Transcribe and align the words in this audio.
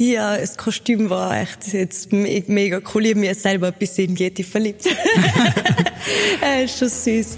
Ja, 0.00 0.36
das 0.36 0.56
Kostüm 0.56 1.10
war 1.10 1.36
echt 1.40 1.72
jetzt 1.72 2.12
me 2.12 2.44
mega 2.46 2.80
cool. 2.94 3.04
Ich 3.04 3.10
habe 3.10 3.20
mich 3.20 3.36
selber 3.36 3.66
ein 3.66 3.72
bisschen 3.72 4.10
in 4.10 4.16
Yeti 4.16 4.44
verliebt. 4.44 4.86
er 6.40 6.62
ist 6.64 6.78
schon 6.78 6.88
süß. 6.88 7.36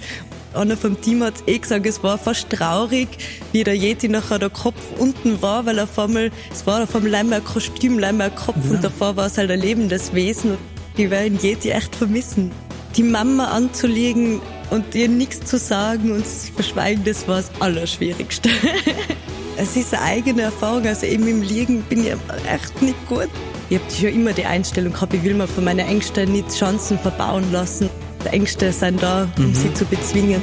Einer 0.53 0.77
vom 0.77 1.01
Team 1.01 1.23
hat 1.23 1.33
eh 1.47 1.57
gesagt, 1.57 1.87
es 1.87 2.03
war 2.03 2.19
fast 2.19 2.51
traurig, 2.51 3.09
wie 3.53 3.65
der 3.65 3.75
Yeti 3.75 4.09
nachher 4.09 4.39
der 4.39 4.51
Kopf 4.51 4.83
unten 4.99 5.41
war, 5.41 5.65
weil 5.65 5.79
auf 5.79 5.99
einmal, 5.99 6.31
es 6.53 6.67
war 6.67 6.83
auf 6.83 6.95
einmal 6.95 7.15
einmal 7.15 7.39
ein 7.39 7.45
Kostüm, 7.47 8.05
einmal 8.05 8.29
ein 8.29 8.37
Kopf 8.37 8.59
ja. 8.67 8.73
und 8.73 8.85
davor 8.85 9.17
war 9.17 9.29
es 9.29 9.39
halt 9.39 9.51
ein 9.51 9.61
lebendes 9.61 10.13
Wesen. 10.13 10.59
Ich 10.99 11.09
werde 11.09 11.35
Yeti 11.37 11.71
echt 11.71 11.97
vermissen. 11.97 12.51
Die 12.95 13.05
Mama 13.05 13.47
anzulegen 13.53 14.43
und 14.69 14.95
ihr 14.95 15.09
nichts 15.09 15.47
zu 15.47 15.57
sagen 15.57 16.13
und 16.13 16.27
zu 16.27 16.53
verschweigen, 16.53 17.05
das 17.05 17.27
war 17.27 17.37
das 17.37 17.51
Allerschwierigste. 17.59 18.51
es 19.61 19.77
ist 19.77 19.93
eine 19.93 20.03
eigene 20.05 20.43
Erfahrung. 20.43 20.87
Also 20.87 21.07
eben 21.07 21.27
im 21.29 21.43
Liegen 21.43 21.83
bin 21.83 22.07
ich 22.07 22.13
echt 22.47 22.81
nicht 22.81 23.07
gut. 23.07 23.29
Ich 23.69 23.79
habe 23.79 23.91
schon 23.91 24.09
immer 24.09 24.33
die 24.33 24.45
Einstellung 24.45 24.93
gehabt, 24.93 25.13
ich 25.13 25.23
will 25.23 25.35
mir 25.35 25.47
von 25.47 25.65
meinen 25.65 25.87
Ängsten 25.87 26.33
nicht 26.33 26.51
Chancen 26.51 26.99
verbauen 26.99 27.53
lassen. 27.53 27.89
Die 28.25 28.29
Ängste 28.29 28.73
sind 28.73 29.03
da, 29.03 29.31
um 29.37 29.49
mhm. 29.49 29.55
sie 29.55 29.73
zu 29.75 29.85
bezwingen. 29.85 30.43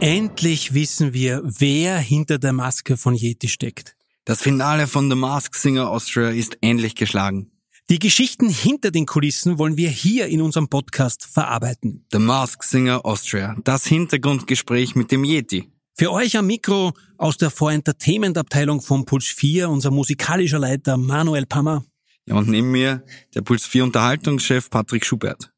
Endlich 0.00 0.72
wissen 0.72 1.12
wir, 1.12 1.42
wer 1.44 1.98
hinter 1.98 2.38
der 2.38 2.54
Maske 2.54 2.96
von 2.96 3.14
Yeti 3.14 3.48
steckt. 3.48 3.94
Das 4.24 4.40
Finale 4.40 4.86
von 4.86 5.10
The 5.10 5.16
Mask 5.16 5.54
Singer 5.54 5.90
Austria 5.90 6.30
ist 6.30 6.56
endlich 6.62 6.94
geschlagen. 6.94 7.50
Die 7.90 7.98
Geschichten 7.98 8.48
hinter 8.48 8.92
den 8.92 9.04
Kulissen 9.04 9.58
wollen 9.58 9.76
wir 9.76 9.90
hier 9.90 10.28
in 10.28 10.42
unserem 10.42 10.68
Podcast 10.68 11.26
verarbeiten. 11.26 12.06
The 12.12 12.20
Mask 12.20 12.62
Singer 12.62 13.04
Austria, 13.04 13.56
das 13.64 13.84
Hintergrundgespräch 13.84 14.94
mit 14.94 15.10
dem 15.10 15.24
Yeti. 15.24 15.72
Für 15.98 16.12
euch 16.12 16.36
am 16.36 16.46
Mikro 16.46 16.92
aus 17.18 17.36
der 17.36 17.50
Vor-Entertainment-Abteilung 17.50 18.80
von 18.80 19.06
Puls 19.06 19.26
4 19.26 19.68
unser 19.68 19.90
musikalischer 19.90 20.60
Leiter 20.60 20.96
Manuel 20.98 21.46
Pammer. 21.46 21.84
Ja, 22.26 22.36
und 22.36 22.48
neben 22.48 22.70
mir 22.70 23.04
der 23.34 23.40
Puls 23.40 23.66
4 23.66 23.82
Unterhaltungschef 23.82 24.70
Patrick 24.70 25.04
Schubert. 25.04 25.50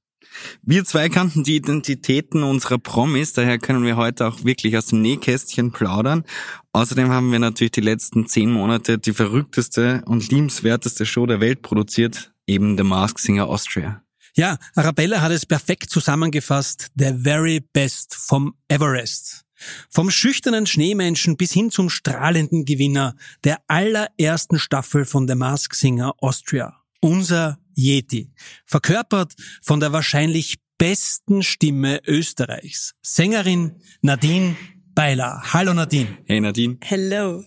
Wir 0.62 0.84
zwei 0.84 1.08
kannten 1.08 1.44
die 1.44 1.56
Identitäten 1.56 2.42
unserer 2.42 2.78
Promis, 2.78 3.32
daher 3.32 3.58
können 3.58 3.84
wir 3.84 3.96
heute 3.96 4.26
auch 4.26 4.44
wirklich 4.44 4.76
aus 4.76 4.86
dem 4.86 5.02
Nähkästchen 5.02 5.72
plaudern. 5.72 6.24
Außerdem 6.72 7.10
haben 7.10 7.32
wir 7.32 7.38
natürlich 7.38 7.72
die 7.72 7.80
letzten 7.80 8.26
zehn 8.26 8.50
Monate 8.50 8.98
die 8.98 9.12
verrückteste 9.12 10.02
und 10.06 10.30
liebenswerteste 10.30 11.06
Show 11.06 11.26
der 11.26 11.40
Welt 11.40 11.62
produziert, 11.62 12.32
eben 12.46 12.76
The 12.76 12.84
Mask 12.84 13.18
Singer 13.18 13.48
Austria. 13.48 14.02
Ja, 14.34 14.56
Arabella 14.74 15.20
hat 15.20 15.32
es 15.32 15.44
perfekt 15.44 15.90
zusammengefasst. 15.90 16.88
The 16.96 17.12
very 17.18 17.60
best 17.60 18.14
vom 18.14 18.54
Everest. 18.68 19.44
Vom 19.90 20.10
schüchternen 20.10 20.66
Schneemenschen 20.66 21.36
bis 21.36 21.52
hin 21.52 21.70
zum 21.70 21.90
strahlenden 21.90 22.64
Gewinner 22.64 23.14
der 23.44 23.58
allerersten 23.68 24.58
Staffel 24.58 25.04
von 25.04 25.28
The 25.28 25.34
Mask 25.34 25.74
Singer 25.74 26.14
Austria. 26.18 26.74
Unser 27.00 27.58
Yeti, 27.74 28.32
verkörpert 28.66 29.34
von 29.62 29.80
der 29.80 29.92
wahrscheinlich 29.92 30.58
besten 30.78 31.42
Stimme 31.42 32.00
Österreichs, 32.06 32.94
Sängerin 33.02 33.76
Nadine 34.00 34.56
Beiler. 34.94 35.42
Hallo 35.52 35.72
Nadine. 35.72 36.18
Hey 36.26 36.40
Nadine. 36.40 36.76
Hello. 36.82 37.44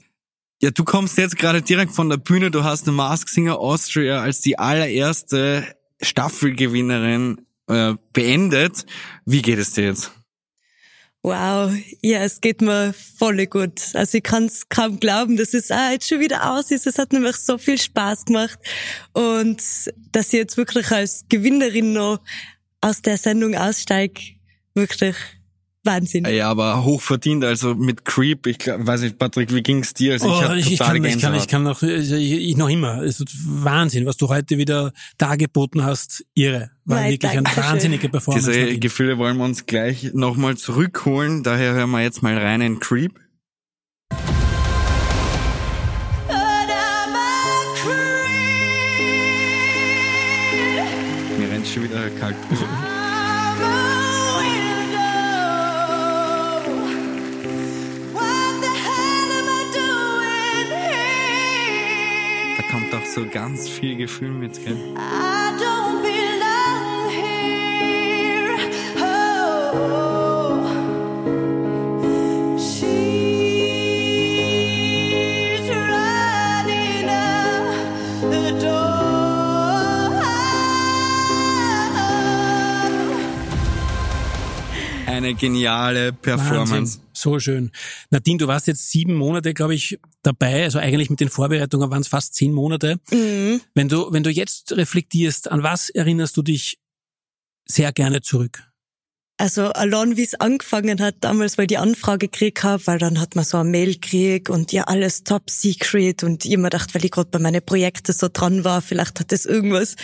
Ja, 0.61 0.71
du 0.71 0.83
kommst 0.83 1.17
jetzt 1.17 1.37
gerade 1.37 1.61
direkt 1.61 1.91
von 1.91 2.09
der 2.09 2.17
Bühne, 2.17 2.49
du 2.49 2.63
hast 2.63 2.87
eine 2.87 2.95
Mask 2.95 3.29
Singer 3.29 3.59
Austria 3.59 4.21
als 4.21 4.41
die 4.41 4.57
allererste 4.57 5.65
Staffelgewinnerin 6.01 7.45
äh, 7.67 7.93
beendet. 8.13 8.85
Wie 9.25 9.41
geht 9.41 9.59
es 9.59 9.73
dir 9.73 9.85
jetzt? 9.85 10.11
Wow, 11.25 11.71
ja, 12.03 12.19
es 12.19 12.39
geht 12.39 12.61
mir 12.61 12.93
voll 12.93 13.47
gut. 13.47 13.81
Also 13.95 14.19
ich 14.19 14.23
kann 14.23 14.45
es 14.45 14.69
kaum 14.69 14.99
glauben, 14.99 15.37
dass 15.37 15.55
es 15.55 15.71
auch 15.71 15.89
jetzt 15.89 16.07
schon 16.07 16.19
wieder 16.19 16.51
aus 16.51 16.69
ist. 16.69 16.85
Es 16.85 16.99
hat 16.99 17.13
nämlich 17.13 17.37
so 17.37 17.57
viel 17.57 17.79
Spaß 17.79 18.25
gemacht 18.25 18.59
und 19.13 19.59
dass 20.11 20.27
ich 20.27 20.33
jetzt 20.33 20.55
wirklich 20.55 20.91
als 20.91 21.25
Gewinnerin 21.27 21.93
noch 21.93 22.19
aus 22.79 23.01
der 23.01 23.17
Sendung 23.17 23.55
aussteige, 23.55 24.21
wirklich 24.75 25.15
Wahnsinn. 25.85 26.25
Ja, 26.25 26.49
aber 26.49 26.83
hochverdient, 26.83 27.43
also 27.43 27.75
mit 27.75 28.05
Creep, 28.05 28.47
ich 28.47 28.57
glaub, 28.57 28.85
weiß 28.85 29.01
nicht, 29.01 29.17
Patrick, 29.17 29.53
wie 29.53 29.61
ging's 29.61 29.93
dir? 29.93 30.13
Also 30.13 30.27
oh, 30.27 30.53
ich, 30.53 30.73
ich, 30.73 30.79
kann, 30.79 31.03
ich, 31.03 31.19
kann, 31.19 31.35
ich 31.35 31.47
kann 31.47 31.63
noch, 31.63 31.83
ich, 31.83 32.11
ich 32.11 32.57
noch 32.57 32.69
immer. 32.69 33.03
Es 33.03 33.19
ist 33.19 33.29
Wahnsinn, 33.45 34.05
was 34.05 34.17
du 34.17 34.29
heute 34.29 34.57
wieder 34.57 34.91
dargeboten 35.17 35.83
hast. 35.83 36.25
Irre. 36.33 36.71
War 36.85 37.01
Nein, 37.01 37.11
wirklich 37.11 37.31
eine 37.31 37.43
wahnsinnige 37.43 38.09
Performance. 38.09 38.51
Diese 38.51 38.77
Gefühle 38.79 39.17
wollen 39.17 39.37
wir 39.37 39.45
uns 39.45 39.65
gleich 39.65 40.11
nochmal 40.13 40.57
zurückholen. 40.57 41.43
Daher 41.43 41.73
hören 41.73 41.91
wir 41.91 42.01
jetzt 42.01 42.21
mal 42.21 42.37
rein 42.37 42.61
in 42.61 42.79
Creep. 42.79 43.19
Mir 51.37 51.49
rennt 51.49 51.67
schon 51.67 51.83
wieder 51.83 52.09
kalt. 52.11 52.35
Doch 63.05 63.11
so 63.11 63.25
ganz 63.29 63.67
viel 63.69 63.95
Gefühl 63.95 64.31
mit, 64.31 64.63
gell? 64.63 64.77
Eine 85.07 85.33
geniale 85.33 86.11
Performance. 86.11 86.99
Wahnsinn. 86.99 87.04
So 87.15 87.39
schön. 87.39 87.71
Nadine, 88.09 88.37
du 88.37 88.47
warst 88.47 88.67
jetzt 88.67 88.91
sieben 88.91 89.15
Monate, 89.15 89.53
glaube 89.53 89.73
ich, 89.73 89.99
dabei. 90.21 90.63
Also 90.63 90.79
eigentlich 90.79 91.09
mit 91.09 91.19
den 91.19 91.29
Vorbereitungen 91.29 91.89
waren 91.89 92.01
es 92.01 92.07
fast 92.07 92.35
zehn 92.35 92.53
Monate. 92.53 92.99
Mhm. 93.11 93.61
Wenn 93.73 93.87
du, 93.87 94.11
wenn 94.11 94.23
du 94.23 94.29
jetzt 94.29 94.73
reflektierst, 94.73 95.49
an 95.49 95.63
was 95.63 95.89
erinnerst 95.89 96.35
du 96.37 96.41
dich 96.41 96.79
sehr 97.65 97.91
gerne 97.91 98.21
zurück? 98.21 98.63
Also 99.37 99.63
allein 99.63 100.15
wie 100.15 100.23
es 100.23 100.35
angefangen 100.35 101.01
hat 101.01 101.15
damals, 101.19 101.57
weil 101.57 101.67
die 101.67 101.77
Anfrage 101.77 102.29
gekriegt 102.29 102.63
habe, 102.63 102.87
weil 102.87 102.99
dann 102.99 103.19
hat 103.19 103.35
man 103.35 103.43
so 103.43 103.57
eine 103.57 103.69
Mail 103.69 103.95
gekriegt 103.95 104.49
und 104.49 104.71
ja 104.71 104.83
alles 104.85 105.25
top 105.25 105.49
secret 105.49 106.23
und 106.23 106.45
ich 106.45 106.51
immer 106.51 106.69
dachte, 106.69 106.93
weil 106.93 107.03
ich 107.03 107.11
gerade 107.11 107.29
bei 107.29 107.39
meinen 107.39 107.61
Projekten 107.61 108.13
so 108.13 108.29
dran 108.31 108.63
war, 108.63 108.81
vielleicht 108.81 109.19
hat 109.19 109.33
das 109.33 109.45
irgendwas 109.45 109.97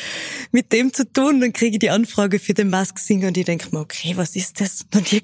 mit 0.52 0.74
dem 0.74 0.92
zu 0.94 1.10
tun. 1.10 1.40
Dann 1.40 1.54
kriege 1.54 1.76
ich 1.76 1.80
die 1.80 1.92
Anfrage 1.92 2.40
für 2.40 2.54
den 2.54 2.70
Mask 2.70 3.00
Singer 3.00 3.30
und 3.30 3.38
ich 3.38 3.46
denke 3.46 3.70
mir, 3.72 3.80
okay, 3.80 4.18
was 4.18 4.36
ist 4.36 4.60
das? 4.60 4.86
Und 4.94 5.14
ich 5.14 5.24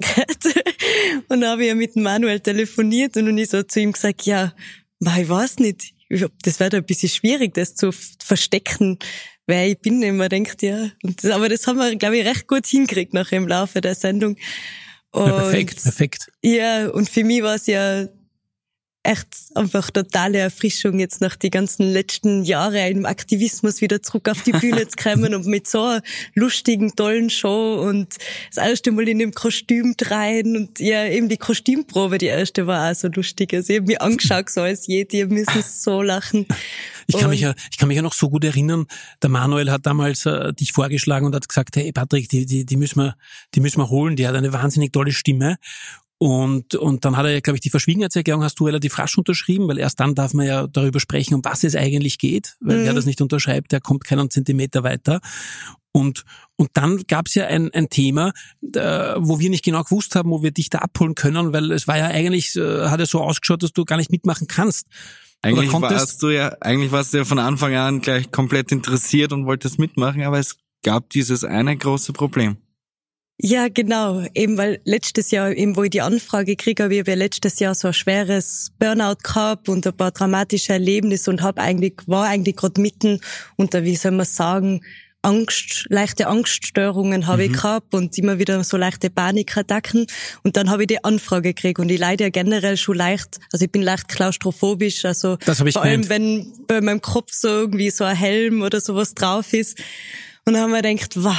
Und 1.28 1.42
dann 1.42 1.50
habe 1.50 1.64
ich 1.64 1.68
ja 1.68 1.76
mit 1.76 1.98
Manuel 1.98 2.40
telefoniert 2.40 3.18
und 3.18 3.26
dann 3.26 3.38
ich 3.38 3.50
so 3.50 3.62
zu 3.64 3.82
ihm 3.82 3.92
gesagt, 3.92 4.24
ja, 4.24 4.54
ich 5.00 5.30
weiß 5.30 5.60
nicht, 5.60 5.94
das 6.44 6.60
wäre 6.62 6.78
ein 6.78 6.86
bisschen 6.86 7.10
schwierig, 7.10 7.54
das 7.54 7.76
zu 7.76 7.92
verstecken, 8.24 9.00
wer 9.48 9.68
ich 9.68 9.80
bin. 9.80 10.02
Immer 10.04 10.30
denkt, 10.30 10.62
ja. 10.62 10.90
Das, 11.02 11.32
aber 11.32 11.50
das 11.50 11.66
haben 11.66 11.78
wir, 11.78 11.96
glaube 11.96 12.18
ich, 12.18 12.26
recht 12.26 12.48
gut 12.48 12.68
hingekriegt 12.68 13.14
nachher 13.14 13.38
im 13.38 13.48
Laufe 13.48 13.82
der 13.82 13.96
Sendung. 13.96 14.38
Und, 15.12 15.26
ja, 15.26 15.40
perfekt, 15.40 15.82
perfekt. 15.82 16.32
Ja, 16.44 16.90
und 16.90 17.10
für 17.10 17.24
mich 17.24 17.42
war 17.42 17.56
es 17.56 17.66
ja 17.66 18.08
echt 19.08 19.28
einfach 19.56 19.90
totale 19.90 20.40
Erfrischung, 20.40 21.00
jetzt 21.00 21.22
nach 21.22 21.38
die 21.38 21.50
ganzen 21.50 21.90
letzten 21.92 22.44
Jahre 22.44 22.90
im 22.90 23.06
Aktivismus 23.06 23.80
wieder 23.80 24.02
zurück 24.04 24.28
auf 24.28 24.44
die 24.44 24.52
Bühne 24.52 24.86
zu 24.88 24.98
kommen 25.02 25.34
und 25.34 25.46
mit 25.48 25.66
so 25.68 25.82
einer 25.82 26.02
lustigen, 26.36 26.94
tollen 26.94 27.30
Show 27.30 27.82
und 27.88 28.16
das 28.54 28.68
erste 28.68 28.92
Mal 28.92 29.08
in 29.08 29.20
dem 29.20 29.32
Kostüm 29.32 29.96
rein 30.02 30.58
und 30.58 30.80
ja, 30.80 31.06
eben 31.06 31.30
die 31.30 31.38
Kostümprobe, 31.38 32.18
die 32.18 32.26
erste 32.26 32.68
war 32.68 32.92
auch 32.92 32.96
so 32.96 33.08
lustig. 33.08 33.54
Also 33.54 33.72
ich 33.72 33.80
habe 33.80 33.88
mich 33.88 34.02
angeschaut, 34.02 34.50
so 34.50 34.62
als 34.62 34.88
je, 34.88 35.06
die 35.06 35.24
müssen 35.26 35.64
so 35.64 36.02
lachen. 36.02 36.46
Ich 37.08 37.18
kann, 37.18 37.30
mich 37.30 37.40
ja, 37.40 37.56
ich 37.72 37.78
kann 37.78 37.88
mich 37.88 37.96
ja 37.96 38.02
noch 38.02 38.14
so 38.14 38.30
gut 38.30 38.44
erinnern, 38.44 38.88
der 39.22 39.30
Manuel 39.30 39.72
hat 39.72 39.86
damals 39.86 40.26
äh, 40.26 40.54
dich 40.54 40.74
vorgeschlagen 40.74 41.26
und 41.26 41.34
hat 41.34 41.48
gesagt, 41.48 41.78
hey 41.78 41.94
Patrick, 41.94 42.28
die, 42.28 42.46
die, 42.46 42.66
die 42.66 42.76
müssen 42.76 43.00
wir, 43.00 43.16
die 43.56 43.62
müssen 43.62 43.80
wir 43.80 43.90
holen, 43.90 44.18
die 44.18 44.28
hat 44.28 44.36
eine 44.36 44.52
wahnsinnig 44.52 44.92
tolle 44.92 45.14
Stimme. 45.14 45.56
Und, 46.20 46.74
und 46.74 47.06
dann 47.06 47.16
hat 47.16 47.28
er, 47.28 47.42
glaube 47.42 47.58
ich, 47.58 47.62
die 47.62 47.70
Verschwiegenheitserklärung 47.70 48.44
hast 48.44 48.60
du 48.60 48.66
relativ 48.66 48.98
rasch 48.98 49.18
unterschrieben, 49.18 49.68
weil 49.68 49.78
erst 49.78 50.00
dann 50.00 50.16
darf 50.16 50.34
man 50.34 50.48
ja 50.48 50.66
darüber 50.66 51.00
sprechen, 51.00 51.36
um 51.36 51.44
was 51.44 51.64
es 51.64 51.76
eigentlich 51.76 52.18
geht. 52.18 52.56
Weil 52.60 52.80
mhm. 52.80 52.86
wer 52.86 52.94
das 52.94 53.06
nicht 53.06 53.22
unterschreibt, 53.22 53.72
der 53.72 53.82
kommt 53.82 54.04
keinen 54.04 54.32
Zentimeter 54.32 54.84
weiter. 54.84 55.20
Und, 55.92 56.26
und 56.56 56.70
dann 56.74 57.04
gab 57.08 57.28
es 57.28 57.36
ja 57.36 57.48
ein, 57.48 57.72
ein 57.74 57.90
Thema, 57.90 58.32
äh, 58.62 59.16
wo 59.18 59.40
wir 59.40 59.50
nicht 59.50 59.64
genau 59.64 59.84
gewusst 59.84 60.16
haben, 60.16 60.32
wo 60.32 60.44
wir 60.44 60.52
dich 60.52 60.70
da 60.70 60.80
abholen 60.80 61.16
können, 61.16 61.54
weil 61.54 61.72
es 61.72 61.88
war 61.88 61.98
ja 61.98 62.08
eigentlich, 62.08 62.56
äh, 62.56 62.88
hat 62.88 63.00
ja 63.00 63.06
so 63.06 63.22
ausgeschaut, 63.22 63.64
dass 63.64 63.74
du 63.74 63.86
gar 63.86 63.98
nicht 63.98 64.12
mitmachen 64.12 64.48
kannst. 64.48 64.88
Eigentlich 65.42 65.72
warst 65.72 66.22
du 66.24 66.30
ja, 66.30 66.56
eigentlich 66.62 66.92
warst 66.92 67.14
du 67.14 67.18
ja 67.18 67.26
von 67.26 67.40
Anfang 67.40 67.76
an 67.76 68.02
gleich 68.02 68.32
komplett 68.32 68.72
interessiert 68.72 69.34
und 69.34 69.46
wolltest 69.46 69.78
mitmachen, 69.78 70.24
aber 70.24 70.40
es 70.40 70.58
gab 70.84 71.10
dieses 71.12 71.44
eine 71.44 71.78
große 71.78 72.14
Problem. 72.14 72.58
Ja, 73.40 73.68
genau. 73.70 74.24
Eben 74.34 74.58
weil 74.58 74.82
letztes 74.84 75.30
Jahr, 75.30 75.52
eben 75.52 75.76
wo 75.76 75.84
ich 75.84 75.92
die 75.92 76.02
Anfrage 76.02 76.56
kriege, 76.56 76.84
habe 76.84 76.96
ich 76.96 77.08
ja 77.08 77.14
letztes 77.14 77.60
Jahr 77.60 77.76
so 77.76 77.90
ein 77.90 77.94
schweres 77.94 78.72
Burnout 78.80 79.18
gehabt 79.24 79.70
und 79.70 79.86
ein 79.86 79.96
paar 79.96 80.12
dramatische 80.12 80.74
Erlebnisse 80.74 81.30
und 81.30 81.44
habe 81.44 81.62
eigentlich, 81.62 81.94
war 82.08 82.26
eigentlich 82.26 82.56
gerade 82.56 82.82
mitten 82.82 83.22
unter, 83.56 83.84
wie 83.84 83.96
soll 83.96 84.12
man 84.12 84.26
sagen, 84.26 84.82
Angst, 85.22 85.86
leichte 85.90 86.28
Angststörungen 86.28 87.28
habe 87.28 87.44
mhm. 87.44 87.52
ich 87.52 87.58
gehabt 87.58 87.94
und 87.94 88.18
immer 88.18 88.40
wieder 88.40 88.64
so 88.64 88.78
leichte 88.78 89.10
Panikattacken. 89.10 90.08
Und 90.44 90.58
dann 90.58 90.70
habe 90.70 90.84
ich 90.84 90.88
die 90.88 91.04
Anfrage 91.04 91.54
gekriegt 91.54 91.80
und 91.80 91.90
ich 91.90 92.00
leide 92.00 92.26
ja 92.26 92.30
generell 92.30 92.78
schon 92.78 92.98
leicht, 92.98 93.40
also 93.52 93.66
ich 93.66 93.72
bin 93.72 93.82
leicht 93.82 94.08
klaustrophobisch, 94.08 95.06
also 95.06 95.36
das 95.46 95.60
ich 95.60 95.74
vor 95.74 95.84
allem, 95.84 96.08
wenn 96.10 96.54
bei 96.68 96.82
meinem 96.82 97.02
Kopf 97.02 97.32
so 97.34 97.48
irgendwie 97.48 97.90
so 97.90 98.04
ein 98.04 98.16
Helm 98.16 98.62
oder 98.62 98.80
sowas 98.80 99.14
drauf 99.14 99.54
ist. 99.54 99.78
Und 100.46 100.54
dann 100.54 100.62
haben 100.64 100.72
wir 100.72 100.82
gedacht, 100.82 101.14
wow, 101.18 101.36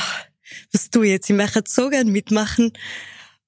was 0.72 0.90
tu 0.90 1.02
ich 1.02 1.10
jetzt? 1.10 1.30
Ich 1.30 1.36
möchte 1.36 1.62
so 1.66 1.88
gern 1.88 2.08
mitmachen. 2.08 2.72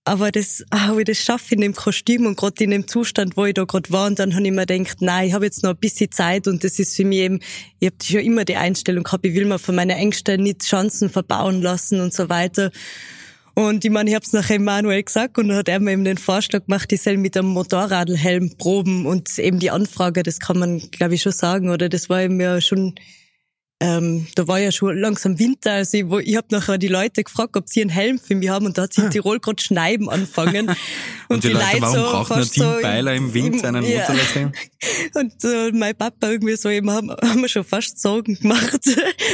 Aber 0.05 0.33
das, 0.33 0.65
ah, 0.71 0.97
ich 0.97 1.05
das 1.05 1.19
schaffe 1.19 1.55
in 1.55 1.61
dem 1.61 1.75
Kostüm 1.75 2.25
und 2.25 2.37
gerade 2.37 2.65
in 2.65 2.71
dem 2.71 2.89
Zustand, 2.89 3.37
wo 3.37 3.45
ich 3.45 3.55
da 3.55 3.65
gerade 3.65 3.91
war, 3.91 4.07
und 4.07 4.19
dann 4.19 4.35
habe 4.35 4.45
ich 4.45 4.51
mir 4.51 4.65
gedacht, 4.65 5.03
nein, 5.03 5.29
ich 5.29 5.35
habe 5.35 5.45
jetzt 5.45 5.63
noch 5.63 5.71
ein 5.71 5.77
bisschen 5.77 6.11
Zeit 6.11 6.49
und 6.49 6.65
das 6.65 6.79
ist 6.79 6.97
für 6.97 7.05
mich 7.05 7.19
eben, 7.19 7.41
ich 7.81 7.87
habe 7.89 7.97
schon 8.03 8.21
immer 8.21 8.47
die 8.47 8.57
Einstellung 8.57 9.05
gehabt, 9.05 9.27
ich 9.27 9.35
will 9.35 9.45
mir 9.45 9.59
von 9.59 9.75
meinen 9.75 9.91
Ängsten 9.91 10.43
nicht 10.43 10.63
Chancen 10.63 11.11
verbauen 11.11 11.61
lassen 11.61 12.01
und 12.01 12.15
so 12.15 12.31
weiter. 12.31 12.71
Und 13.55 13.85
ich 13.85 13.91
meine, 13.91 14.09
ich 14.09 14.17
habe 14.17 14.25
es 14.25 14.33
nachher 14.33 14.59
Manuel 14.59 15.03
gesagt 15.03 15.37
und 15.37 15.49
dann 15.49 15.59
hat 15.59 15.69
er 15.69 15.81
mir 15.81 15.93
eben 15.93 16.05
den 16.05 16.19
Vorschlag 16.19 16.65
gemacht, 16.65 16.91
ich 16.93 17.03
soll 17.03 17.19
mit 17.19 17.37
einem 17.37 17.49
Motorradhelm 17.49 18.57
proben 18.57 19.05
und 19.05 19.39
eben 19.39 19.59
die 19.59 19.71
Anfrage, 19.71 20.23
das 20.23 20.39
kann 20.39 20.59
man, 20.59 20.79
glaube 20.91 21.15
ich, 21.15 21.23
schon 21.23 21.33
sagen, 21.33 21.69
oder 21.69 21.91
das 21.91 22.09
war 22.09 22.23
eben 22.23 22.41
ja 22.41 22.61
schon 22.63 22.95
ähm, 23.83 24.27
da 24.35 24.47
war 24.47 24.59
ja 24.59 24.71
schon 24.73 24.99
langsam 24.99 25.39
Winter, 25.39 25.73
also 25.73 25.97
ich, 25.97 26.09
wo, 26.09 26.19
ich 26.19 26.37
habe 26.37 26.49
nachher 26.51 26.77
die 26.77 26.89
Leute 26.89 27.25
gefragt, 27.25 27.57
ob 27.57 27.67
sie 27.67 27.81
einen 27.81 27.89
Helm 27.89 28.19
für 28.19 28.35
mich 28.35 28.51
haben 28.51 28.67
und 28.67 28.77
da 28.77 28.83
hat 28.83 28.93
sich 28.93 29.05
in 29.05 29.11
Tirol 29.11 29.41
gerade 29.41 29.63
Schneiden 29.63 30.11
angefangen. 30.11 30.69
und, 30.69 30.77
und 31.29 31.45
die, 31.45 31.49
die 31.49 31.55
Leute, 31.55 31.65
Leute 31.65 31.81
warum 31.81 31.95
so 31.95 32.03
braucht 32.03 32.33
ein 32.33 32.51
Team 32.51 32.83
Beiler 32.83 33.15
im 33.15 33.33
Winter 33.33 33.69
einen 33.69 33.85
ja. 33.85 34.01
Motorradhelm? 34.01 34.53
Und 35.15 35.45
äh, 35.45 35.73
mein 35.73 35.95
Papa 35.95 36.31
irgendwie 36.31 36.57
so, 36.57 36.69
eben 36.69 36.91
haben, 36.91 37.11
haben 37.11 37.41
wir 37.41 37.49
schon 37.49 37.65
fast 37.65 38.01
Sorgen 38.01 38.35
gemacht, 38.35 38.81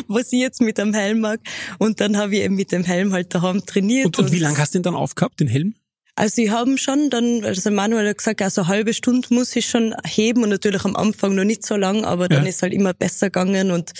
was 0.09 0.33
ich 0.33 0.41
jetzt 0.41 0.61
mit 0.61 0.79
dem 0.79 0.95
Helm 0.95 1.21
mag. 1.21 1.41
Und 1.79 2.01
dann 2.01 2.17
habe 2.17 2.35
ich 2.35 2.43
eben 2.43 2.55
mit 2.55 2.73
dem 2.73 2.85
Helm 2.85 3.13
halt 3.13 3.35
daheim 3.35 3.65
trainiert. 3.65 4.07
Und, 4.07 4.19
und, 4.19 4.27
und 4.27 4.33
wie 4.33 4.39
lange 4.39 4.59
hast 4.59 4.75
du 4.75 4.79
den 4.79 4.85
dann 4.85 4.95
aufgehabt, 4.95 5.39
den 5.41 5.49
Helm? 5.49 5.75
Also 6.19 6.41
ich 6.41 6.51
haben 6.51 6.79
schon 6.79 7.11
dann, 7.11 7.45
also 7.45 7.71
Manuel 7.71 8.09
hat 8.09 8.17
gesagt, 8.17 8.41
also 8.41 8.63
eine 8.63 8.69
halbe 8.69 8.95
Stunde 8.95 9.29
muss 9.35 9.55
ich 9.55 9.67
schon 9.67 9.95
heben 10.03 10.43
und 10.43 10.49
natürlich 10.49 10.83
am 10.87 10.97
Anfang 10.97 11.35
noch 11.35 11.45
nicht 11.45 11.65
so 11.65 11.77
lang, 11.77 12.07
aber 12.07 12.29
dann 12.29 12.45
ja. 12.45 12.49
ist 12.49 12.63
halt 12.63 12.73
immer 12.73 12.95
besser 12.95 13.27
gegangen 13.27 13.71
und. 13.71 13.93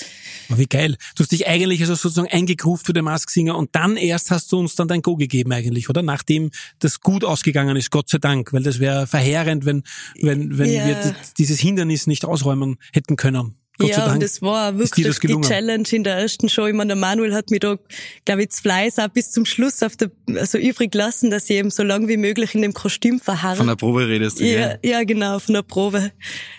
Oh, 0.51 0.57
wie 0.57 0.65
geil. 0.65 0.97
Du 1.15 1.23
hast 1.23 1.31
dich 1.31 1.47
eigentlich 1.47 1.83
also 1.83 1.95
sozusagen 1.95 2.29
eingekruft 2.29 2.87
für 2.87 2.95
den 2.95 3.05
Masksinger 3.05 3.55
und 3.55 3.75
dann 3.75 3.99
erst 3.99 4.31
hast 4.31 4.51
du 4.51 4.59
uns 4.59 4.77
dann 4.77 4.89
dein 4.89 5.03
Go 5.03 5.17
gegeben 5.17 5.53
eigentlich, 5.53 5.91
oder? 5.91 6.01
Nachdem 6.01 6.53
das 6.79 7.01
gut 7.01 7.23
ausgegangen 7.23 7.77
ist, 7.77 7.91
Gott 7.91 8.09
sei 8.09 8.17
Dank, 8.17 8.51
weil 8.55 8.63
das 8.63 8.81
wäre 8.81 9.07
verheerend, 9.07 9.67
wenn, 9.67 9.83
wenn, 10.19 10.57
wenn 10.57 10.73
ja. 10.73 10.87
wir 10.87 11.15
dieses 11.37 11.61
Hindernis 11.61 12.07
nicht 12.07 12.25
ausräumen 12.25 12.77
hätten 12.95 13.17
können. 13.17 13.57
Gott 13.79 13.91
ja, 13.91 14.13
und 14.13 14.23
es 14.23 14.41
war 14.41 14.79
wirklich 14.79 15.19
die 15.19 15.41
Challenge 15.43 15.87
in 15.91 16.03
der 16.03 16.17
ersten 16.17 16.49
Show. 16.49 16.67
Ich 16.67 16.75
meine, 16.75 16.89
der 16.89 16.97
Manuel 16.97 17.35
hat 17.35 17.51
mir 17.51 17.61
da, 17.61 17.77
glaube 18.25 18.45
ich, 18.45 18.53
Fleiß 18.53 18.99
auch 18.99 19.09
bis 19.09 19.31
zum 19.31 19.45
Schluss 19.45 19.83
auf 19.83 19.97
der, 19.97 20.11
also 20.35 20.57
übrig 20.57 20.95
lassen, 20.95 21.31
dass 21.31 21.51
ich 21.51 21.57
eben 21.57 21.71
so 21.71 21.83
lang 21.83 22.09
wie 22.09 22.17
möglich 22.17 22.55
in 22.55 22.63
dem 22.63 22.73
Kostüm 22.73 23.21
verharre. 23.21 23.57
Von 23.57 23.67
der 23.67 23.77
Probe 23.77 24.09
redest 24.09 24.41
du, 24.41 24.45
ja? 24.45 24.77
Ja, 24.83 25.05
genau, 25.05 25.39
von 25.39 25.55
der 25.55 25.63
Probe. 25.63 26.13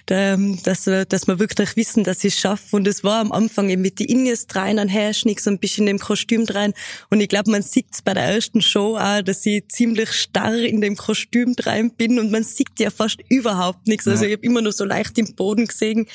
Da, 0.05 0.37
dass, 0.63 0.83
dass 0.83 1.27
wir 1.27 1.39
wirklich 1.39 1.75
wissen, 1.75 2.03
dass 2.03 2.23
ich 2.23 2.35
es 2.35 2.39
schaffe. 2.39 2.75
Und 2.75 2.87
es 2.87 3.03
war 3.03 3.19
am 3.19 3.31
Anfang 3.31 3.69
eben 3.69 3.81
mit 3.81 3.99
die 3.99 4.05
Ines 4.05 4.45
rein, 4.53 4.79
ein 4.79 4.87
Herrschnick, 4.87 5.39
so 5.39 5.49
ein 5.49 5.59
bisschen 5.59 5.87
in 5.87 5.97
dem 5.97 5.99
Kostüm 5.99 6.45
rein. 6.45 6.73
Und 7.09 7.19
ich 7.19 7.29
glaube, 7.29 7.51
man 7.51 7.63
sieht 7.63 7.87
es 7.91 8.01
bei 8.01 8.13
der 8.13 8.23
ersten 8.23 8.61
Show 8.61 8.95
auch, 8.95 9.21
dass 9.21 9.45
ich 9.45 9.67
ziemlich 9.69 10.11
starr 10.11 10.57
in 10.59 10.81
dem 10.81 10.95
Kostüm 10.95 11.55
rein 11.59 11.91
bin 11.91 12.19
und 12.19 12.31
man 12.31 12.43
sieht 12.43 12.79
ja 12.79 12.89
fast 12.89 13.19
überhaupt 13.29 13.87
nichts. 13.87 14.07
Also 14.07 14.23
ja. 14.23 14.29
ich 14.29 14.37
habe 14.37 14.45
immer 14.45 14.61
nur 14.61 14.71
so 14.71 14.85
leicht 14.85 15.17
im 15.17 15.33
Boden 15.35 15.67
gesehen. 15.67 16.07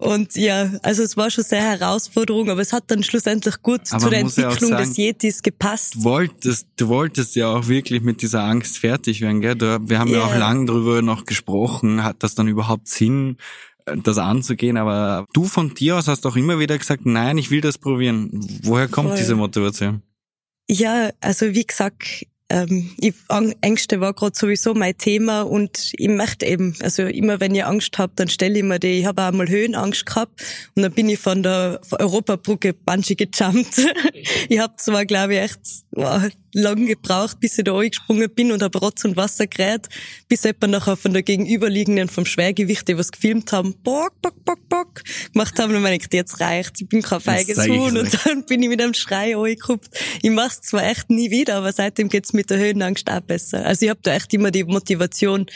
Und 0.00 0.36
ja, 0.36 0.70
also 0.82 1.02
es 1.02 1.16
war 1.16 1.28
schon 1.28 1.42
sehr 1.42 1.60
Herausforderung, 1.60 2.50
aber 2.50 2.60
es 2.60 2.72
hat 2.72 2.84
dann 2.86 3.02
schlussendlich 3.02 3.60
gut 3.62 3.80
aber 3.90 4.00
zu 4.00 4.10
der 4.10 4.20
Entwicklung 4.20 4.70
sagen, 4.70 4.84
des 4.84 4.96
Yetis 4.96 5.42
gepasst. 5.42 5.96
Du 5.96 6.04
wolltest, 6.04 6.68
du 6.76 6.86
wolltest 6.86 7.34
ja 7.34 7.48
auch 7.48 7.66
wirklich 7.66 8.00
mit 8.02 8.22
dieser 8.22 8.44
Angst 8.44 8.78
fertig 8.78 9.20
werden, 9.20 9.40
gell? 9.40 9.58
Wir 9.58 9.98
haben 9.98 10.10
yeah. 10.10 10.20
ja 10.20 10.24
auch 10.24 10.36
lange 10.36 10.66
darüber 10.66 11.02
noch 11.02 11.24
gesprochen, 11.24 12.04
hat 12.04 12.22
das 12.22 12.36
dann 12.36 12.46
überhaupt 12.46 12.86
Sinn, 12.86 13.38
äh, 13.86 13.96
das 13.96 14.18
anzugehen, 14.18 14.76
aber 14.76 15.26
du 15.32 15.44
von 15.44 15.74
dir 15.74 15.96
aus 15.96 16.06
hast 16.06 16.24
auch 16.26 16.36
immer 16.36 16.60
wieder 16.60 16.78
gesagt, 16.78 17.04
nein, 17.04 17.36
ich 17.36 17.50
will 17.50 17.60
das 17.60 17.76
probieren. 17.76 18.30
Woher 18.62 18.86
kommt 18.86 19.08
Voll. 19.08 19.18
diese 19.18 19.34
Motivation? 19.34 20.02
Ja, 20.70 21.10
also 21.20 21.54
wie 21.54 21.66
gesagt, 21.66 22.24
ähm, 22.50 22.90
ich, 22.98 23.14
Ängste 23.60 24.00
war 24.00 24.14
gerade 24.14 24.36
sowieso 24.36 24.72
mein 24.72 24.96
Thema 24.96 25.42
und 25.42 25.92
ich 25.92 26.08
möchte 26.08 26.46
eben, 26.46 26.74
also 26.82 27.02
immer 27.02 27.40
wenn 27.40 27.54
ich 27.54 27.64
Angst 27.64 27.98
habe, 27.98 28.12
dann 28.16 28.28
stelle 28.28 28.58
ich 28.58 28.64
mir 28.64 28.78
die, 28.78 29.00
ich 29.00 29.06
habe 29.06 29.22
auch 29.22 29.32
mal 29.32 29.48
Höhenangst 29.48 30.06
gehabt 30.06 30.42
und 30.74 30.82
dann 30.82 30.92
bin 30.92 31.08
ich 31.10 31.18
von 31.18 31.42
der 31.42 31.80
Europabrücke 31.90 32.72
Bungee 32.72 33.16
gejumpt. 33.16 33.86
ich 34.48 34.58
habe 34.58 34.74
zwar, 34.76 35.04
glaube 35.04 35.34
ich, 35.34 35.40
echt 35.40 35.60
wow, 35.98 36.22
lang 36.54 36.86
gebraucht, 36.86 37.40
bis 37.40 37.58
ich 37.58 37.64
da 37.64 37.76
eingesprungen 37.76 38.30
bin 38.34 38.52
und 38.52 38.62
habe 38.62 38.78
Rotz 38.78 39.04
und 39.04 39.16
Wasser 39.16 39.46
gerät, 39.46 39.88
bis 40.28 40.44
jemand 40.44 40.72
nachher 40.72 40.96
von 40.96 41.12
der 41.12 41.22
gegenüberliegenden 41.22 42.08
vom 42.08 42.24
Schwergewicht, 42.24 42.86
die 42.88 42.96
was 42.96 43.12
gefilmt 43.12 43.52
haben, 43.52 43.74
bock, 43.82 44.12
bock, 44.22 44.44
bock, 44.44 44.68
bock, 44.68 45.02
gemacht 45.32 45.58
haben 45.58 45.74
und 45.74 45.82
meine 45.82 45.96
ich, 45.96 46.08
jetzt 46.12 46.40
reicht, 46.40 46.80
ich 46.80 46.88
bin 46.88 47.02
kein 47.02 47.20
feiges 47.20 47.66
Huhn 47.66 47.96
und 47.96 48.18
dann 48.24 48.44
bin 48.46 48.62
ich 48.62 48.68
mit 48.68 48.80
einem 48.80 48.94
Schrei 48.94 49.36
angekupft. 49.36 49.90
Ich 50.22 50.30
mach's 50.30 50.60
zwar 50.62 50.84
echt 50.88 51.10
nie 51.10 51.30
wieder, 51.30 51.56
aber 51.56 51.72
seitdem 51.72 52.08
geht's 52.08 52.32
mit 52.32 52.50
der 52.50 52.58
Höhenangst 52.58 53.10
auch 53.10 53.20
besser. 53.20 53.64
Also 53.66 53.84
ich 53.84 53.90
habe 53.90 54.00
da 54.02 54.14
echt 54.14 54.32
immer 54.34 54.50
die 54.50 54.64
Motivation, 54.64 55.46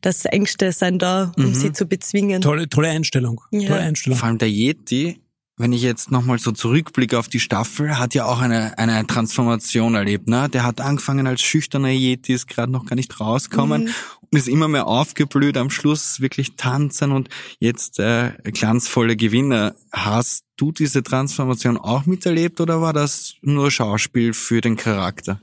dass 0.00 0.24
Ängste 0.24 0.72
sind 0.72 1.02
da, 1.02 1.32
um 1.36 1.46
mhm. 1.46 1.54
sie 1.54 1.72
zu 1.72 1.86
bezwingen. 1.86 2.40
Tolle, 2.40 2.68
tolle 2.68 2.88
Einstellung. 2.88 3.40
Ja. 3.50 3.68
Tolle 3.68 3.80
Einstellung. 3.80 4.18
Vor 4.18 4.28
allem 4.28 4.38
der 4.38 4.48
Yeti 4.48 5.18
wenn 5.58 5.72
ich 5.72 5.82
jetzt 5.82 6.10
nochmal 6.10 6.38
so 6.38 6.52
zurückblicke 6.52 7.18
auf 7.18 7.28
die 7.28 7.40
Staffel, 7.40 7.98
hat 7.98 8.14
ja 8.14 8.24
auch 8.24 8.40
eine, 8.40 8.78
eine 8.78 9.06
Transformation 9.06 9.94
erlebt. 9.94 10.28
Ne? 10.28 10.48
Der 10.48 10.64
hat 10.64 10.80
angefangen 10.80 11.26
als 11.26 11.42
schüchterner 11.42 11.90
Yeti, 11.90 12.32
ist 12.32 12.46
gerade 12.46 12.72
noch 12.72 12.86
gar 12.86 12.96
nicht 12.96 13.20
rausgekommen 13.20 13.84
mhm. 13.84 13.90
und 14.20 14.38
ist 14.38 14.48
immer 14.48 14.68
mehr 14.68 14.86
aufgeblüht, 14.86 15.56
am 15.56 15.70
Schluss 15.70 16.20
wirklich 16.20 16.56
tanzen 16.56 17.12
und 17.12 17.28
jetzt 17.58 17.98
äh, 17.98 18.32
glanzvolle 18.44 19.16
Gewinner. 19.16 19.74
Hast 19.92 20.44
du 20.56 20.72
diese 20.72 21.02
Transformation 21.02 21.76
auch 21.76 22.06
miterlebt 22.06 22.60
oder 22.60 22.80
war 22.80 22.92
das 22.92 23.34
nur 23.42 23.70
Schauspiel 23.70 24.32
für 24.32 24.60
den 24.60 24.76
Charakter? 24.76 25.40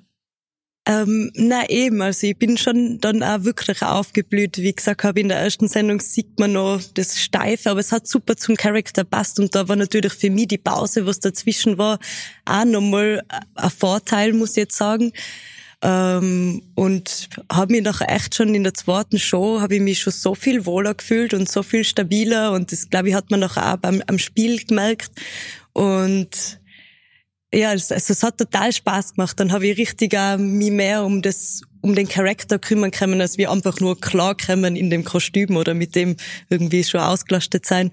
Ähm, 0.88 1.32
na 1.34 1.68
eben, 1.68 2.02
also 2.04 2.28
ich 2.28 2.38
bin 2.38 2.58
schon 2.58 3.00
dann 3.00 3.24
auch 3.24 3.44
wirklich 3.44 3.82
aufgeblüht. 3.82 4.60
Wie 4.60 4.74
gesagt 4.74 5.04
habe, 5.04 5.20
in 5.20 5.30
der 5.30 5.40
ersten 5.40 5.68
Sendung 5.68 6.00
sieht 6.00 6.40
man 6.40 6.54
noch 6.54 6.80
das 6.94 7.20
Steife, 7.20 7.72
aber 7.72 7.80
es 7.80 7.92
hat 7.92 8.08
super 8.08 8.38
zum 8.38 8.56
Charakter 8.56 9.04
passt 9.04 9.40
und 9.40 9.56
da 9.56 9.68
war 9.68 9.76
natürlich 9.76 10.14
für 10.14 10.30
mich 10.30 10.48
die 10.48 10.60
Pause, 10.60 11.08
was 11.08 11.20
dazwischen 11.20 11.80
war, 11.80 11.98
auch 12.46 12.66
nochmal 12.66 13.24
ein 13.56 13.70
Vorteil, 13.72 14.34
muss 14.34 14.52
ich 14.52 14.58
jetzt 14.58 14.78
sagen. 14.78 15.12
Ähm, 15.82 16.62
und 16.76 17.30
habe 17.52 17.74
mich 17.74 17.84
nachher 17.84 18.10
echt 18.10 18.36
schon 18.36 18.54
in 18.54 18.64
der 18.64 18.76
zweiten 18.76 19.18
Show, 19.18 19.62
habe 19.62 19.76
ich 19.76 19.82
mich 19.82 20.00
schon 20.00 20.14
so 20.14 20.36
viel 20.36 20.68
wohler 20.68 20.94
gefühlt 20.94 21.34
und 21.34 21.50
so 21.50 21.64
viel 21.64 21.84
stabiler 21.84 22.52
und 22.52 22.72
das, 22.72 22.90
glaube 22.90 23.10
ich, 23.10 23.16
hat 23.16 23.32
man 23.32 23.40
nachher 23.40 23.74
auch 23.74 23.78
beim, 23.78 24.04
am 24.06 24.20
Spiel 24.20 24.64
gemerkt. 24.64 25.12
Und 25.74 26.60
ja, 27.56 27.70
also 27.70 27.96
es 27.96 28.24
hat 28.24 28.38
total 28.38 28.72
Spaß 28.74 29.14
gemacht. 29.14 29.40
Dann 29.40 29.52
habe 29.52 29.68
ich 29.68 29.78
richtig 29.78 30.18
auch 30.18 30.38
mich 30.38 30.72
mehr 30.72 31.04
um 31.04 31.22
das, 31.22 31.62
um 31.82 31.96
den 31.96 32.08
Charakter 32.08 32.60
kümmern 32.60 32.92
können, 32.92 33.22
als 33.22 33.38
wir 33.38 33.52
einfach 33.52 33.80
nur 33.80 34.00
klar 34.00 34.36
kommen 34.36 34.76
in 34.76 34.90
dem 34.90 35.04
Kostüm 35.04 35.56
oder 35.56 35.74
mit 35.74 35.96
dem 35.96 36.18
irgendwie 36.50 36.84
schon 36.84 37.02
ausgelastet 37.02 37.66
sein. 37.66 37.92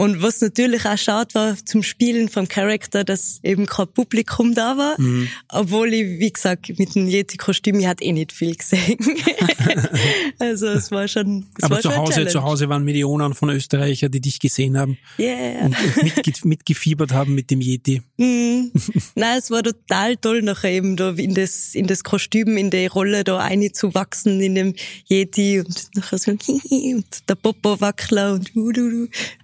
Und 0.00 0.22
was 0.22 0.40
natürlich 0.40 0.86
auch 0.86 0.96
schade 0.96 1.34
war 1.34 1.56
zum 1.66 1.82
Spielen 1.82 2.28
vom 2.28 2.46
Charakter, 2.46 3.02
dass 3.02 3.40
eben 3.42 3.66
kein 3.66 3.88
Publikum 3.88 4.54
da 4.54 4.78
war. 4.78 4.94
Mhm. 5.00 5.28
Obwohl 5.48 5.92
ich, 5.92 6.20
wie 6.20 6.32
gesagt, 6.32 6.68
mit 6.78 6.94
dem 6.94 7.08
Yeti-Kostüm, 7.08 7.80
ich 7.80 7.88
hatte 7.88 8.04
eh 8.04 8.12
nicht 8.12 8.30
viel 8.30 8.54
gesehen. 8.54 8.96
also 10.38 10.68
es 10.68 10.92
war 10.92 11.08
schon 11.08 11.46
es 11.56 11.64
Aber 11.64 11.74
war 11.74 11.82
zu 11.82 11.96
Hause, 11.96 12.26
zu 12.28 12.44
Hause 12.44 12.68
waren 12.68 12.84
Millionen 12.84 13.34
von 13.34 13.50
Österreicher, 13.50 14.08
die 14.08 14.20
dich 14.20 14.38
gesehen 14.38 14.78
haben. 14.78 14.98
Yeah. 15.18 15.64
Und 15.64 15.76
mitge 16.04 16.32
mitgefiebert 16.44 17.10
haben 17.10 17.34
mit 17.34 17.50
dem 17.50 17.60
Yeti. 17.60 18.00
Mhm. 18.18 18.70
Nein, 19.16 19.38
es 19.38 19.50
war 19.50 19.64
total 19.64 20.16
toll, 20.16 20.42
nachher 20.42 20.70
eben 20.70 20.96
da 20.96 21.10
in 21.10 21.34
das, 21.34 21.74
in 21.74 21.88
das 21.88 22.04
Kostüm, 22.04 22.56
in 22.56 22.70
die 22.70 22.86
Rolle 22.86 23.24
da 23.24 23.38
einzuwachsen, 23.38 24.40
in 24.40 24.54
dem 24.54 24.74
Yeti 25.08 25.58
und 25.58 25.88
nachher 25.96 26.18
so 26.18 26.30
und 26.30 27.28
der 27.28 27.34
Popo-Wackler 27.34 28.34
und 28.34 28.52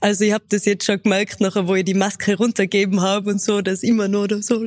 also 0.01 0.25
ich 0.25 0.33
habe 0.33 0.44
habe 0.45 0.57
das 0.57 0.65
jetzt 0.67 0.85
schon 0.85 1.03
gemerkt, 1.03 1.41
nachher, 1.41 1.67
wo 1.67 1.75
ich 1.75 1.85
die 1.85 1.95
Maske 1.95 2.37
runtergeben 2.37 3.01
habe 3.01 3.31
und 3.31 3.41
so, 3.41 3.63
dass 3.63 3.83
immer 3.83 4.09
nur 4.09 4.43
so 4.43 4.67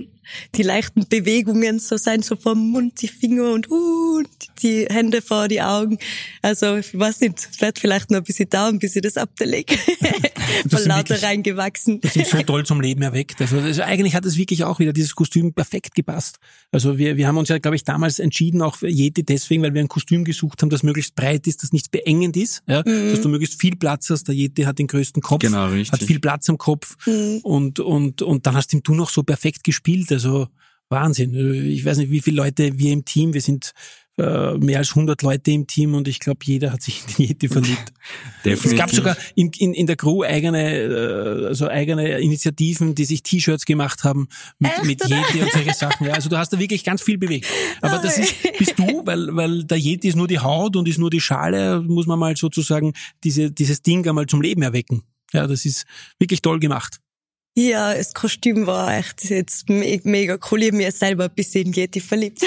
die 0.55 0.63
leichten 0.63 1.07
Bewegungen 1.07 1.79
so 1.79 1.97
sein, 1.97 2.21
so 2.21 2.35
vom 2.35 2.71
Mund, 2.71 3.01
die 3.01 3.07
Finger 3.07 3.51
und, 3.51 3.69
uh, 3.69 4.23
die 4.61 4.87
Hände 4.89 5.21
vor 5.21 5.47
die 5.47 5.61
Augen. 5.61 5.97
Also, 6.41 6.77
ich 6.77 6.97
weiß 6.97 7.21
nicht, 7.21 7.47
es 7.51 7.61
wird 7.61 7.79
vielleicht 7.79 8.11
noch 8.11 8.17
ein 8.17 8.23
bisschen 8.23 8.49
dauern, 8.49 8.79
bis 8.79 8.95
ich 8.95 9.01
das 9.01 9.17
abdelege. 9.17 9.75
Von 10.69 10.85
lauter 10.85 11.21
reingewachsen. 11.21 11.99
Das 12.01 12.15
ist 12.15 12.31
so 12.31 12.41
toll 12.41 12.65
zum 12.65 12.81
Leben 12.81 13.01
erweckt. 13.01 13.41
Also, 13.41 13.59
also, 13.59 13.81
eigentlich 13.83 14.15
hat 14.15 14.25
es 14.25 14.37
wirklich 14.37 14.63
auch 14.63 14.79
wieder 14.79 14.93
dieses 14.93 15.15
Kostüm 15.15 15.53
perfekt 15.53 15.95
gepasst. 15.95 16.37
Also 16.71 16.97
wir, 16.97 17.17
wir 17.17 17.27
haben 17.27 17.37
uns 17.37 17.49
ja, 17.49 17.57
glaube 17.59 17.75
ich, 17.75 17.83
damals 17.83 18.19
entschieden, 18.19 18.61
auch 18.61 18.75
für 18.75 18.89
Yeti 18.89 19.23
deswegen, 19.23 19.63
weil 19.63 19.73
wir 19.73 19.81
ein 19.81 19.87
Kostüm 19.87 20.25
gesucht 20.25 20.61
haben, 20.61 20.69
das 20.69 20.83
möglichst 20.83 21.15
breit 21.15 21.47
ist, 21.47 21.63
das 21.63 21.71
nicht 21.71 21.91
beengend 21.91 22.35
ist, 22.35 22.61
ja, 22.67 22.83
mhm. 22.85 23.11
dass 23.11 23.21
du 23.21 23.29
möglichst 23.29 23.59
viel 23.59 23.75
Platz 23.75 24.09
hast. 24.09 24.27
Der 24.27 24.35
Yeti 24.35 24.63
hat 24.63 24.79
den 24.79 24.87
größten 24.87 25.21
Kopf, 25.21 25.41
genau, 25.41 25.67
richtig. 25.67 25.91
hat 25.91 26.03
viel 26.03 26.19
Platz 26.19 26.49
am 26.49 26.57
Kopf 26.57 26.95
mhm. 27.05 27.39
und, 27.43 27.79
und, 27.79 28.21
und 28.21 28.45
dann 28.45 28.55
hast 28.55 28.73
du 28.73 28.93
noch 28.93 29.09
so 29.09 29.23
perfekt 29.23 29.63
gespielt. 29.63 30.11
Also 30.17 30.47
Wahnsinn. 30.89 31.35
Ich 31.67 31.85
weiß 31.85 31.97
nicht, 31.97 32.09
wie 32.09 32.21
viele 32.21 32.37
Leute 32.37 32.79
wir 32.79 32.91
im 32.91 33.05
Team, 33.05 33.35
wir 33.35 33.41
sind 33.41 33.73
äh, 34.17 34.57
mehr 34.57 34.79
als 34.79 34.89
100 34.89 35.21
Leute 35.21 35.51
im 35.51 35.67
Team 35.67 35.93
und 35.93 36.07
ich 36.07 36.19
glaube, 36.19 36.39
jeder 36.43 36.71
hat 36.71 36.81
sich 36.81 37.01
in 37.01 37.13
die 37.17 37.25
Yeti 37.27 37.49
verliebt. 37.49 37.93
Definitiv. 38.43 38.71
Es 38.71 38.75
gab 38.75 38.89
sogar 38.89 39.15
in, 39.35 39.51
in, 39.59 39.75
in 39.75 39.85
der 39.85 39.95
Crew 39.95 40.23
eigene, 40.23 40.73
äh, 40.73 41.45
also 41.45 41.67
eigene 41.67 42.17
Initiativen, 42.17 42.95
die 42.95 43.05
sich 43.05 43.21
T-Shirts 43.21 43.65
gemacht 43.65 44.03
haben 44.03 44.27
mit, 44.57 44.71
Echt, 44.71 44.85
mit 44.85 45.07
Yeti 45.07 45.43
und 45.43 45.51
solche 45.51 45.73
Sachen. 45.75 46.07
Ja, 46.07 46.13
also 46.13 46.29
du 46.29 46.37
hast 46.37 46.51
da 46.51 46.57
wirklich 46.57 46.83
ganz 46.83 47.03
viel 47.03 47.19
bewegt. 47.19 47.45
Aber 47.81 47.99
das 47.99 48.17
ist, 48.17 48.33
bist 48.57 48.73
du, 48.79 49.03
weil, 49.05 49.35
weil 49.35 49.65
der 49.65 49.77
Yeti 49.77 50.07
ist 50.07 50.15
nur 50.15 50.27
die 50.27 50.39
Haut 50.39 50.75
und 50.75 50.87
ist 50.87 50.97
nur 50.97 51.11
die 51.11 51.21
Schale, 51.21 51.81
muss 51.81 52.07
man 52.07 52.17
mal 52.17 52.35
sozusagen 52.35 52.93
diese, 53.23 53.51
dieses 53.51 53.83
Ding 53.83 54.07
einmal 54.07 54.25
zum 54.25 54.41
Leben 54.41 54.63
erwecken. 54.63 55.03
Ja, 55.31 55.45
das 55.45 55.63
ist 55.63 55.85
wirklich 56.17 56.41
toll 56.41 56.59
gemacht. 56.59 57.01
Ja, 57.59 57.95
das 57.95 58.13
Kostüm 58.13 58.67
war 58.67 58.95
echt 58.95 59.23
jetzt 59.31 59.67
mega 59.67 60.37
cool. 60.51 60.61
Ich 60.61 60.67
habe 60.67 60.77
mir 60.77 60.91
selber 60.91 61.23
ein 61.23 61.31
bisschen 61.31 61.65
in 61.65 61.73
Yeti 61.73 61.99
verliebt. 61.99 62.43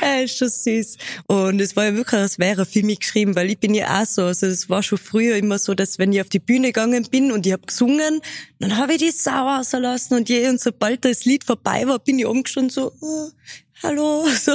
er 0.00 0.24
ist 0.24 0.38
schon 0.38 0.48
süß. 0.48 0.96
Und 1.26 1.60
es 1.60 1.76
war 1.76 1.84
ja 1.84 1.94
wirklich, 1.94 2.18
als 2.18 2.38
wäre 2.38 2.64
für 2.64 2.82
mich 2.82 3.00
geschrieben, 3.00 3.36
weil 3.36 3.50
ich 3.50 3.58
bin 3.58 3.74
ja 3.74 4.00
auch 4.00 4.06
so. 4.06 4.22
Also 4.22 4.46
es 4.46 4.70
war 4.70 4.82
schon 4.82 4.96
früher 4.96 5.36
immer 5.36 5.58
so, 5.58 5.74
dass 5.74 5.98
wenn 5.98 6.10
ich 6.10 6.22
auf 6.22 6.30
die 6.30 6.38
Bühne 6.38 6.68
gegangen 6.68 7.06
bin 7.10 7.32
und 7.32 7.44
ich 7.44 7.52
habe 7.52 7.66
gesungen, 7.66 8.22
dann 8.60 8.78
habe 8.78 8.94
ich 8.94 9.00
die 9.00 9.10
sauer 9.10 9.62
lassen 9.72 10.14
und 10.14 10.30
je 10.30 10.48
und 10.48 10.58
sobald 10.58 11.04
das 11.04 11.26
Lied 11.26 11.44
vorbei 11.44 11.86
war, 11.86 11.98
bin 11.98 12.18
ich 12.18 12.24
umgestanden 12.24 12.70
so, 12.70 12.92
oh, 13.02 13.28
hallo, 13.82 14.26
so 14.38 14.52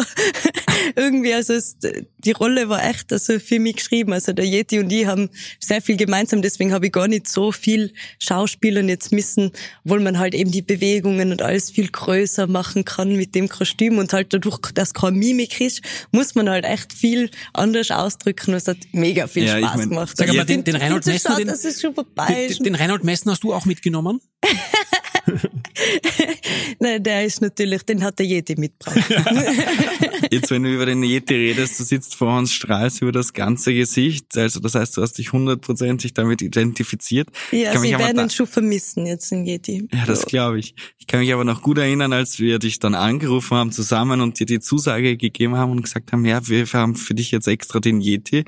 irgendwie, 0.95 1.33
also 1.33 1.53
es, 1.53 1.77
die 2.17 2.31
Rolle 2.31 2.69
war 2.69 2.83
echt 2.87 3.11
also 3.11 3.39
für 3.39 3.59
mich 3.59 3.77
geschrieben. 3.77 4.13
Also 4.13 4.33
der 4.33 4.45
Yeti 4.45 4.79
und 4.79 4.91
ich 4.91 5.05
haben 5.05 5.29
sehr 5.59 5.81
viel 5.81 5.97
gemeinsam, 5.97 6.41
deswegen 6.41 6.73
habe 6.73 6.87
ich 6.87 6.91
gar 6.91 7.07
nicht 7.07 7.27
so 7.27 7.51
viel 7.51 7.93
Schauspielern 8.19 8.89
jetzt 8.89 9.11
müssen, 9.11 9.51
obwohl 9.83 9.99
man 9.99 10.19
halt 10.19 10.35
eben 10.35 10.51
die 10.51 10.61
Bewegungen 10.61 11.31
und 11.31 11.41
alles 11.41 11.71
viel 11.71 11.89
größer 11.89 12.47
machen 12.47 12.85
kann 12.85 13.15
mit 13.15 13.35
dem 13.35 13.49
Kostüm 13.49 13.97
und 13.97 14.13
halt 14.13 14.33
dadurch, 14.33 14.59
dass 14.73 14.93
kein 14.93 15.15
Mimik 15.15 15.59
ist, 15.61 15.81
muss 16.11 16.35
man 16.35 16.49
halt 16.49 16.65
echt 16.65 16.93
viel 16.93 17.29
anders 17.53 17.91
ausdrücken. 17.91 18.53
Es 18.53 18.67
hat 18.67 18.77
mega 18.91 19.27
viel 19.27 19.45
ja, 19.45 19.57
Spaß 19.57 19.71
ich 19.71 19.77
mein, 19.77 19.89
gemacht. 19.89 20.17
Sag 20.17 20.33
mal, 20.33 20.45
den, 20.45 20.63
den 20.63 20.75
Reinhold 20.75 21.05
Messner, 21.05 21.35
den, 21.35 21.47
das 21.47 21.65
ist 21.65 21.81
schon 21.81 21.93
vorbei. 21.93 22.47
Den, 22.49 22.63
den 22.63 22.75
Reinhold 22.75 23.03
Messner 23.03 23.33
hast 23.33 23.43
du 23.43 23.53
auch 23.53 23.65
mitgenommen? 23.65 24.21
Nein, 26.79 27.03
der 27.03 27.25
ist 27.25 27.41
natürlich, 27.41 27.83
den 27.83 28.03
hat 28.03 28.19
der 28.19 28.25
Yeti 28.25 28.55
mitgebracht. 28.57 29.09
Jetzt, 30.31 30.51
wenn 30.51 30.63
du 30.63 30.73
über 30.73 30.85
den 30.85 31.03
Yeti 31.03 31.33
redest, 31.33 31.79
du 31.79 31.83
sitzt 31.83 32.15
vor 32.15 32.37
uns, 32.37 32.53
strahlst 32.53 33.01
über 33.01 33.11
das 33.11 33.33
ganze 33.33 33.73
Gesicht. 33.73 34.37
Also 34.37 34.59
das 34.59 34.75
heißt, 34.75 34.97
du 34.97 35.01
hast 35.01 35.13
dich 35.13 35.31
hundertprozentig 35.33 36.13
damit 36.13 36.41
identifiziert. 36.41 37.29
Ja, 37.51 37.77
sie 37.77 37.93
also 37.93 38.05
werden 38.05 38.19
ihn 38.19 38.29
schon 38.29 38.47
vermissen, 38.47 39.05
jetzt 39.05 39.31
den 39.31 39.45
Yeti. 39.45 39.87
Ja, 39.93 40.05
das 40.05 40.25
glaube 40.25 40.59
ich. 40.59 40.75
Ich 40.97 41.07
kann 41.07 41.19
mich 41.19 41.33
aber 41.33 41.43
noch 41.43 41.61
gut 41.61 41.77
erinnern, 41.77 42.13
als 42.13 42.39
wir 42.39 42.59
dich 42.59 42.79
dann 42.79 42.95
angerufen 42.95 43.57
haben 43.57 43.71
zusammen 43.71 44.21
und 44.21 44.39
dir 44.39 44.45
die 44.45 44.59
Zusage 44.59 45.17
gegeben 45.17 45.55
haben 45.55 45.71
und 45.71 45.81
gesagt 45.81 46.11
haben, 46.11 46.25
ja, 46.25 46.47
wir 46.47 46.65
haben 46.73 46.95
für 46.95 47.13
dich 47.13 47.31
jetzt 47.31 47.47
extra 47.47 47.79
den 47.79 48.01
Yeti 48.01 48.45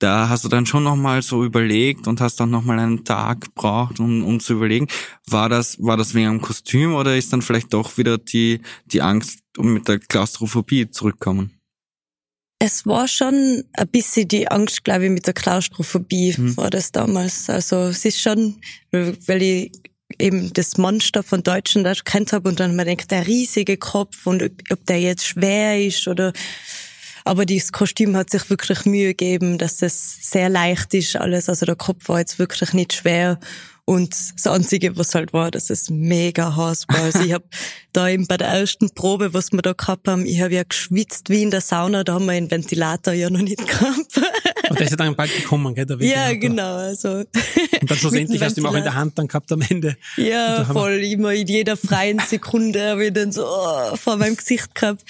da 0.00 0.28
hast 0.28 0.44
du 0.44 0.48
dann 0.48 0.66
schon 0.66 0.82
nochmal 0.82 1.22
so 1.22 1.44
überlegt 1.44 2.08
und 2.08 2.20
hast 2.20 2.40
dann 2.40 2.50
nochmal 2.50 2.78
einen 2.78 3.04
Tag 3.04 3.42
gebraucht, 3.42 4.00
um, 4.00 4.24
um 4.24 4.40
zu 4.40 4.54
überlegen, 4.54 4.88
war 5.26 5.48
das, 5.48 5.76
war 5.78 5.96
das 5.96 6.14
wegen 6.14 6.28
einem 6.28 6.40
Kostüm 6.40 6.94
oder 6.94 7.16
ist 7.16 7.32
dann 7.32 7.42
vielleicht 7.42 7.72
doch 7.72 7.96
wieder 7.98 8.18
die, 8.18 8.60
die 8.86 9.02
Angst 9.02 9.40
um 9.56 9.74
mit 9.74 9.88
der 9.88 9.98
Klaustrophobie 9.98 10.90
zurückkommen? 10.90 11.52
Es 12.58 12.86
war 12.86 13.08
schon 13.08 13.64
ein 13.72 13.88
bisschen 13.88 14.28
die 14.28 14.50
Angst, 14.50 14.84
glaube 14.84 15.04
ich, 15.04 15.10
mit 15.10 15.26
der 15.26 15.34
Klaustrophobie 15.34 16.34
hm. 16.34 16.56
war 16.56 16.70
das 16.70 16.92
damals. 16.92 17.48
Also 17.48 17.84
es 17.84 18.04
ist 18.04 18.20
schon, 18.20 18.60
weil 18.90 19.42
ich 19.42 19.72
eben 20.18 20.52
das 20.52 20.76
Monster 20.76 21.22
von 21.22 21.42
Deutschen 21.42 21.84
da 21.84 21.94
kennt 21.94 22.32
habe 22.32 22.48
und 22.48 22.60
dann 22.60 22.76
man 22.76 22.86
denkt, 22.86 23.10
der 23.10 23.26
riesige 23.26 23.76
Kopf 23.76 24.26
und 24.26 24.42
ob, 24.42 24.52
ob 24.70 24.84
der 24.86 25.00
jetzt 25.00 25.26
schwer 25.26 25.80
ist 25.80 26.06
oder 26.08 26.32
aber 27.30 27.46
dieses 27.46 27.70
Kostüm 27.70 28.16
hat 28.16 28.28
sich 28.28 28.50
wirklich 28.50 28.86
Mühe 28.86 29.10
gegeben, 29.10 29.56
dass 29.56 29.82
es 29.82 30.18
sehr 30.20 30.48
leicht 30.48 30.92
ist 30.94 31.14
alles. 31.14 31.48
Also 31.48 31.64
der 31.64 31.76
Kopf 31.76 32.08
war 32.08 32.18
jetzt 32.18 32.40
wirklich 32.40 32.72
nicht 32.72 32.92
schwer. 32.92 33.38
Und 33.84 34.16
das 34.34 34.48
Einzige, 34.48 34.96
was 34.96 35.14
halt 35.14 35.32
war, 35.32 35.52
dass 35.52 35.70
es 35.70 35.90
mega 35.90 36.56
heiß 36.56 36.86
war. 36.88 37.02
Also 37.02 37.20
ich 37.20 37.32
habe 37.32 37.44
da 37.92 38.08
eben 38.08 38.26
bei 38.26 38.36
der 38.36 38.48
ersten 38.48 38.90
Probe, 38.90 39.32
was 39.32 39.52
wir 39.52 39.62
da 39.62 39.74
gehabt 39.74 40.08
haben, 40.08 40.26
ich 40.26 40.40
habe 40.40 40.54
ja 40.54 40.64
geschwitzt 40.64 41.30
wie 41.30 41.44
in 41.44 41.52
der 41.52 41.60
Sauna, 41.60 42.02
da 42.02 42.14
haben 42.14 42.26
wir 42.26 42.32
einen 42.32 42.50
Ventilator 42.50 43.14
ja 43.14 43.30
noch 43.30 43.42
nicht 43.42 43.64
gehabt. 43.64 44.20
Und 44.70 44.78
der 44.78 44.86
ist 44.86 44.92
ja 44.92 44.96
dann 44.96 45.16
bald 45.16 45.34
gekommen, 45.34 45.74
gell? 45.74 45.84
Der 45.84 46.00
ja, 46.00 46.32
genau. 46.32 46.76
Also. 46.76 47.10
Und 47.10 47.28
dann 47.90 47.98
schlussendlich 47.98 48.40
hast 48.40 48.56
du 48.56 48.60
ihn 48.60 48.66
auch 48.68 48.74
in 48.74 48.84
der 48.84 48.94
Hand 48.94 49.18
dann 49.18 49.26
gehabt 49.26 49.50
am 49.50 49.62
Ende. 49.62 49.96
Ja, 50.16 50.64
voll. 50.64 51.02
Immer 51.02 51.34
in 51.34 51.48
jeder 51.48 51.76
freien 51.76 52.20
Sekunde 52.20 52.90
habe 52.90 53.06
ich 53.06 53.12
dann 53.12 53.32
so 53.32 53.44
oh, 53.44 53.96
vor 53.96 54.16
meinem 54.16 54.36
Gesicht 54.36 54.72
gehabt. 54.76 55.04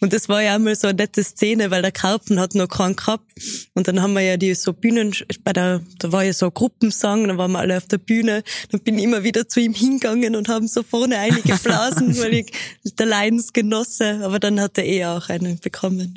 Und 0.00 0.12
das 0.12 0.28
war 0.28 0.42
ja 0.42 0.54
einmal 0.54 0.76
so 0.76 0.88
eine 0.88 0.98
nette 0.98 1.24
Szene, 1.24 1.70
weil 1.70 1.80
der 1.80 1.92
Karpfen 1.92 2.38
hat 2.38 2.54
noch 2.54 2.68
keinen 2.68 2.94
gehabt. 2.94 3.24
Und 3.72 3.88
dann 3.88 4.02
haben 4.02 4.12
wir 4.12 4.20
ja 4.20 4.36
die 4.36 4.54
so 4.54 4.74
Bühnen, 4.74 5.14
bei 5.42 5.54
der, 5.54 5.80
da 5.98 6.12
war 6.12 6.22
ja 6.22 6.34
so 6.34 6.46
ein 6.46 6.54
Gruppensang, 6.54 7.26
dann 7.26 7.38
waren 7.38 7.52
wir 7.52 7.60
alle 7.60 7.78
auf 7.78 7.86
der 7.86 7.98
Bühne. 7.98 8.42
Dann 8.70 8.80
bin 8.82 8.98
ich 8.98 9.04
immer 9.04 9.24
wieder 9.24 9.48
zu 9.48 9.60
ihm 9.60 9.72
hingegangen 9.72 10.36
und 10.36 10.50
haben 10.50 10.68
so 10.68 10.82
vorne 10.82 11.18
einige 11.18 11.54
Blasen, 11.56 12.18
weil 12.18 12.34
ich 12.34 12.52
der 12.98 13.06
Leidens 13.06 13.54
genosse. 13.54 14.20
Aber 14.22 14.38
dann 14.38 14.60
hat 14.60 14.76
er 14.76 14.84
eh 14.84 15.06
auch 15.06 15.30
einen 15.30 15.58
bekommen. 15.58 16.14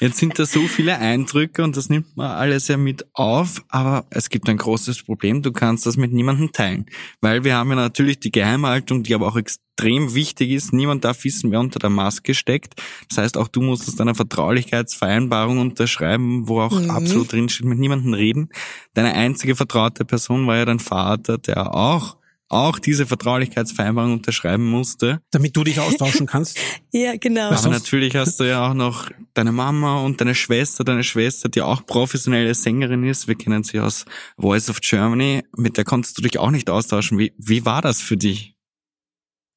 Jetzt 0.00 0.18
sind 0.18 0.38
da 0.38 0.44
so 0.44 0.68
viele 0.68 0.98
Eindrücke 1.14 1.62
und 1.62 1.76
das 1.76 1.88
nimmt 1.88 2.16
man 2.16 2.30
alles 2.30 2.68
ja 2.68 2.76
mit 2.76 3.06
auf, 3.14 3.64
aber 3.68 4.04
es 4.10 4.30
gibt 4.30 4.48
ein 4.48 4.56
großes 4.56 5.04
Problem, 5.04 5.42
du 5.42 5.52
kannst 5.52 5.86
das 5.86 5.96
mit 5.96 6.12
niemandem 6.12 6.52
teilen. 6.52 6.86
Weil 7.20 7.44
wir 7.44 7.54
haben 7.54 7.70
ja 7.70 7.76
natürlich 7.76 8.18
die 8.20 8.32
Geheimhaltung, 8.32 9.02
die 9.04 9.14
aber 9.14 9.28
auch 9.28 9.36
extrem 9.36 10.14
wichtig 10.14 10.50
ist. 10.50 10.72
Niemand 10.72 11.04
darf 11.04 11.24
wissen, 11.24 11.50
wer 11.50 11.60
unter 11.60 11.78
der 11.78 11.90
Maske 11.90 12.34
steckt. 12.34 12.74
Das 13.08 13.18
heißt, 13.18 13.38
auch 13.38 13.48
du 13.48 13.62
musstest 13.62 14.00
eine 14.00 14.14
Vertraulichkeitsvereinbarung 14.14 15.58
unterschreiben, 15.58 16.48
wo 16.48 16.60
auch 16.60 16.80
mhm. 16.80 16.90
absolut 16.90 17.32
drinsteht, 17.32 17.66
mit 17.66 17.78
niemandem 17.78 18.14
reden. 18.14 18.48
Deine 18.94 19.14
einzige 19.14 19.54
vertraute 19.54 20.04
Person 20.04 20.46
war 20.46 20.56
ja 20.56 20.64
dein 20.64 20.80
Vater, 20.80 21.38
der 21.38 21.74
auch 21.74 22.16
auch 22.54 22.78
diese 22.78 23.06
Vertraulichkeitsvereinbarung 23.06 24.14
unterschreiben 24.14 24.64
musste. 24.64 25.20
Damit 25.30 25.56
du 25.56 25.64
dich 25.64 25.80
austauschen 25.80 26.26
kannst. 26.26 26.58
ja, 26.92 27.16
genau. 27.16 27.50
Aber 27.50 27.68
natürlich 27.68 28.16
hast 28.16 28.40
du 28.40 28.44
ja 28.44 28.68
auch 28.68 28.74
noch 28.74 29.10
deine 29.34 29.52
Mama 29.52 30.00
und 30.00 30.20
deine 30.20 30.34
Schwester, 30.34 30.84
deine 30.84 31.04
Schwester, 31.04 31.48
die 31.48 31.62
auch 31.62 31.84
professionelle 31.84 32.54
Sängerin 32.54 33.04
ist. 33.04 33.28
Wir 33.28 33.34
kennen 33.34 33.64
sie 33.64 33.80
aus 33.80 34.04
Voice 34.38 34.70
of 34.70 34.80
Germany. 34.80 35.42
Mit 35.56 35.76
der 35.76 35.84
konntest 35.84 36.16
du 36.18 36.22
dich 36.22 36.38
auch 36.38 36.50
nicht 36.50 36.70
austauschen. 36.70 37.18
Wie, 37.18 37.32
wie 37.38 37.64
war 37.64 37.82
das 37.82 38.00
für 38.00 38.16
dich? 38.16 38.54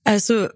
Also, 0.03 0.47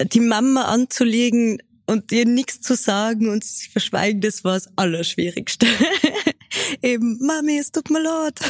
die 0.00 0.20
Mama 0.20 0.62
anzulegen 0.62 1.58
und 1.86 2.10
ihr 2.12 2.26
nichts 2.26 2.60
zu 2.60 2.74
sagen 2.74 3.28
und 3.28 3.44
zu 3.44 3.70
verschweigen, 3.70 4.20
das 4.20 4.44
war 4.44 4.54
das 4.54 4.68
Allerschwierigste. 4.76 5.66
eben, 6.82 7.18
Mami, 7.20 7.58
es 7.58 7.72
tut 7.72 7.90
mir 7.90 8.02
leid. 8.02 8.40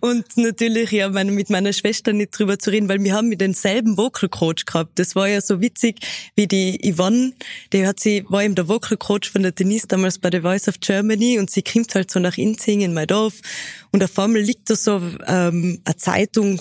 und 0.00 0.24
natürlich, 0.36 0.90
ja, 0.90 1.08
meine, 1.08 1.32
mit 1.32 1.50
meiner 1.50 1.72
Schwester 1.72 2.12
nicht 2.12 2.38
drüber 2.38 2.58
zu 2.58 2.70
reden, 2.70 2.88
weil 2.88 3.02
wir 3.02 3.14
haben 3.14 3.28
mit 3.28 3.40
denselben 3.40 3.96
Vocal 3.96 4.28
Coach 4.28 4.64
gehabt. 4.64 4.98
Das 4.98 5.14
war 5.14 5.28
ja 5.28 5.40
so 5.40 5.60
witzig, 5.60 6.00
wie 6.34 6.46
die 6.46 6.78
Yvonne, 6.92 7.32
die 7.72 7.86
hat 7.86 8.00
sie, 8.00 8.24
war 8.28 8.42
eben 8.42 8.54
der 8.54 8.68
Vocal 8.68 8.96
Coach 8.96 9.30
von 9.30 9.42
der 9.42 9.52
Denise 9.52 9.86
damals 9.88 10.18
bei 10.18 10.30
The 10.30 10.40
Voice 10.40 10.68
of 10.68 10.80
Germany 10.80 11.38
und 11.38 11.50
sie 11.50 11.62
kommt 11.62 11.94
halt 11.94 12.10
so 12.10 12.20
nach 12.20 12.38
Inzing 12.38 12.80
in 12.80 12.94
mein 12.94 13.06
Dorf 13.06 13.34
und 13.92 14.02
auf 14.02 14.18
einmal 14.18 14.42
liegt 14.42 14.70
da 14.70 14.76
so 14.76 15.00
ähm, 15.26 15.80
eine 15.84 15.96
Zeitung 15.96 16.60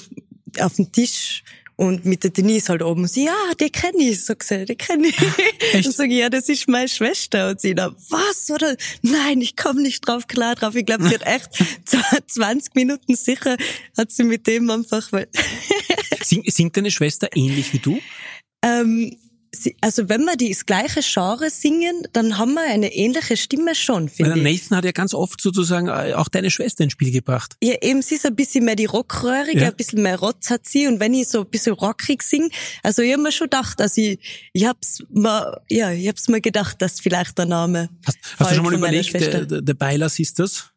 auf 0.60 0.76
dem 0.76 0.92
Tisch 0.92 1.44
und 1.78 2.06
mit 2.06 2.24
der 2.24 2.32
Denise 2.32 2.70
halt 2.70 2.82
oben, 2.82 3.08
sie, 3.08 3.26
ja, 3.26 3.36
die 3.60 3.70
kenne 3.70 4.04
ich, 4.04 4.26
sagt 4.26 4.44
sie, 4.44 4.66
die 4.66 4.76
kenne 4.76 5.10
ich. 5.10 5.18
Echt? 5.74 5.86
Und 5.86 5.94
sag 5.94 6.10
ich, 6.10 6.18
ja, 6.18 6.30
das 6.30 6.50
ist 6.50 6.68
meine 6.68 6.88
Schwester. 6.88 7.52
Und 7.52 7.62
sie 7.62 7.76
da, 7.76 7.94
was, 8.10 8.50
oder? 8.50 8.76
Nein, 9.04 9.42
ich 9.42 9.56
komme 9.56 9.84
nicht 9.84 10.06
drauf 10.08 10.26
klar 10.26 10.56
drauf. 10.56 10.74
Ich 10.74 10.88
glaube, 10.88 11.08
sie 11.08 11.14
hat 11.14 11.26
echt 11.26 11.50
20 12.28 12.74
Minuten 12.74 13.16
sicher, 13.16 13.58
hat 13.96 14.12
sie 14.12 14.24
mit 14.24 14.48
dem 14.48 14.70
einfach, 14.72 15.12
weil... 15.12 15.28
Singt 16.24 16.76
deine 16.76 16.90
Schwester 16.90 17.30
ähnlich 17.36 17.72
wie 17.74 17.80
du? 17.80 18.00
Ähm, 18.64 19.16
also 19.82 20.10
wenn 20.10 20.24
wir 20.26 20.36
das 20.36 20.66
gleiche 20.66 21.02
Genre 21.02 21.50
singen, 21.50 22.08
dann 22.14 22.38
haben 22.38 22.54
wir 22.54 22.64
eine 22.64 22.94
ähnliche 22.94 23.38
Stimme 23.38 23.76
schon, 23.76 24.10
finde 24.10 24.38
ich. 24.38 24.44
Nathan 24.44 24.78
hat 24.78 24.86
ja 24.86 24.92
ganz 24.92 25.14
oft 25.14 25.42
sozusagen 25.42 25.88
äh, 25.88 26.14
auch 26.14 26.28
deine 26.28 26.52
Schwester 26.52 26.84
ins 26.84 26.94
Spiel 26.94 27.12
gebracht. 27.12 27.56
Ja, 27.62 27.76
eben, 27.82 28.02
sie 28.02 28.16
ist 28.16 28.26
ein 28.26 28.36
bisschen 28.36 28.66
mehr 28.66 28.76
die 28.76 28.86
Rockröhrige, 28.86 29.62
ja. 29.62 29.68
ein 29.68 29.76
bisschen 29.76 30.02
mehr 30.02 30.20
Rotz 30.20 30.50
hat 30.50 30.68
sie. 30.68 30.88
Und 30.88 31.00
wenn 31.00 31.14
ich 31.14 31.28
so 31.28 31.42
ein 31.42 31.50
bisschen 31.50 31.74
rockig 31.74 32.24
singe, 32.24 32.50
also 32.84 33.02
ich 33.02 33.14
habe 33.14 33.24
mir 33.24 33.32
schon 33.32 33.46
gedacht, 33.46 33.82
also 33.82 34.02
ich, 34.02 34.20
ich 34.54 34.66
hab's 34.66 35.04
mir, 35.10 35.62
ja, 35.70 35.92
ich 35.92 36.08
hab's 36.08 36.28
mir 36.28 36.42
gedacht, 36.42 36.82
dass 36.82 37.00
vielleicht 37.00 37.38
der 37.38 37.46
Name. 37.46 37.90
Hast, 38.06 38.18
hast 38.40 38.52
du 38.52 38.56
schon 38.56 38.66
mal 38.66 38.74
überlegt, 38.74 39.12
The 39.12 39.74
Beiler 39.74 40.10
Sisters? 40.10 40.72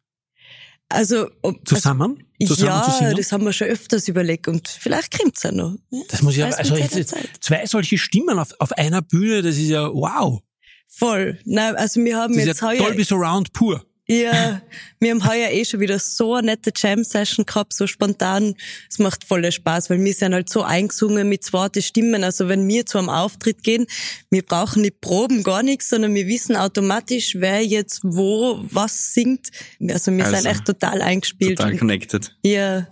Also 0.89 1.29
ob, 1.41 1.65
zusammen? 1.67 2.23
Zusammen 2.47 3.01
ja, 3.01 3.13
das 3.13 3.31
haben 3.31 3.45
wir 3.45 3.53
schon 3.53 3.67
öfters 3.67 4.07
überlegt 4.07 4.47
und 4.47 4.67
vielleicht 4.67 5.17
kommt's 5.17 5.43
ja 5.43 5.51
noch. 5.51 5.77
Das 6.09 6.21
muss 6.21 6.35
ja, 6.35 6.47
also 6.49 6.75
jetzt, 6.75 7.15
zwei 7.39 7.65
solche 7.65 7.97
Stimmen 7.97 8.39
auf, 8.39 8.53
auf 8.59 8.71
einer 8.73 9.01
Bühne, 9.01 9.41
das 9.41 9.57
ist 9.57 9.69
ja 9.69 9.87
wow. 9.87 10.41
Voll. 10.87 11.39
Nein, 11.45 11.75
also 11.75 12.03
wir 12.03 12.17
haben 12.17 12.35
das 12.35 12.45
jetzt 12.45 12.61
ist 12.61 12.61
ja 12.61 12.75
Dolby 12.75 13.03
Surround 13.03 13.53
pur. 13.53 13.85
Ja, 14.11 14.61
wir 14.99 15.11
haben 15.11 15.25
heuer 15.25 15.51
eh 15.51 15.63
schon 15.63 15.79
wieder 15.79 15.97
so 15.97 16.35
eine 16.35 16.47
nette 16.47 16.73
Jam-Session 16.75 17.45
gehabt, 17.45 17.71
so 17.73 17.87
spontan. 17.87 18.55
Es 18.89 18.99
macht 18.99 19.23
voller 19.23 19.53
Spaß, 19.53 19.89
weil 19.89 20.03
wir 20.03 20.13
sind 20.13 20.33
halt 20.33 20.49
so 20.49 20.63
eingesungen 20.63 21.29
mit 21.29 21.45
zweiten 21.45 21.81
Stimmen. 21.81 22.25
Also 22.25 22.49
wenn 22.49 22.67
wir 22.67 22.85
zu 22.85 22.97
einem 22.97 23.07
Auftritt 23.07 23.63
gehen, 23.63 23.85
wir 24.29 24.43
brauchen 24.43 24.81
nicht 24.81 24.99
proben, 24.99 25.43
gar 25.43 25.63
nichts, 25.63 25.87
sondern 25.87 26.13
wir 26.13 26.27
wissen 26.27 26.57
automatisch, 26.57 27.35
wer 27.39 27.65
jetzt 27.65 28.01
wo 28.03 28.59
was 28.63 29.13
singt. 29.13 29.47
Also 29.89 30.11
wir 30.11 30.25
also, 30.25 30.35
sind 30.35 30.45
echt 30.45 30.65
total 30.65 31.01
eingespielt. 31.01 31.59
Total 31.59 31.77
connected. 31.77 32.35
Ja. 32.43 32.87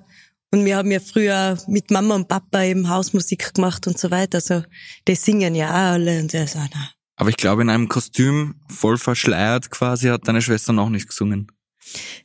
Und 0.52 0.64
wir 0.64 0.78
haben 0.78 0.90
ja 0.90 1.02
früher 1.02 1.58
mit 1.68 1.92
Mama 1.92 2.16
und 2.16 2.30
Papa 2.30 2.64
eben 2.64 2.90
Hausmusik 2.90 3.54
gemacht 3.54 3.88
und 3.88 4.00
so 4.00 4.10
weiter. 4.10 4.38
Also 4.38 4.64
die 5.08 5.16
singen 5.16 5.54
ja 5.54 5.70
auch 5.70 5.94
alle 5.94 6.22
und 6.22 6.32
der 6.32 6.48
so, 6.48 6.60
na, 6.74 6.92
aber 7.20 7.30
ich 7.30 7.38
glaube, 7.38 7.62
in 7.62 7.70
einem 7.70 7.90
Kostüm 7.90 8.56
voll 8.70 8.98
verschleiert 8.98 9.70
quasi 9.70 10.08
hat 10.08 10.26
deine 10.26 10.42
Schwester 10.42 10.72
noch 10.72 10.90
nicht 10.90 11.10
gesungen. 11.10 11.52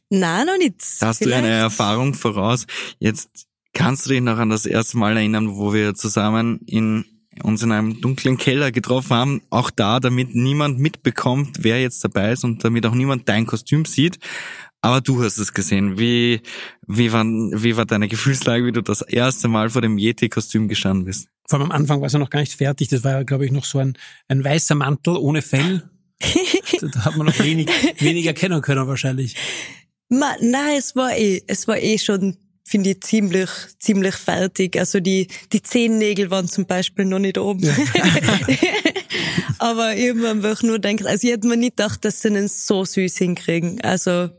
Nein, 0.09 0.47
noch 0.47 0.57
nicht. 0.57 0.77
Da 1.01 1.09
hast 1.09 1.19
Vielleicht. 1.19 1.43
du 1.43 1.47
eine 1.47 1.57
Erfahrung 1.57 2.15
voraus. 2.15 2.67
Jetzt 3.01 3.47
kannst 3.73 4.07
du 4.07 4.11
dich 4.11 4.21
noch 4.21 4.39
an 4.39 4.51
das 4.51 4.67
erste 4.67 4.97
Mal 4.97 5.17
erinnern, 5.17 5.57
wo 5.57 5.73
wir 5.73 5.97
zusammen 5.97 6.61
in 6.67 7.05
uns 7.43 7.65
in 7.65 7.73
einem 7.73 8.01
dunklen 8.01 8.37
Keller 8.37 8.71
getroffen 8.71 9.17
haben, 9.17 9.43
auch 9.51 9.71
da, 9.71 9.99
damit 9.99 10.37
niemand 10.37 10.79
mitbekommt, 10.79 11.65
wer 11.65 11.83
jetzt 11.83 12.05
dabei 12.05 12.31
ist 12.31 12.45
und 12.45 12.63
damit 12.63 12.87
auch 12.87 12.95
niemand 12.95 13.29
dein 13.29 13.47
Kostüm 13.47 13.87
sieht. 13.87 14.21
Aber 14.81 15.01
du 15.01 15.25
hast 15.25 15.39
es 15.39 15.53
gesehen. 15.53 15.99
Wie, 15.99 16.41
wie, 16.87 17.11
war, 17.11 17.25
wie 17.25 17.77
war 17.77 17.85
deine 17.85 18.07
Gefühlslage, 18.07 18.65
wie 18.65 18.73
du 18.73 18.83
das 18.83 19.03
erste 19.03 19.49
Mal 19.49 19.71
vor 19.71 19.83
dem 19.83 19.99
Yeti-Kostüm 19.99 20.69
gestanden 20.69 21.07
bist? 21.07 21.27
Vor 21.47 21.59
allem 21.59 21.71
am 21.71 21.77
Anfang 21.77 22.01
war 22.01 22.07
es 22.07 22.13
ja 22.13 22.19
noch 22.19 22.31
gar 22.31 22.41
nicht 22.41 22.55
fertig. 22.55 22.89
Das 22.89 23.05
war 23.05 23.13
ja, 23.13 23.23
glaube 23.23 23.45
ich, 23.45 23.53
noch 23.53 23.65
so 23.65 23.79
ein, 23.79 23.99
ein 24.29 24.43
weißer 24.43 24.75
Mantel 24.75 25.17
ohne 25.17 25.43
Fell. 25.43 25.83
da 26.81 27.05
hat 27.05 27.17
man 27.17 27.27
noch 27.27 27.39
wenig, 27.39 27.69
wenig 27.99 28.27
erkennen 28.27 28.63
können 28.63 28.87
wahrscheinlich. 28.87 29.37
Ma, 30.09 30.35
nein, 30.41 30.77
es 30.79 30.97
war 30.97 31.17
eh, 31.17 31.43
es 31.47 31.69
war 31.69 31.79
eh 31.79 31.99
schon, 31.99 32.37
finde 32.65 32.91
ich, 32.91 33.01
ziemlich, 33.03 33.51
ziemlich 33.79 34.15
fertig. 34.15 34.79
Also 34.79 35.01
die, 35.01 35.29
die 35.53 35.63
Zehennägel 35.63 36.31
waren 36.31 36.49
zum 36.49 36.67
Beispiel 36.67 37.05
noch 37.05 37.19
nicht 37.19 37.37
oben. 37.37 37.65
Ja. 37.65 37.75
Aber 39.59 39.95
ich 39.97 40.11
habe 40.11 40.29
einfach 40.29 40.63
nur 40.63 40.79
gedacht, 40.79 41.07
also 41.07 41.27
ich 41.27 41.33
hätte 41.33 41.47
mir 41.47 41.57
nicht 41.57 41.77
gedacht, 41.77 42.05
dass 42.05 42.23
sie 42.23 42.29
einen 42.29 42.49
so 42.49 42.85
süß 42.85 43.19
hinkriegen. 43.19 43.81
Also, 43.83 44.31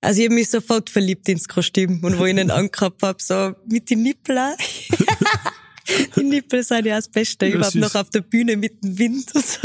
also 0.00 0.20
ich 0.20 0.26
habe 0.26 0.34
mich 0.34 0.50
sofort 0.50 0.90
verliebt 0.90 1.28
ins 1.28 1.48
Kostüm 1.48 2.02
und 2.02 2.18
wo 2.18 2.26
ich 2.26 2.36
ihn 2.36 2.50
angehabt 2.50 3.02
habe, 3.02 3.22
so 3.22 3.54
mit 3.66 3.88
den 3.90 4.02
Nippeln. 4.02 4.54
Die 6.16 6.22
Nippel 6.22 6.62
sind 6.62 6.86
ja 6.86 6.96
das 6.96 7.08
Beste 7.08 7.46
ja, 7.46 7.56
überhaupt 7.56 7.74
noch 7.74 7.94
auf 7.94 8.10
der 8.10 8.20
Bühne 8.20 8.56
mit 8.56 8.82
dem 8.82 8.98
Wind 8.98 9.34
und 9.34 9.44
so. 9.44 9.60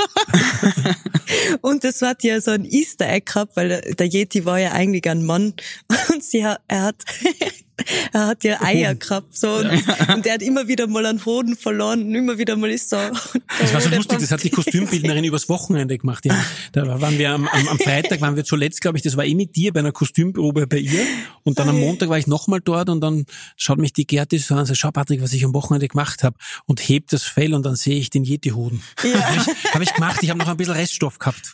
und 1.62 1.84
das 1.84 2.02
hat 2.02 2.24
ja 2.24 2.40
so 2.42 2.52
ein 2.52 2.66
Easter 2.66 3.08
Egg 3.10 3.32
gehabt, 3.32 3.56
weil 3.56 3.82
der 3.82 4.08
Yeti 4.08 4.46
war 4.46 4.60
ja 4.60 4.72
eigentlich 4.72 5.08
ein 5.10 5.24
Mann 5.24 5.54
und 6.10 6.24
sie 6.24 6.46
hat, 6.46 6.62
er 6.68 6.84
hat 6.84 7.04
er 8.14 8.28
hat 8.28 8.44
ja 8.44 8.62
Eier 8.62 8.96
gehabt, 8.96 9.38
so, 9.38 9.50
und, 9.58 9.66
und 10.16 10.26
er 10.26 10.34
hat 10.34 10.42
immer 10.42 10.68
wieder 10.68 10.88
mal 10.88 11.06
einen 11.06 11.24
Hoden 11.26 11.56
verloren 11.56 12.04
und 12.04 12.16
immer 12.16 12.38
wieder 12.38 12.56
mal 12.56 12.70
ist 12.72 12.90
so. 12.90 12.98
Das 13.60 13.74
war 13.74 13.82
so 13.82 13.90
lustig, 13.90 14.20
das 14.20 14.32
hat 14.32 14.44
die 14.44 14.50
Kostümbildnerin 14.50 15.24
übers 15.24 15.50
Wochenende 15.50 15.98
gemacht, 15.98 16.26
ja. 16.26 16.38
Da 16.72 17.02
waren 17.02 17.18
wir 17.18 17.32
am, 17.32 17.48
am, 17.48 17.68
am 17.70 17.80
Freitag, 17.80 18.22
waren 18.22 18.36
wir 18.36 18.44
zuletzt, 18.44 18.82
glaube 18.82 18.98
ich, 18.98 19.04
das 19.04 19.18
war 19.18 19.26
eh 19.26 19.36
mit 19.36 19.56
dir 19.56 19.74
bei 19.74 19.80
einer 19.80 19.92
Kostümprobe 19.92 20.68
bei 20.68 20.78
ihr, 20.78 21.06
und 21.44 21.60
dann 21.60 21.70
am 21.70 21.80
Montag 21.80 22.10
war 22.10 22.18
ich 22.18 22.28
nochmal 22.28 22.62
dort, 22.64 22.90
und 22.90 23.02
dann 23.02 23.26
schaut 23.56 23.78
mich 23.78 23.94
die 23.94 24.06
Gerti 24.06 24.38
so 24.38 24.54
an 24.54 24.62
und 24.62 24.66
sagt, 24.68 24.80
schau 24.80 24.92
Patrick, 24.92 25.22
was 25.22 25.34
ich 25.34 25.46
am 25.46 25.54
Wochenende 25.54 25.88
gemacht 25.88 26.24
habe, 26.24 26.38
und 26.66 26.80
hebt 26.80 27.14
das 27.14 27.24
Fell, 27.24 27.54
und 27.54 27.66
dann 27.66 27.76
sehe 27.76 27.98
ich 27.98 28.10
den 28.10 28.24
Yeti-Hoden. 28.24 28.82
Ja. 29.04 29.22
Habe 29.22 29.38
ich, 29.38 29.74
hab 29.74 29.82
ich 29.82 29.94
gemacht, 29.94 30.20
ich 30.22 30.30
habe 30.30 30.40
noch 30.40 30.48
ein 30.48 30.58
bisschen 30.58 30.74
Reststoff 30.74 31.20
gehabt. 31.20 31.54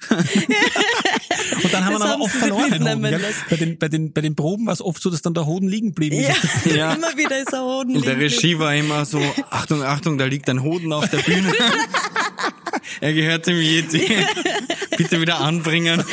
Und 1.64 1.74
dann 1.74 1.86
haben 1.86 1.94
das 1.94 2.04
wir 2.04 2.14
aber 2.14 2.24
oft 2.24 2.36
verloren. 2.36 2.72
Den 2.72 2.88
Hoden, 2.88 3.04
ja? 3.06 3.20
bei, 3.50 3.56
den, 3.56 3.78
bei, 3.78 3.90
den, 3.90 4.14
bei 4.14 4.22
den 4.22 4.36
Proben 4.36 4.66
war 4.66 4.74
es 4.74 4.82
oft 4.82 5.02
so, 5.02 5.10
dass 5.10 5.22
dann 5.22 5.34
der 5.34 5.46
Hoden 5.46 5.68
liegen 5.68 5.94
blieb. 5.94 6.14
Ja, 6.14 6.36
ja. 6.76 6.94
immer 6.94 7.16
wieder 7.18 7.40
ist 7.40 7.52
der 7.52 7.62
Hoden 7.62 7.96
Und 7.96 8.06
der 8.06 8.18
Regie 8.18 8.58
war 8.60 8.76
immer 8.76 9.06
so, 9.06 9.22
Achtung, 9.50 9.84
Achtung, 9.84 10.18
da 10.18 10.26
liegt 10.26 10.50
ein 10.50 10.62
Hoden 10.64 10.92
auf 10.94 11.10
der 11.10 11.18
Bühne. 11.18 11.54
er 13.02 13.14
gehört 13.14 13.48
dem 13.48 13.58
Yeti. 13.58 14.02
Bitte 14.98 15.22
wieder 15.22 15.40
anbringen. 15.40 16.04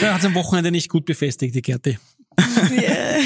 Der 0.00 0.14
hat 0.14 0.20
es 0.20 0.26
am 0.26 0.34
Wochenende 0.34 0.70
nicht 0.70 0.88
gut 0.88 1.04
befestigt, 1.04 1.54
die 1.54 1.62
Gerti. 1.62 1.98
Ja. 2.36 3.18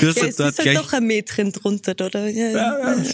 Du 0.00 0.08
hast 0.08 0.16
ja, 0.16 0.26
es 0.26 0.36
dort 0.36 0.50
ist 0.50 0.58
halt 0.58 0.68
gleich... 0.70 0.76
doch 0.76 0.92
ein 0.92 1.06
Mädchen 1.06 1.52
drunter, 1.52 1.92
oder? 1.92 2.28
Ja, 2.28 2.50
ja, 2.50 2.94
ja 2.94 3.04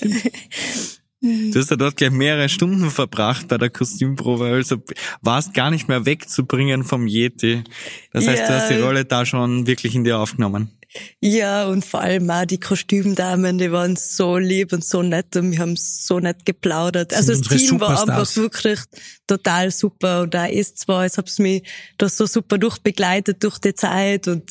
Du 1.22 1.58
hast 1.58 1.70
ja 1.70 1.76
dort 1.76 1.96
gleich 1.96 2.10
mehrere 2.10 2.48
Stunden 2.48 2.90
verbracht 2.90 3.46
bei 3.46 3.56
der 3.56 3.70
Kostümprobe, 3.70 4.46
also 4.46 4.82
warst 5.20 5.54
gar 5.54 5.70
nicht 5.70 5.86
mehr 5.86 6.04
wegzubringen 6.04 6.82
vom 6.82 7.06
Yeti. 7.06 7.62
Das 8.12 8.26
heißt, 8.26 8.40
ja. 8.40 8.46
du 8.48 8.54
hast 8.54 8.70
die 8.70 8.80
Rolle 8.80 9.04
da 9.04 9.24
schon 9.24 9.68
wirklich 9.68 9.94
in 9.94 10.02
dir 10.02 10.18
aufgenommen. 10.18 10.72
Ja, 11.20 11.66
und 11.68 11.84
vor 11.84 12.00
allem 12.00 12.28
auch 12.28 12.44
die 12.44 12.58
Kostümdamen, 12.58 13.56
die 13.56 13.72
waren 13.72 13.96
so 13.96 14.36
lieb 14.36 14.72
und 14.72 14.84
so 14.84 15.02
nett 15.02 15.36
und 15.36 15.52
wir 15.52 15.60
haben 15.60 15.76
so 15.76 16.18
nett 16.18 16.44
geplaudert. 16.44 17.14
Also 17.14 17.32
das 17.32 17.42
Team 17.42 17.80
war 17.80 18.00
einfach 18.00 18.36
wirklich 18.36 18.80
total 19.26 19.70
super 19.70 20.22
und 20.22 20.34
da 20.34 20.46
ist 20.46 20.78
zwar, 20.78 21.04
es 21.04 21.16
hab's 21.18 21.38
mich 21.38 21.62
da 21.98 22.08
so 22.08 22.26
super 22.26 22.58
durchbegleitet 22.58 23.42
durch 23.42 23.58
die 23.58 23.74
Zeit 23.74 24.28
und 24.28 24.50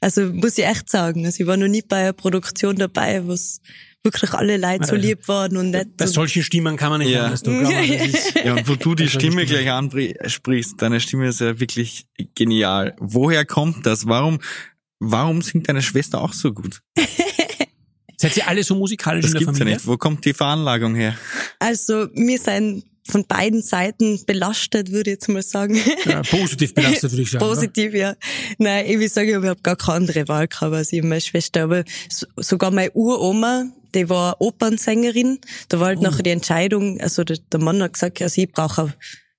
also 0.00 0.26
muss 0.26 0.58
ich 0.58 0.66
echt 0.66 0.90
sagen, 0.90 1.24
also 1.24 1.42
ich 1.42 1.46
war 1.46 1.56
noch 1.56 1.66
nie 1.66 1.82
bei 1.82 2.02
einer 2.02 2.12
Produktion 2.12 2.76
dabei, 2.76 3.26
was 3.26 3.60
wirklich 4.04 4.32
alle 4.34 4.58
Leute 4.58 4.86
so 4.86 4.94
lieb 4.94 5.26
waren 5.28 5.56
und 5.56 5.70
nett. 5.70 5.96
Bei 5.96 6.06
solchen 6.06 6.42
Stimmen 6.42 6.76
kann 6.76 6.90
man 6.90 7.00
nicht 7.00 7.10
ja. 7.10 7.24
anders 7.24 7.42
tun. 7.42 7.66
ja, 8.44 8.54
und 8.54 8.68
wo 8.68 8.74
du 8.76 8.94
die 8.94 9.08
Stimme 9.08 9.46
gleich 9.46 9.70
ansprichst, 9.70 10.80
deine 10.80 11.00
Stimme 11.00 11.28
ist 11.28 11.40
ja 11.40 11.58
wirklich 11.58 12.06
genial. 12.34 12.94
Woher 13.00 13.44
kommt 13.44 13.86
das? 13.86 14.06
Warum, 14.06 14.40
warum 15.00 15.42
singt 15.42 15.68
deine 15.68 15.82
Schwester 15.82 16.20
auch 16.20 16.34
so 16.34 16.52
gut? 16.52 16.82
Seid 18.16 18.36
ihr 18.36 18.46
alle 18.46 18.62
so 18.62 18.74
musikalisch 18.74 19.22
das 19.22 19.32
in 19.32 19.38
der 19.38 19.40
gibt's 19.40 19.58
Familie? 19.58 19.72
Ja 19.72 19.78
nicht. 19.78 19.86
Wo 19.86 19.96
kommt 19.96 20.24
die 20.24 20.34
Veranlagung 20.34 20.94
her? 20.94 21.16
Also, 21.58 22.08
wir 22.14 22.38
sind 22.38 22.84
von 23.06 23.26
beiden 23.26 23.60
Seiten 23.60 24.20
belastet, 24.26 24.90
würde 24.90 25.10
ich 25.10 25.16
jetzt 25.16 25.28
mal 25.28 25.42
sagen. 25.42 25.78
Ja, 26.06 26.22
positiv 26.22 26.74
belastet, 26.74 27.12
würde 27.12 27.22
ich 27.22 27.30
sagen. 27.30 27.44
positiv, 27.44 27.90
oder? 27.90 27.98
ja. 27.98 28.16
Nein, 28.58 28.86
ich 28.88 28.98
will 28.98 29.08
sagen, 29.08 29.28
ich 29.28 29.34
habe 29.34 29.60
gar 29.62 29.76
keine 29.76 29.96
andere 29.96 30.28
Wahl 30.28 30.48
gehabt 30.48 30.74
als 30.74 30.92
ich 30.92 31.02
meine 31.02 31.20
Schwester. 31.20 31.64
Aber 31.64 31.84
sogar 32.36 32.70
meine 32.70 32.92
Uroma, 32.92 33.66
die 33.94 34.08
war 34.08 34.40
Opernsängerin. 34.40 35.38
Da 35.68 35.80
war 35.80 35.88
halt 35.88 35.98
oh. 36.00 36.02
nachher 36.02 36.22
die 36.22 36.30
Entscheidung, 36.30 37.00
also 37.00 37.24
der, 37.24 37.38
der 37.52 37.60
Mann 37.60 37.82
hat 37.82 37.94
gesagt, 37.94 38.20
also 38.20 38.40
ich 38.40 38.50
brauche 38.50 38.94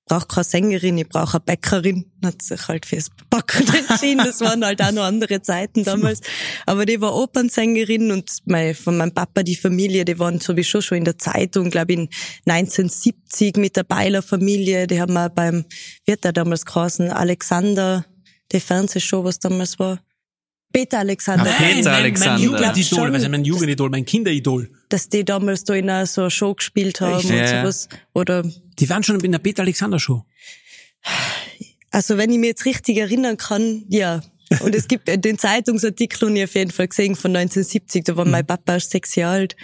brauche 0.05 0.27
keine 0.27 0.43
Sängerin, 0.43 0.97
ich 0.97 1.09
brauche 1.09 1.37
eine 1.37 1.43
Bäckerin. 1.45 2.05
Hat 2.23 2.41
sich 2.41 2.67
halt 2.67 2.85
fürs 2.85 3.09
Backen 3.29 3.65
entschieden. 3.89 4.23
Das 4.23 4.39
waren 4.41 4.63
halt 4.63 4.81
auch 4.81 4.91
noch 4.91 5.03
andere 5.03 5.41
Zeiten 5.41 5.83
damals. 5.83 6.21
Aber 6.65 6.85
die 6.85 7.01
war 7.01 7.15
Opernsängerin 7.15 8.11
und 8.11 8.29
mein, 8.45 8.75
von 8.75 8.97
meinem 8.97 9.13
Papa, 9.13 9.43
die 9.43 9.55
Familie, 9.55 10.05
die 10.05 10.19
waren 10.19 10.39
sowieso 10.39 10.81
schon 10.81 10.99
in 10.99 11.05
der 11.05 11.17
Zeitung, 11.17 11.71
glaube 11.71 11.93
ich, 11.93 11.99
in 11.99 12.09
1970 12.45 13.57
mit 13.57 13.75
der 13.75 13.83
Beiler 13.83 14.21
Familie. 14.21 14.87
Die 14.87 15.01
haben 15.01 15.17
auch 15.17 15.29
beim, 15.29 15.65
wie 16.05 16.11
hat 16.11 16.23
der 16.23 16.33
damals 16.33 16.65
geheißen, 16.65 17.09
Alexander, 17.09 18.05
die 18.51 18.59
Fernsehshow, 18.59 19.23
was 19.23 19.39
damals 19.39 19.79
war. 19.79 19.99
Peter 20.75 20.99
Alexander. 20.99 21.49
Ah, 21.49 21.55
Peter 21.57 21.89
mein, 21.89 22.01
Alexander. 22.01 22.33
Mein 22.33 22.43
Jugendidol, 22.43 23.13
also 23.13 23.29
mein 23.29 23.45
Jugendidol, 23.45 23.89
mein 23.89 24.05
Kinderidol. 24.05 24.69
Dass 24.89 25.07
die 25.07 25.23
damals 25.23 25.63
da 25.63 25.73
in 25.73 25.89
einer 25.89 26.05
so 26.05 26.21
einer 26.21 26.29
Show 26.29 26.53
gespielt 26.53 26.99
haben 26.99 27.25
ja. 27.29 27.41
und 27.41 27.47
sowas. 27.47 27.89
Oder 28.13 28.43
die 28.77 28.89
waren 28.89 29.01
schon 29.01 29.19
in 29.21 29.31
der 29.31 29.39
Peter 29.39 29.63
Alexander 29.63 29.99
Show. 29.99 30.25
Also 31.91 32.17
wenn 32.17 32.29
ich 32.29 32.39
mich 32.39 32.49
jetzt 32.49 32.65
richtig 32.65 32.97
erinnern 32.97 33.37
kann, 33.37 33.85
ja. 33.87 34.21
Und 34.59 34.75
es 34.75 34.87
gibt 34.89 35.07
den 35.07 35.37
Zeitungsartikel, 35.37 36.27
und 36.27 36.35
ich 36.35 36.43
auf 36.43 36.55
jeden 36.55 36.71
Fall 36.71 36.89
gesehen, 36.89 37.15
von 37.15 37.35
1970, 37.35 38.03
da 38.03 38.17
war 38.17 38.25
mhm. 38.25 38.31
mein 38.31 38.45
Papa 38.45 38.79
sechs 38.79 39.15
Jahre 39.15 39.33
alt 39.33 39.55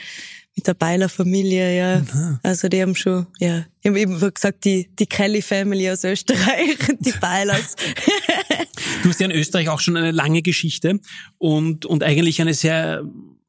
mit 0.55 0.67
der 0.67 0.73
Beiler 0.73 1.09
Familie, 1.09 1.77
ja. 1.77 2.03
Aha. 2.09 2.39
Also 2.43 2.67
die 2.67 2.81
haben 2.81 2.95
schon, 2.95 3.27
ja, 3.39 3.65
ich 3.81 3.89
habe 3.89 3.99
eben 3.99 4.19
gesagt, 4.19 4.65
die, 4.65 4.89
die 4.99 5.05
Kelly 5.05 5.41
Family 5.41 5.89
aus 5.89 6.03
Österreich, 6.03 6.77
die 6.99 7.13
Beilers. 7.19 7.75
du 9.03 9.09
hast 9.09 9.19
ja 9.19 9.27
in 9.27 9.31
Österreich 9.31 9.69
auch 9.69 9.79
schon 9.79 9.97
eine 9.97 10.11
lange 10.11 10.41
Geschichte 10.41 10.99
und, 11.37 11.85
und 11.85 12.03
eigentlich 12.03 12.41
eine 12.41 12.53
sehr 12.53 13.03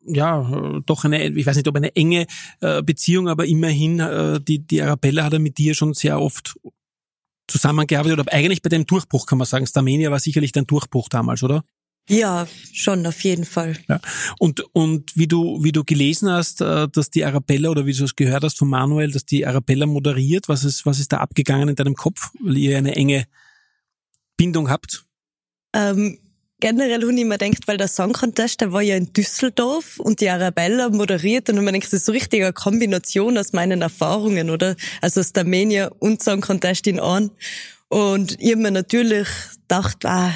ja, 0.05 0.81
doch 0.85 1.05
eine, 1.05 1.29
ich 1.29 1.47
weiß 1.47 1.57
nicht, 1.57 1.69
ob 1.69 1.77
eine 1.77 1.95
enge 1.95 2.27
äh, 2.61 2.83
Beziehung, 2.83 3.29
aber 3.29 3.47
immerhin, 3.47 4.01
äh, 4.01 4.41
die, 4.41 4.59
die 4.59 4.83
Arabella 4.83 5.23
hat 5.23 5.33
er 5.33 5.39
mit 5.39 5.59
dir 5.59 5.75
schon 5.75 5.95
sehr 5.95 6.21
oft 6.21 6.57
zusammengearbeitet, 7.47 8.19
oder 8.19 8.33
eigentlich 8.33 8.63
bei 8.63 8.69
dem 8.69 8.85
Durchbruch 8.85 9.27
kann 9.27 9.39
man 9.39 9.47
sagen. 9.47 9.67
Starmania 9.67 10.11
war 10.11 10.19
sicherlich 10.19 10.51
dein 10.51 10.67
Durchbruch 10.67 11.09
damals, 11.09 11.45
oder? 11.45 11.63
Ja, 12.09 12.49
schon 12.73 13.07
auf 13.07 13.23
jeden 13.23 13.45
Fall. 13.45 13.77
Ja. 13.89 14.01
Und 14.39 14.65
und 14.73 15.17
wie 15.17 15.29
du 15.29 15.63
wie 15.63 15.73
du 15.73 15.85
gelesen 15.85 16.31
hast, 16.31 16.61
äh, 16.61 16.89
dass 16.89 17.11
die 17.11 17.25
Arabella 17.25 17.71
oder 17.71 17.87
wie 17.87 17.93
du 17.93 18.05
es 18.05 18.17
gehört 18.17 18.43
hast 18.43 18.59
von 18.59 18.69
Manuel, 18.69 19.13
dass 19.13 19.25
die 19.25 19.47
Arabella 19.47 19.87
moderiert, 19.87 20.49
was 20.49 20.65
ist 20.65 20.85
was 20.85 20.99
ist 20.99 21.13
da 21.13 21.19
abgegangen 21.19 21.69
in 21.69 21.77
deinem 21.77 21.95
Kopf, 21.95 22.31
weil 22.41 22.57
ihr 22.57 22.77
eine 22.77 22.97
enge 22.97 23.27
Bindung 24.37 24.69
habt? 24.69 25.05
Ähm, 25.75 26.19
generell 26.59 27.03
habe 27.03 27.15
ich 27.15 27.25
mir 27.25 27.39
gedacht, 27.39 27.67
weil 27.67 27.77
der 27.77 27.89
Song 27.89 28.13
Contest, 28.13 28.61
der 28.61 28.73
war 28.73 28.83
ja 28.83 28.97
in 28.97 29.13
Düsseldorf 29.13 29.99
und 29.99 30.21
die 30.21 30.29
Arabella 30.29 30.91
moderiert 30.91 31.49
und 31.51 31.57
man 31.57 31.73
denkt, 31.73 31.87
das 31.87 31.93
ist 31.93 32.07
so 32.07 32.13
richtig 32.13 32.43
eine 32.43 32.53
Kombination 32.53 33.39
aus 33.39 33.53
meinen 33.53 33.81
Erfahrungen, 33.81 34.51
oder? 34.51 34.77
Also 35.01 35.23
Starmania 35.23 35.89
und 35.99 36.23
Song 36.23 36.41
Contest 36.41 36.87
in 36.87 36.99
an. 36.99 37.31
Und 37.89 38.41
ich 38.41 38.53
habe 38.53 38.63
mir 38.63 38.71
natürlich 38.71 39.29
gedacht, 39.69 40.05
ah, 40.07 40.33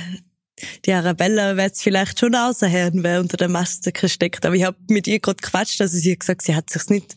die 0.84 0.92
Arabella 0.92 1.56
wird 1.56 1.76
vielleicht 1.76 2.20
schon 2.20 2.34
außerhören, 2.34 3.02
wer 3.02 3.20
unter 3.20 3.36
der 3.36 3.48
Maske 3.48 4.08
steckt. 4.08 4.46
Aber 4.46 4.54
ich 4.54 4.64
habe 4.64 4.76
mit 4.88 5.06
ihr 5.06 5.20
gerade 5.20 5.40
gequatscht, 5.40 5.80
also 5.80 5.96
sie 5.98 6.12
hat 6.12 6.20
gesagt, 6.20 6.42
sie 6.42 6.54
hat 6.54 6.70
sich's 6.70 6.90
nicht. 6.90 7.16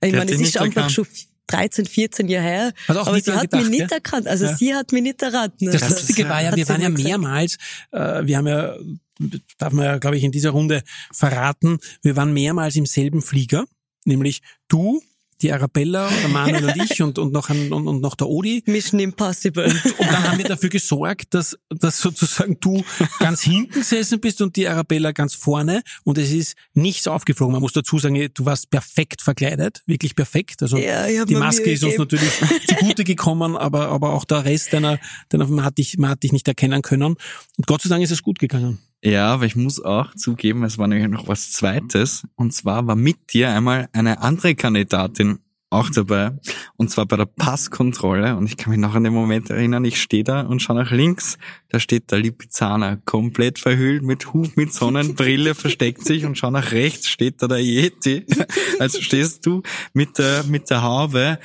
Ich 0.00 0.12
meine, 0.12 0.30
es 0.30 0.40
ist 0.40 0.56
einfach 0.56 0.82
erkannt. 0.82 0.92
schon 0.92 1.06
13, 1.48 1.86
14 1.86 2.28
Jahre 2.28 2.44
her. 2.44 2.72
aber 2.86 3.20
sie 3.20 3.32
hat 3.32 3.42
gedacht, 3.42 3.62
mich 3.62 3.70
nicht 3.70 3.90
ja? 3.90 3.96
erkannt. 3.96 4.28
Also 4.28 4.44
ja. 4.46 4.56
sie 4.56 4.74
hat 4.74 4.92
mich 4.92 5.02
nicht 5.02 5.22
erraten. 5.22 5.66
Das 5.66 5.82
also, 5.82 5.96
Lustige 5.96 6.28
war 6.28 6.42
ja, 6.42 6.54
wir 6.54 6.68
waren 6.68 6.80
ja 6.80 6.88
mehrmals, 6.88 7.56
äh, 7.90 8.24
wir 8.24 8.36
haben 8.36 8.46
ja, 8.46 8.76
darf 9.58 9.72
man 9.72 9.84
ja, 9.84 9.98
glaube 9.98 10.16
ich, 10.16 10.24
in 10.24 10.32
dieser 10.32 10.50
Runde 10.50 10.82
verraten, 11.12 11.78
wir 12.02 12.16
waren 12.16 12.32
mehrmals 12.32 12.76
im 12.76 12.86
selben 12.86 13.22
Flieger, 13.22 13.64
nämlich 14.04 14.42
du, 14.68 15.02
die 15.42 15.52
Arabella, 15.52 16.08
der 16.08 16.28
Manuel 16.28 16.64
und 16.64 16.76
ich 16.90 17.02
und, 17.02 17.18
und, 17.18 17.32
noch 17.32 17.48
ein, 17.48 17.72
und, 17.72 17.86
und 17.86 18.00
noch 18.00 18.14
der 18.14 18.28
Odi. 18.28 18.62
Mission 18.66 19.00
Impossible. 19.00 19.64
Und, 19.64 19.98
und 19.98 20.06
dann 20.06 20.28
haben 20.28 20.38
wir 20.38 20.44
dafür 20.44 20.68
gesorgt, 20.68 21.34
dass, 21.34 21.58
dass 21.68 22.00
sozusagen 22.00 22.58
du 22.60 22.84
ganz 23.18 23.42
hinten 23.42 23.80
gesessen 23.80 24.20
bist 24.20 24.42
und 24.42 24.56
die 24.56 24.68
Arabella 24.68 25.12
ganz 25.12 25.34
vorne 25.34 25.82
und 26.04 26.18
es 26.18 26.30
ist 26.30 26.54
nichts 26.74 27.06
aufgeflogen. 27.06 27.52
Man 27.52 27.62
muss 27.62 27.72
dazu 27.72 27.98
sagen, 27.98 28.28
du 28.34 28.44
warst 28.44 28.70
perfekt 28.70 29.22
verkleidet, 29.22 29.82
wirklich 29.86 30.16
perfekt. 30.16 30.62
Also 30.62 30.76
ja, 30.76 31.24
die 31.24 31.34
Maske 31.34 31.70
ist 31.70 31.84
uns 31.84 31.98
natürlich 31.98 32.30
zugute 32.68 33.04
gekommen, 33.04 33.56
aber, 33.56 33.88
aber 33.88 34.12
auch 34.12 34.24
der 34.24 34.44
Rest 34.44 34.72
deiner, 34.72 34.98
deiner 35.28 35.46
man, 35.46 35.64
hat 35.64 35.78
dich, 35.78 35.98
man 35.98 36.10
hat 36.10 36.22
dich 36.22 36.32
nicht 36.32 36.48
erkennen 36.48 36.82
können. 36.82 37.16
Und 37.56 37.66
Gott 37.66 37.82
sei 37.82 37.88
Dank 37.88 38.02
ist 38.02 38.10
es 38.10 38.22
gut 38.22 38.38
gegangen. 38.38 38.78
Ja, 39.02 39.28
aber 39.32 39.44
ich 39.44 39.54
muss 39.54 39.80
auch 39.80 40.14
zugeben, 40.14 40.64
es 40.64 40.76
war 40.76 40.88
nämlich 40.88 41.08
noch 41.08 41.28
was 41.28 41.52
Zweites. 41.52 42.26
Und 42.34 42.52
zwar 42.52 42.86
war 42.86 42.96
mit 42.96 43.32
dir 43.32 43.50
einmal 43.50 43.88
eine 43.92 44.20
andere 44.22 44.54
Kandidatin 44.54 45.38
auch 45.70 45.90
dabei. 45.90 46.32
Und 46.76 46.90
zwar 46.90 47.06
bei 47.06 47.16
der 47.16 47.26
Passkontrolle. 47.26 48.36
Und 48.36 48.46
ich 48.46 48.56
kann 48.56 48.70
mich 48.70 48.80
noch 48.80 48.94
an 48.94 49.04
den 49.04 49.12
Moment 49.12 49.50
erinnern, 49.50 49.84
ich 49.84 50.00
stehe 50.00 50.24
da 50.24 50.40
und 50.40 50.60
schaue 50.60 50.76
nach 50.76 50.90
links. 50.90 51.38
Da 51.68 51.78
steht 51.78 52.10
der 52.10 52.18
Lipizzaner 52.18 52.96
komplett 53.04 53.58
verhüllt 53.58 54.02
mit 54.02 54.32
Hut, 54.32 54.56
mit 54.56 54.72
Sonnenbrille, 54.72 55.54
versteckt 55.54 56.04
sich 56.04 56.24
und 56.24 56.38
schau 56.38 56.50
nach 56.50 56.72
rechts, 56.72 57.08
steht 57.08 57.42
da 57.42 57.48
der 57.48 57.62
Yeti. 57.62 58.24
Also 58.78 59.00
stehst 59.00 59.44
du 59.44 59.62
mit 59.92 60.18
der, 60.18 60.44
mit 60.44 60.70
der 60.70 60.82
Haube 60.82 61.40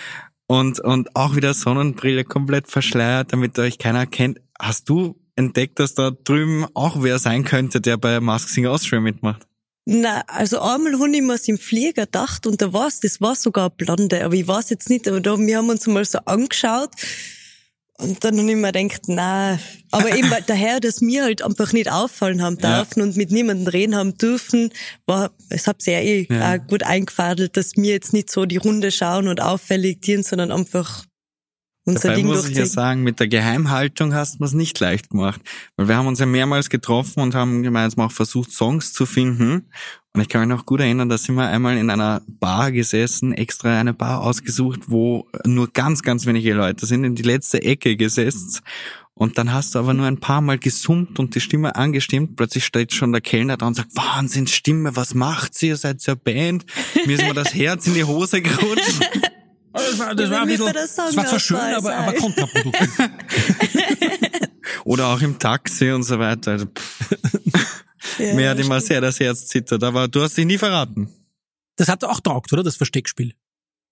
und, 0.46 0.80
und 0.80 1.16
auch 1.16 1.36
wieder 1.36 1.54
Sonnenbrille 1.56 2.24
komplett 2.24 2.68
verschleiert, 2.68 3.34
damit 3.34 3.58
euch 3.58 3.80
keiner 3.80 4.06
kennt. 4.06 4.40
Hast 4.60 4.88
du 4.88 5.20
entdeckt, 5.36 5.80
dass 5.80 5.96
da 5.96 6.12
drüben 6.12 6.66
auch 6.74 7.02
wer 7.02 7.20
sein 7.20 7.44
könnte, 7.44 7.82
der 7.82 7.98
bei 7.98 8.20
Mask 8.20 8.50
Singer 8.50 8.72
Austria 8.72 9.00
mitmacht? 9.00 9.48
Na, 9.86 10.22
also 10.28 10.62
einmal 10.62 10.94
habe 10.94 11.14
ich 11.14 11.22
mir 11.22 11.38
im 11.46 11.58
Flieger 11.58 12.06
gedacht 12.06 12.48
und 12.48 12.62
da 12.62 12.72
war's, 12.72 13.02
das 13.02 13.20
war 13.20 13.36
sogar 13.36 13.66
eine 13.66 13.76
Blonde, 13.76 14.24
aber 14.24 14.34
ich 14.34 14.48
weiß 14.48 14.70
jetzt 14.70 14.90
nicht, 14.90 15.08
aber 15.10 15.20
da, 15.20 15.38
wir 15.38 15.58
haben 15.58 15.70
uns 15.70 15.88
mal 15.88 16.06
so 16.06 16.20
angeschaut 16.20 16.92
und 17.98 18.24
dann 18.24 18.38
habe 18.38 18.50
ich 18.50 18.56
mir 18.56 18.72
gedacht, 18.72 19.02
na, 19.08 19.60
aber 19.92 20.16
eben 20.18 20.32
weil 20.32 20.42
daher, 20.46 20.80
dass 20.80 21.02
wir 21.02 21.24
halt 21.24 21.42
einfach 21.42 21.74
nicht 21.74 21.92
auffallen 21.92 22.42
haben 22.42 22.58
dürfen 22.58 23.00
ja. 23.00 23.06
und 23.06 23.18
mit 23.18 23.32
niemandem 23.32 23.68
reden 23.68 23.96
haben 23.96 24.18
dürfen, 24.18 24.72
war, 25.06 25.32
es 25.50 25.68
hat 25.68 25.82
sehr 25.82 26.04
eh 26.04 26.28
ja. 26.30 26.58
gut 26.58 26.84
eingefadelt, 26.84 27.58
dass 27.58 27.76
wir 27.76 27.92
jetzt 27.92 28.14
nicht 28.14 28.32
so 28.32 28.46
die 28.46 28.58
Runde 28.58 28.90
schauen 28.90 29.28
und 29.28 29.42
auffällig 29.42 30.02
dienen, 30.02 30.24
sondern 30.24 30.52
einfach 30.52 31.06
unser 31.86 32.10
Dabei 32.10 32.16
Ding 32.16 32.28
muss 32.28 32.48
ich 32.48 32.56
ja 32.56 32.66
sagen, 32.66 33.04
mit 33.04 33.20
der 33.20 33.28
Geheimhaltung 33.28 34.14
hast 34.14 34.40
du 34.40 34.44
es 34.46 34.54
nicht 34.54 34.80
leicht 34.80 35.10
gemacht. 35.10 35.42
Weil 35.76 35.90
wir 35.90 35.98
haben 35.98 36.08
uns 36.08 36.20
ja 36.20 36.26
mehrmals 36.26 36.70
getroffen 36.70 37.22
und 37.22 37.36
haben 37.36 37.62
gemeinsam 37.62 38.06
auch 38.06 38.12
versucht, 38.12 38.52
Songs 38.52 38.94
zu 38.94 39.06
finden. 39.06 39.70
Und 40.14 40.22
ich 40.22 40.30
kann 40.30 40.42
mich 40.42 40.50
noch 40.50 40.66
gut 40.66 40.80
erinnern, 40.80 41.10
da 41.10 41.18
sind 41.18 41.36
wir 41.36 41.48
einmal 41.48 41.76
in 41.76 41.90
einer 41.90 42.22
Bar 42.28 42.72
gesessen, 42.72 43.34
extra 43.34 43.80
eine 43.80 43.94
Bar 43.94 44.22
ausgesucht, 44.22 44.82
wo 44.88 45.28
nur 45.44 45.74
ganz, 45.74 46.04
ganz 46.04 46.26
wenige 46.26 46.54
Leute 46.54 46.86
sind, 46.86 47.04
in 47.04 47.16
die 47.16 47.24
letzte 47.24 47.64
Ecke 47.64 47.98
gesessen. 47.98 48.60
Und 49.16 49.38
dann 49.38 49.54
hast 49.54 49.76
du 49.76 49.80
aber 49.80 49.94
nur 49.94 50.08
ein 50.08 50.20
paar 50.20 50.42
Mal 50.42 50.58
gesummt 50.58 51.20
und 51.20 51.36
die 51.36 51.42
Stimme 51.42 51.76
angestimmt. 51.76 52.36
Plötzlich 52.36 52.66
steht 52.66 52.94
schon 52.94 53.12
der 53.12 53.22
Kellner 53.22 53.58
da 53.58 53.68
und 53.68 53.76
sagt, 53.76 53.96
Wahnsinn, 53.96 54.48
Stimme, 54.48 54.96
was 54.96 55.14
macht 55.14 55.56
sie? 55.56 55.68
Ihr 55.68 55.78
seid 55.78 56.04
ja 56.06 56.16
Band. 56.16 56.66
Mir 57.06 57.16
ist 57.16 57.26
mal 57.26 57.34
das 57.34 57.54
Herz 57.54 57.88
in 57.88 57.94
die 57.94 58.04
Hose 58.04 58.42
gerutscht. 58.42 59.02
Das 59.74 60.00
war, 60.00 60.16
das 60.16 60.30
war 60.30 60.42
ein 60.42 60.48
bisschen, 60.48 60.74
das 60.74 60.98
war 60.98 61.26
zwar 61.26 61.40
schön, 61.40 61.58
aber, 61.58 61.96
aber 61.96 62.14
kontraproduktiv. 62.14 62.90
Oder 64.86 65.08
auch 65.08 65.22
im 65.22 65.40
Taxi 65.40 65.92
und 65.92 66.04
so 66.04 66.20
weiter. 66.20 66.52
Also, 66.52 66.68
ja, 68.20 68.34
Mir 68.36 68.50
hat 68.52 68.60
immer 68.60 68.80
sehr 68.82 69.02
das 69.02 69.20
Herz 69.20 69.48
zittert, 69.48 69.84
aber 69.84 70.08
du 70.08 70.22
hast 70.22 70.38
dich 70.38 70.46
nie 70.46 70.58
verraten. 70.58 71.10
Das 71.76 71.88
hat 71.88 72.04
auch 72.04 72.20
taugt, 72.20 72.54
oder? 72.54 72.64
Das 72.64 72.76
Versteckspiel. 72.76 73.34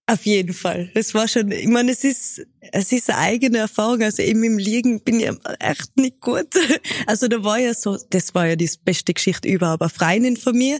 Auf 0.08 0.26
jeden 0.26 0.54
Fall. 0.54 0.92
Das 0.94 1.14
war 1.14 1.28
schon, 1.28 1.52
ich 1.52 1.68
meine, 1.68 1.92
es 1.92 2.04
ist, 2.04 2.46
es 2.60 2.92
ist 2.92 3.10
eine 3.10 3.20
eigene 3.20 3.60
Erfahrung. 3.60 4.04
Also 4.04 4.22
eben 4.22 4.44
im 4.44 4.58
Liegen 4.58 5.02
bin 5.04 5.20
ich 5.20 5.32
echt 5.60 5.98
nicht 5.98 6.20
gut. 6.20 6.48
Also 7.08 7.28
da 7.28 7.44
war 7.44 7.60
ja 7.60 7.74
so, 7.74 7.98
das 8.10 8.36
war 8.36 8.48
ja 8.48 8.56
die 8.56 8.70
beste 8.84 9.14
Geschichte 9.14 9.48
überhaupt. 9.48 9.82
Eine 9.82 9.90
Freundin 9.90 10.38
von 10.38 10.58
mir 10.58 10.80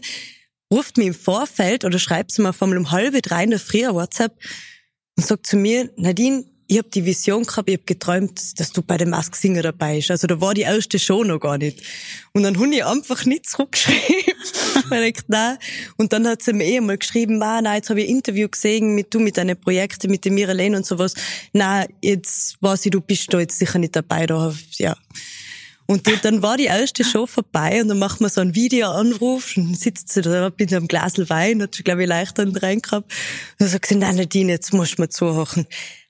ruft 0.72 0.96
mir 0.96 1.04
im 1.04 1.14
Vorfeld 1.14 1.84
oder 1.84 1.98
schreibt 1.98 2.32
sie 2.32 2.42
mir 2.42 2.52
vor 2.52 2.68
um 2.68 2.90
halbe 2.90 3.22
drei 3.22 3.44
in 3.44 3.50
der 3.50 3.58
Früh 3.58 3.86
WhatsApp, 3.86 4.34
und 5.22 5.28
sagt 5.28 5.46
zu 5.46 5.56
mir, 5.56 5.88
Nadine, 5.94 6.44
ich 6.66 6.78
hab 6.78 6.90
die 6.90 7.04
Vision 7.04 7.44
gehabt, 7.44 7.68
ich 7.68 7.76
hab 7.76 7.86
geträumt, 7.86 8.58
dass 8.58 8.72
du 8.72 8.82
bei 8.82 8.96
dem 8.96 9.10
Mask 9.10 9.36
Singer 9.36 9.62
dabei 9.62 9.96
bist. 9.96 10.10
Also 10.10 10.26
da 10.26 10.40
war 10.40 10.52
die 10.52 10.62
erste 10.62 10.98
Show 10.98 11.22
noch 11.22 11.38
gar 11.38 11.58
nicht. 11.58 11.80
Und 12.32 12.42
dann 12.42 12.58
hab 12.58 12.66
ich 12.66 12.84
einfach 12.84 13.24
nicht 13.24 13.48
zurückgeschrieben. 13.48 14.34
weil 14.88 15.04
ich, 15.04 15.18
nein. 15.28 15.58
Und 15.96 16.12
dann 16.12 16.26
hat 16.26 16.42
sie 16.42 16.52
mir 16.52 16.64
eh 16.64 16.78
einmal 16.78 16.98
geschrieben, 16.98 17.40
ah, 17.40 17.62
nein, 17.62 17.76
jetzt 17.76 17.90
habe 17.90 18.00
ich 18.00 18.08
ein 18.08 18.16
Interview 18.16 18.48
gesehen 18.48 18.96
mit 18.96 19.14
du, 19.14 19.20
mit 19.20 19.36
deinen 19.36 19.56
Projekten, 19.60 20.10
mit 20.10 20.24
dem 20.24 20.34
Miralene 20.34 20.76
und 20.76 20.86
sowas. 20.86 21.14
Nein, 21.52 21.86
jetzt 22.00 22.60
weiß 22.60 22.86
ich, 22.86 22.90
du 22.90 23.00
bist 23.00 23.32
da 23.32 23.38
jetzt 23.38 23.60
sicher 23.60 23.78
nicht 23.78 23.94
dabei. 23.94 24.26
Da, 24.26 24.52
ja. 24.72 24.96
Und 25.92 26.06
die, 26.06 26.16
dann 26.22 26.40
war 26.40 26.56
die 26.56 26.64
erste 26.64 27.04
Show 27.04 27.26
vorbei 27.26 27.82
und 27.82 27.88
dann 27.88 27.98
macht 27.98 28.22
man 28.22 28.30
so 28.30 28.40
einen 28.40 28.54
Videoanruf 28.54 29.58
und 29.58 29.78
sitzt 29.78 30.10
sie 30.10 30.22
da 30.22 30.50
mit 30.56 30.72
einem 30.72 30.88
Glas 30.88 31.18
Wein, 31.28 31.60
hat 31.60 31.76
schon, 31.76 31.84
glaube 31.84 32.02
ich, 32.02 32.08
leichter 32.08 32.46
rein 32.62 32.80
gehabt. 32.80 33.12
Und 33.12 33.60
dann 33.60 33.68
sagt 33.68 33.86
sie, 33.86 33.96
nein, 33.96 34.16
Nadine, 34.16 34.52
jetzt 34.52 34.72
musst 34.72 34.96
du 34.96 35.02
mir 35.02 35.10
zuhören. 35.10 35.66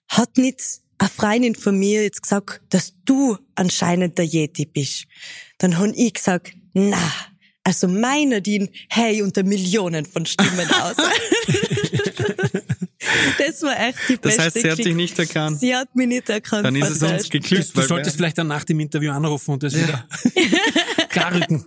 Hat 0.07 0.39
nicht 0.39 0.61
eine 0.99 1.09
Freundin 1.09 1.57
von 1.57 1.77
mir 1.77 2.05
jetzt 2.05 2.23
gesagt, 2.23 2.61
dass 2.71 2.95
du 3.05 3.37
anscheinend 3.57 4.19
der 4.19 4.25
Yeti 4.25 4.67
bist. 4.67 5.07
Dann 5.59 5.77
han 5.79 5.95
ich 5.97 6.15
gesagt, 6.15 6.53
na, 6.75 7.03
also 7.65 7.89
meine 7.89 8.37
Nadine, 8.37 8.69
hey, 8.89 9.21
unter 9.21 9.43
Millionen 9.43 10.07
von 10.07 10.27
Stimmen 10.27 10.71
aus. 10.71 10.95
Das 13.39 13.63
war 13.63 13.79
echt 13.79 13.99
die 14.09 14.17
beste 14.17 14.37
Das 14.37 14.47
heißt, 14.47 14.61
sie 14.61 14.71
hat 14.71 14.79
dich 14.79 14.95
nicht 14.95 15.19
erkannt. 15.19 15.59
Sie 15.59 15.75
hat 15.75 15.95
mich 15.95 16.07
nicht 16.07 16.29
erkannt. 16.29 16.65
Dann 16.65 16.77
ist 16.77 16.91
es 16.91 17.03
uns 17.03 17.29
geglückt. 17.29 17.71
Du, 17.75 17.81
du 17.81 17.87
solltest 17.87 18.17
vielleicht 18.17 18.39
dann 18.39 18.47
nach 18.47 18.65
dem 18.65 18.81
Interview 18.81 19.13
anrufen 19.13 19.53
und 19.53 19.63
das 19.63 19.75
ja. 19.75 19.83
wieder 19.83 20.09
klarrücken. 21.09 21.65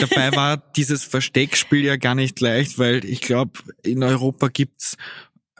Dabei 0.00 0.34
war 0.34 0.56
dieses 0.76 1.04
Versteckspiel 1.04 1.84
ja 1.84 1.96
gar 1.96 2.14
nicht 2.14 2.40
leicht, 2.40 2.78
weil 2.78 3.04
ich 3.04 3.20
glaube, 3.20 3.58
in 3.82 4.02
Europa 4.02 4.48
gibt's 4.48 4.96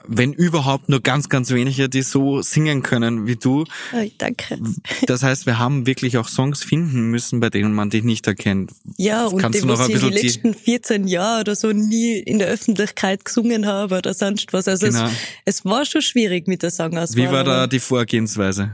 wenn 0.09 0.33
überhaupt 0.33 0.89
nur 0.89 1.01
ganz, 1.01 1.29
ganz 1.29 1.51
wenige, 1.51 1.89
die 1.89 2.03
so 2.03 2.41
singen 2.41 2.83
können 2.83 3.27
wie 3.27 3.37
du. 3.37 3.65
Oh, 3.93 4.11
danke. 4.17 4.59
Das 5.07 5.23
heißt, 5.23 5.47
wir 5.47 5.59
haben 5.59 5.87
wirklich 5.87 6.17
auch 6.17 6.29
Songs 6.29 6.65
finden 6.65 7.11
müssen, 7.11 7.41
bei 7.41 7.51
denen 7.51 7.75
man 7.75 7.91
dich 7.91 8.03
nicht 8.03 8.27
erkennt. 8.27 8.73
Ja, 8.97 9.27
und 9.27 9.41
Kannst 9.41 9.63
die, 9.63 9.69
ein 9.69 9.77
bisschen 9.77 10.11
die 10.11 10.19
letzten 10.19 10.55
14 10.55 11.07
Jahre 11.07 11.43
oder 11.43 11.55
so 11.55 11.73
nie 11.73 12.19
in 12.19 12.39
der 12.39 12.49
Öffentlichkeit 12.49 13.25
gesungen 13.25 13.67
habe 13.67 13.99
oder 13.99 14.15
sonst 14.15 14.53
was. 14.53 14.67
Also 14.67 14.87
genau. 14.87 15.05
es, 15.45 15.59
es 15.59 15.65
war 15.65 15.85
schon 15.85 16.03
schwierig 16.03 16.49
mit 16.49 16.63
der 16.63 16.71
Sangauswahl. 16.71 17.23
Wie 17.23 17.31
war 17.31 17.45
da 17.45 17.67
die 17.67 17.81
Vorgehensweise? 17.81 18.73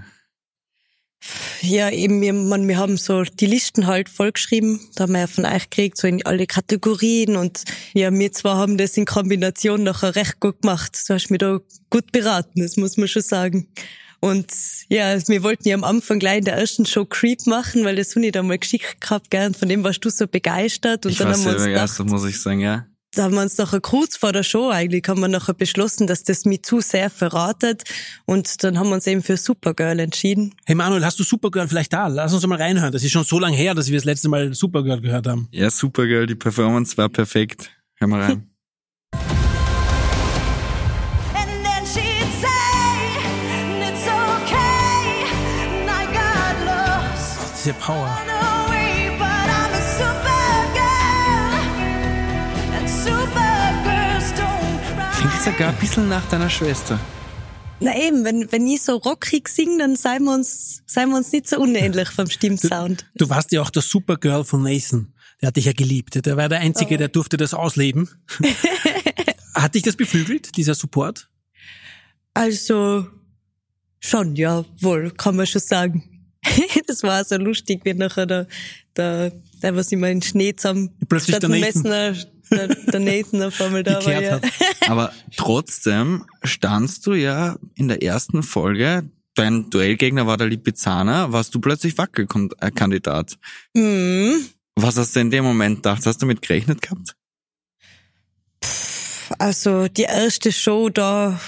Ja, 1.63 1.91
eben, 1.91 2.21
wir, 2.21 2.33
man, 2.33 2.69
wir 2.69 2.77
haben 2.77 2.97
so 2.97 3.23
die 3.23 3.47
Listen 3.47 3.87
halt 3.87 4.09
vollgeschrieben. 4.09 4.81
Da 4.95 5.05
haben 5.05 5.13
wir 5.13 5.21
ja 5.21 5.27
von 5.27 5.47
euch 5.47 5.71
gekriegt, 5.71 5.97
so 5.97 6.07
in 6.07 6.25
alle 6.27 6.47
Kategorien. 6.47 7.37
Und 7.37 7.65
ja, 7.93 8.13
wir 8.13 8.33
zwar 8.33 8.57
haben 8.57 8.77
das 8.77 8.97
in 8.97 9.07
Kombination 9.07 9.83
nachher 9.83 10.17
recht 10.17 10.41
gut 10.41 10.63
gemacht. 10.63 10.99
Du 11.09 11.15
hast 11.15 11.31
mich 11.31 11.39
da 11.39 11.59
gut 11.91 12.13
beraten, 12.13 12.61
das 12.61 12.77
muss 12.77 12.97
man 12.97 13.09
schon 13.09 13.23
sagen. 13.23 13.69
Und 14.21 14.53
ja, 14.89 15.19
wir 15.29 15.43
wollten 15.43 15.69
ja 15.69 15.75
am 15.75 15.85
Anfang 15.85 16.19
gleich 16.19 16.39
in 16.39 16.45
der 16.45 16.57
ersten 16.57 16.87
Show 16.87 17.05
Creep 17.05 17.47
machen, 17.47 17.85
weil 17.85 17.97
das 17.97 18.17
ich 18.17 18.33
da 18.33 18.43
mal 18.43 18.59
geschickt 18.59 19.01
gehabt? 19.01 19.35
Und 19.35 19.57
von 19.57 19.69
dem 19.69 19.85
warst 19.85 20.05
du 20.05 20.09
so 20.09 20.27
begeistert. 20.27 21.05
Und 21.05 21.13
ich 21.13 21.19
dann 21.19 21.29
haben 21.29 21.45
wir 21.45 21.53
uns 21.53 21.65
begeistert, 21.65 22.07
gedacht, 22.07 22.11
muss 22.11 22.29
ich 22.29 22.41
sagen, 22.41 22.61
ja. 22.61 22.87
Da 23.15 23.25
haben 23.25 23.35
wir 23.35 23.43
uns 23.43 23.57
nachher 23.59 23.81
kurz 23.81 24.17
vor 24.17 24.33
der 24.33 24.43
Show 24.43 24.71
eigentlich, 24.71 25.05
haben 25.09 25.21
wir 25.21 25.29
nachher 25.29 25.55
beschlossen, 25.55 26.07
dass 26.07 26.25
das 26.25 26.45
mich 26.45 26.63
zu 26.63 26.81
sehr 26.81 27.11
verratet. 27.11 27.85
Und 28.25 28.63
dann 28.65 28.79
haben 28.79 28.89
wir 28.89 28.95
uns 28.95 29.07
eben 29.07 29.23
für 29.23 29.37
Supergirl 29.37 29.99
entschieden. 30.01 30.55
Hey 30.67 30.75
Manuel, 30.75 31.05
hast 31.05 31.19
du 31.19 31.25
Supergirl 31.25 31.69
vielleicht 31.69 31.93
da? 31.93 32.09
Lass 32.09 32.33
uns 32.33 32.47
mal 32.47 32.61
reinhören. 32.61 32.93
Das 32.93 33.03
ist 33.03 33.13
schon 33.13 33.25
so 33.25 33.39
lange 33.39 33.57
her, 33.57 33.75
dass 33.75 33.89
wir 33.89 33.97
das 33.97 34.05
letzte 34.05 34.29
Mal 34.29 34.55
Supergirl 34.55 35.01
gehört 35.01 35.27
haben. 35.27 35.49
Ja, 35.53 35.71
Supergirl, 35.71 36.27
die 36.27 36.35
Performance 36.35 36.97
war 36.97 37.09
perfekt. 37.09 37.71
Hör 37.97 38.09
mal 38.09 38.21
rein. 38.21 38.51
And 41.35 41.65
then 41.65 41.87
she'd 41.87 42.33
say, 42.41 42.49
It's 43.81 44.07
okay, 44.07 45.25
and 45.63 45.91
I 45.91 46.07
got 46.13 46.65
lost 46.67 47.65
Diese 47.65 47.75
Power. 47.75 48.34
Sogar 55.45 55.69
ein 55.69 55.77
bisschen 55.77 56.09
nach 56.09 56.27
deiner 56.31 56.49
Schwester. 56.49 56.99
Na 57.79 57.95
eben, 57.99 58.25
wenn, 58.25 58.51
wenn 58.51 58.67
ich 58.67 58.81
so 58.81 58.97
rockig 58.97 59.49
singe, 59.49 59.77
dann 59.79 59.95
seien 59.95 60.25
wir 60.25 60.33
uns, 60.33 60.83
seien 60.87 61.11
wir 61.11 61.19
uns 61.19 61.33
nicht 61.33 61.47
so 61.47 61.61
unähnlich 61.61 62.09
vom 62.09 62.31
Stimmsound. 62.31 63.05
Du 63.15 63.29
warst 63.29 63.53
ja 63.53 63.61
auch 63.61 63.69
der 63.69 63.83
Supergirl 63.83 64.45
von 64.45 64.63
Nathan. 64.63 65.13
Der 65.43 65.49
hat 65.49 65.57
dich 65.57 65.67
ja 65.67 65.73
geliebt. 65.73 66.25
Der 66.25 66.39
war 66.39 66.49
der 66.49 66.61
Einzige, 66.61 66.97
der 66.97 67.09
durfte 67.09 67.37
das 67.37 67.53
ausleben. 67.53 68.09
hat 69.55 69.75
dich 69.75 69.83
das 69.83 69.97
beflügelt, 69.97 70.57
dieser 70.57 70.75
Support? 70.75 71.29
Also, 72.33 73.07
schon, 74.01 74.37
ja, 74.37 74.65
wohl, 74.81 75.11
kann 75.11 75.37
man 75.37 75.47
schon 75.47 75.61
sagen. 75.61 76.33
das 76.87 77.03
war 77.03 77.23
so 77.23 77.37
lustig, 77.37 77.83
wie 77.85 77.93
nachher 77.93 78.25
der, 78.25 78.47
der, 78.97 79.33
der 79.65 79.75
was 79.77 79.91
immer 79.93 80.11
in 80.11 80.21
Schnee 80.21 80.55
zusammen, 80.55 80.91
Plötzlich 81.09 81.37
statt 81.37 81.43
der 81.43 81.49
Nathan. 81.49 81.83
Messner, 81.83 82.13
der, 82.51 82.69
der 82.69 83.01
Nathan 83.01 83.43
auf 83.43 83.61
einmal 83.61 83.83
da 83.83 84.05
war, 84.05 84.23
ja. 84.23 84.41
Aber 84.89 85.13
trotzdem 85.37 86.25
standst 86.43 87.07
du 87.07 87.15
ja 87.15 87.57
in 87.75 87.89
der 87.89 88.03
ersten 88.03 88.43
Folge, 88.43 89.09
dein 89.35 89.71
Duellgegner 89.71 90.27
war 90.27 90.37
der 90.37 90.49
Lipizzaner, 90.49 91.33
warst 91.33 91.55
du 91.55 91.61
plötzlich 91.61 91.97
Wackelkandidat. 91.97 93.39
Mhm. 93.75 94.45
Was 94.77 94.99
hast 94.99 95.17
du 95.17 95.21
in 95.21 95.31
dem 95.31 95.45
Moment 95.45 95.77
gedacht? 95.77 96.05
Hast 96.05 96.21
du 96.21 96.27
damit 96.27 96.43
gerechnet 96.43 96.83
gehabt? 96.83 97.17
Also, 99.39 99.89
die 99.89 100.03
erste 100.03 100.53
Show, 100.53 100.91
da 100.91 101.41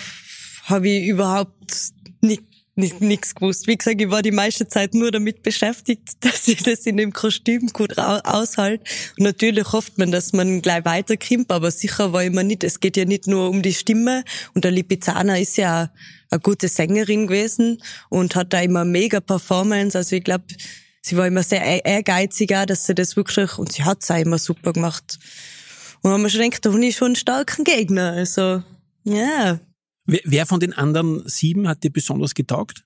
habe 0.65 0.89
ich 0.89 1.07
überhaupt 1.07 1.93
nicht, 2.23 2.45
nichts 2.77 3.35
gewusst. 3.35 3.67
Wie 3.67 3.77
gesagt, 3.77 4.01
ich 4.01 4.11
war 4.11 4.23
die 4.23 4.31
meiste 4.31 4.69
Zeit 4.69 4.95
nur 4.95 5.11
damit 5.11 5.43
beschäftigt, 5.43 6.11
dass 6.21 6.47
ich 6.47 6.63
das 6.63 6.81
in 6.87 6.97
dem 6.99 7.13
Kostüm 7.13 7.69
gut 7.73 7.99
au- 7.99 8.21
aushalte. 8.23 8.85
Und 9.19 9.25
natürlich 9.25 9.73
hofft 9.73 9.97
man, 9.99 10.13
dass 10.13 10.33
man 10.33 10.61
gleich 10.63 10.85
weiterkommt, 10.85 11.51
aber 11.51 11.71
sicher 11.71 12.13
war 12.13 12.23
ich 12.25 12.31
mir 12.31 12.45
nicht. 12.45 12.63
Es 12.65 12.81
geht 12.81 12.97
ja 12.97 13.05
nicht 13.07 13.27
nur 13.27 13.49
um 13.49 13.63
die 13.63 13.75
Stimme. 13.75 14.25
Und 14.55 14.65
der 14.65 14.71
Lipizzaner 14.73 15.41
ist 15.41 15.57
ja 15.57 15.91
eine 16.31 16.41
gute 16.41 16.69
Sängerin 16.69 17.27
gewesen 17.27 17.83
und 18.11 18.37
hat 18.37 18.53
da 18.53 18.61
immer 18.61 18.85
mega 18.85 19.21
Performance. 19.21 19.97
Also 19.97 20.17
ich 20.17 20.25
glaube, 20.25 20.45
sie 21.01 21.17
war 21.17 21.27
immer 21.27 21.43
sehr 21.43 21.65
e- 21.65 21.81
ehrgeizig 21.85 22.55
auch, 22.55 22.67
dass 22.67 22.85
sie 22.87 22.95
das 22.95 23.17
wirklich, 23.17 23.57
und 23.59 23.73
sie 23.73 23.85
hat's 23.85 24.11
auch 24.11 24.19
immer 24.19 24.39
super 24.39 24.73
gemacht. 24.73 25.19
Und 26.03 26.11
haben 26.11 26.23
wir 26.23 26.29
schon 26.31 26.43
gedacht, 26.43 26.67
da 26.67 26.73
habe 26.73 26.85
ich 26.85 26.97
schon 26.97 27.07
einen 27.07 27.17
starken 27.17 27.65
Gegner. 27.65 28.13
Also, 28.13 28.63
ja. 29.05 29.59
Wer, 29.59 29.61
wer 30.07 30.47
von 30.47 30.61
den 30.61 30.73
anderen 30.73 31.23
sieben 31.27 31.69
hat 31.69 31.83
dir 31.83 31.91
besonders 31.91 32.35
getaugt? 32.35 32.85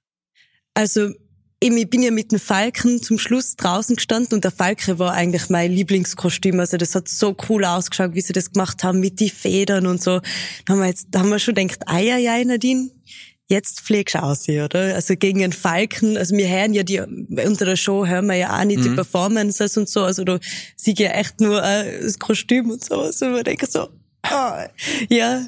Also, 0.75 1.11
eben, 1.63 1.77
ich 1.77 1.89
bin 1.89 2.03
ja 2.03 2.11
mit 2.11 2.33
dem 2.33 2.41
Falken 2.41 3.03
zum 3.03 3.19
Schluss 3.19 3.57
draußen 3.57 3.97
gestanden 3.97 4.35
und 4.35 4.45
der 4.45 4.51
Falke 4.51 4.99
war 4.99 5.13
eigentlich 5.13 5.49
mein 5.51 5.71
Lieblingskostüm. 5.71 6.59
Also 6.59 6.77
das 6.77 6.95
hat 6.95 7.09
so 7.09 7.37
cool 7.49 7.65
ausgeschaut, 7.65 8.15
wie 8.15 8.21
sie 8.21 8.33
das 8.33 8.53
gemacht 8.53 8.83
haben 8.83 9.01
mit 9.01 9.21
die 9.21 9.31
Federn 9.31 9.87
und 9.87 10.03
so. 10.03 10.21
Da 10.65 10.73
haben 10.73 10.81
wir 10.81 10.87
jetzt, 10.87 11.09
da 11.11 11.21
haben 11.21 11.31
wir 11.31 11.39
schon 11.39 11.55
gedacht, 11.55 11.83
ei, 11.87 12.13
ei, 12.13 12.31
ei, 12.31 12.45
Nadine, 12.45 12.91
jetzt 13.49 13.81
fliegst 13.81 14.15
du 14.15 14.23
aus, 14.23 14.49
oder? 14.49 14.95
Also 14.95 15.17
gegen 15.17 15.43
einen 15.43 15.53
Falken, 15.53 16.17
also 16.17 16.37
wir 16.37 16.49
hören 16.49 16.73
ja 16.73 16.83
die, 16.83 17.01
unter 17.01 17.65
der 17.65 17.77
Show 17.77 18.07
hören 18.07 18.27
wir 18.27 18.37
ja 18.37 18.59
auch 18.59 18.65
nicht 18.65 18.85
die 18.85 18.91
Performances 18.91 19.77
und 19.77 19.89
so, 19.89 20.03
also 20.03 20.25
da 20.25 20.39
sieh 20.77 20.95
ja 20.97 21.11
echt 21.11 21.41
nur 21.41 21.63
äh, 21.63 22.01
das 22.01 22.19
Kostüm 22.19 22.71
und 22.71 22.85
so. 22.85 23.01
Also 23.01 23.33
wir 23.33 23.43
denken 23.43 23.67
so, 23.69 23.89
ja. 25.09 25.47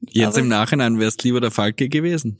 Jetzt 0.00 0.26
Aber- 0.28 0.38
im 0.40 0.48
Nachhinein 0.48 0.98
wärst 0.98 1.22
lieber 1.24 1.40
der 1.40 1.50
Falke 1.50 1.88
gewesen. 1.88 2.38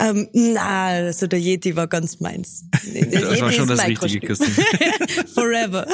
Ähm, 0.00 0.26
na, 0.32 0.86
also 0.86 1.26
der 1.26 1.38
Yeti 1.38 1.76
war 1.76 1.86
ganz 1.86 2.18
meins. 2.18 2.64
Der 2.94 3.04
Das 3.20 3.40
war 3.40 3.50
Yeti 3.50 3.56
schon 3.56 3.68
ist 3.68 3.78
das 3.78 3.86
richtige 3.86 4.26
Kostüm. 4.26 4.48
Forever. 5.34 5.86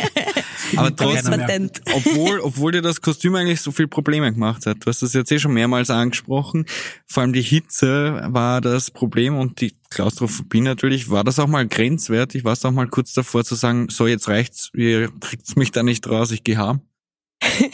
Aber 0.76 0.94
trotzdem, 0.94 1.70
obwohl, 1.92 2.38
obwohl 2.40 2.72
dir 2.72 2.82
das 2.82 3.00
Kostüm 3.00 3.34
eigentlich 3.34 3.60
so 3.62 3.72
viel 3.72 3.88
Probleme 3.88 4.30
gemacht 4.32 4.66
hat. 4.66 4.76
Du 4.80 4.86
hast 4.86 5.02
das 5.02 5.14
jetzt 5.14 5.32
eh 5.32 5.38
schon 5.38 5.54
mehrmals 5.54 5.90
angesprochen. 5.90 6.66
Vor 7.06 7.22
allem 7.22 7.32
die 7.32 7.42
Hitze 7.42 8.22
war 8.28 8.60
das 8.60 8.90
Problem 8.90 9.36
und 9.36 9.60
die 9.62 9.74
Klaustrophobie 9.88 10.60
natürlich. 10.60 11.10
War 11.10 11.24
das 11.24 11.38
auch 11.38 11.48
mal 11.48 11.66
grenzwertig? 11.66 12.44
Warst 12.44 12.62
du 12.62 12.68
auch 12.68 12.72
mal 12.72 12.88
kurz 12.88 13.14
davor 13.14 13.42
zu 13.44 13.54
sagen, 13.56 13.88
so 13.88 14.06
jetzt 14.06 14.28
reicht's, 14.28 14.70
ihr 14.74 15.10
kriegt's 15.18 15.56
mich 15.56 15.72
da 15.72 15.82
nicht 15.82 16.06
raus, 16.08 16.30
ich 16.30 16.44
geh 16.44 16.56
heim? 16.58 16.82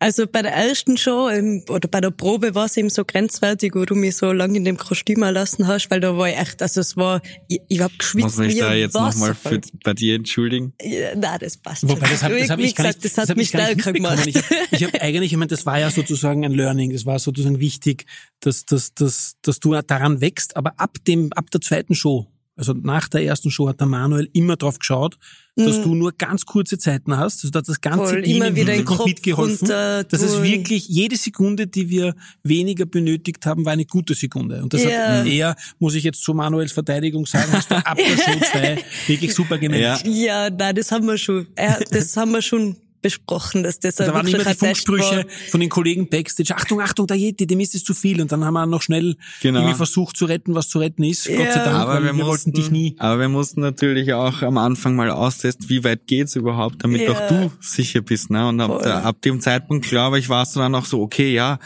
Also 0.00 0.28
bei 0.28 0.42
der 0.42 0.52
ersten 0.52 0.96
Show 0.96 1.28
oder 1.68 1.88
bei 1.88 2.00
der 2.00 2.12
Probe 2.12 2.54
war 2.54 2.66
es 2.66 2.76
eben 2.76 2.88
so 2.88 3.04
grenzwertig, 3.04 3.74
wo 3.74 3.84
du 3.84 3.96
mich 3.96 4.16
so 4.16 4.30
lange 4.30 4.56
in 4.56 4.64
dem 4.64 4.76
Kostüm 4.76 5.20
lassen 5.20 5.66
hast, 5.66 5.90
weil 5.90 5.98
da 5.98 6.16
war 6.16 6.28
ich 6.28 6.36
echt, 6.36 6.62
also 6.62 6.80
es 6.80 6.96
war, 6.96 7.20
ich, 7.48 7.60
ich 7.68 7.80
hab 7.80 7.90
geschwitzt 7.98 8.24
Muss 8.24 8.36
mich 8.36 8.58
da 8.58 8.74
jetzt 8.74 8.94
nochmal 8.94 9.36
bei 9.82 9.94
dir 9.94 10.14
entschuldigen? 10.14 10.72
Ja, 10.80 11.16
nein, 11.16 11.38
das 11.40 11.56
passt 11.56 11.88
Wobei, 11.88 12.08
das 12.08 12.22
habe 12.22 12.38
das 12.38 12.50
hab 12.50 12.60
ich 12.60 12.76
gar 12.76 12.86
gesagt, 12.86 13.02
nicht, 13.02 13.04
das 13.04 13.18
hat 13.18 13.30
hab 13.30 13.36
mich 13.36 13.48
stärker 13.48 13.92
gemacht. 13.92 14.24
Ich 14.24 14.36
habe 14.36 14.46
ich 14.70 14.84
hab 14.84 14.94
eigentlich, 15.02 15.32
ich 15.32 15.38
meine, 15.38 15.48
das 15.48 15.66
war 15.66 15.80
ja 15.80 15.90
sozusagen 15.90 16.44
ein 16.44 16.52
Learning, 16.52 16.92
das 16.92 17.04
war 17.04 17.18
sozusagen 17.18 17.58
wichtig, 17.58 18.06
dass, 18.38 18.66
dass, 18.66 18.94
dass, 18.94 19.34
dass 19.42 19.58
du 19.58 19.74
daran 19.80 20.20
wächst, 20.20 20.56
aber 20.56 20.78
ab 20.78 20.98
dem, 21.08 21.32
ab 21.32 21.50
der 21.50 21.60
zweiten 21.60 21.96
Show, 21.96 22.28
also 22.58 22.72
nach 22.74 23.08
der 23.08 23.24
ersten 23.24 23.50
Show 23.50 23.68
hat 23.68 23.80
der 23.80 23.86
Manuel 23.86 24.28
immer 24.34 24.56
drauf 24.56 24.78
geschaut, 24.78 25.16
dass 25.56 25.82
du 25.82 25.94
nur 25.96 26.12
ganz 26.12 26.46
kurze 26.46 26.78
Zeiten 26.78 27.16
hast, 27.16 27.38
also 27.42 27.50
da 27.50 27.58
hat 27.58 27.68
das 27.68 27.80
ganze 27.80 28.00
Mhm. 28.02 28.08
Voll, 28.08 28.22
Team 28.22 28.36
immer 28.36 28.46
im 28.48 28.54
wieder 28.56 28.72
Hintergrund 28.72 28.98
Kopf 28.98 29.06
mitgeholfen, 29.08 29.58
runter 29.68 30.04
dass 30.04 30.22
es 30.22 30.34
tun. 30.34 30.42
wirklich 30.44 30.86
jede 30.88 31.16
Sekunde, 31.16 31.66
die 31.66 31.88
wir 31.88 32.14
weniger 32.44 32.86
benötigt 32.86 33.44
haben, 33.46 33.64
war 33.64 33.72
eine 33.72 33.84
gute 33.84 34.14
Sekunde. 34.14 34.62
Und 34.62 34.72
das 34.74 34.84
Ja. 34.84 35.18
hat 35.18 35.26
er, 35.26 35.56
muss 35.80 35.94
ich 35.94 36.04
jetzt 36.04 36.22
zu 36.22 36.32
Manuels 36.34 36.70
Verteidigung 36.70 37.26
sagen, 37.26 37.50
hast 37.52 37.70
du 37.72 37.74
ab 37.76 37.96
der 37.96 38.16
Show 38.16 38.40
zwei 38.52 38.84
wirklich 39.08 39.34
super 39.34 39.58
gemanagt. 39.58 40.06
Ja. 40.06 40.44
Ja, 40.46 40.50
nein, 40.50 40.74
das 40.76 40.92
haben 40.92 41.06
wir 41.06 41.18
schon. 41.18 41.48
Ja, 41.58 41.78
das 41.90 42.16
haben 42.16 42.30
wir 42.32 42.42
schon 42.42 42.76
besprochen, 43.00 43.62
dass 43.62 43.78
das 43.80 43.96
Da 43.96 44.12
waren 44.12 44.26
immer 44.26 44.44
die 44.44 44.54
Funksprüche 44.54 45.26
von 45.50 45.60
den 45.60 45.68
Kollegen 45.68 46.08
Backstage. 46.08 46.54
Achtung, 46.56 46.80
Achtung, 46.80 47.06
der 47.06 47.16
Yeti, 47.16 47.46
dem 47.46 47.60
ist 47.60 47.74
es 47.74 47.84
zu 47.84 47.94
viel. 47.94 48.20
Und 48.20 48.30
dann 48.32 48.44
haben 48.44 48.54
wir 48.54 48.66
noch 48.66 48.82
schnell 48.82 49.16
Genau. 49.40 49.60
irgendwie 49.60 49.76
versucht 49.76 50.16
zu 50.16 50.24
retten, 50.26 50.54
was 50.54 50.68
zu 50.68 50.78
retten 50.78 51.04
ist. 51.04 51.26
Gott 51.26 51.36
sei 51.36 51.42
Ja. 51.44 51.64
Dank, 51.64 51.76
Aber 51.76 51.94
wir, 51.94 52.04
wir, 52.04 52.12
mussten, 52.12 52.26
wollten 52.28 52.52
dich 52.52 52.70
nie. 52.70 52.94
aber 52.98 53.20
wir 53.20 53.28
mussten 53.28 53.60
natürlich 53.60 54.12
auch 54.12 54.42
am 54.42 54.58
Anfang 54.58 54.96
mal 54.96 55.10
austesten, 55.10 55.68
wie 55.68 55.84
weit 55.84 56.06
geht's 56.06 56.36
überhaupt, 56.36 56.82
damit 56.84 57.02
Ja. 57.02 57.12
auch 57.12 57.28
du 57.28 57.52
sicher 57.60 58.00
bist. 58.00 58.30
Ne? 58.30 58.46
Und 58.48 58.60
ab, 58.60 58.82
der, 58.82 59.04
ab 59.04 59.22
dem 59.22 59.40
Zeitpunkt, 59.40 59.86
glaube 59.88 60.18
ich, 60.18 60.28
warst 60.28 60.56
du 60.56 60.60
dann 60.60 60.74
auch 60.74 60.84
so, 60.84 61.00
okay, 61.02 61.32
ja, 61.32 61.58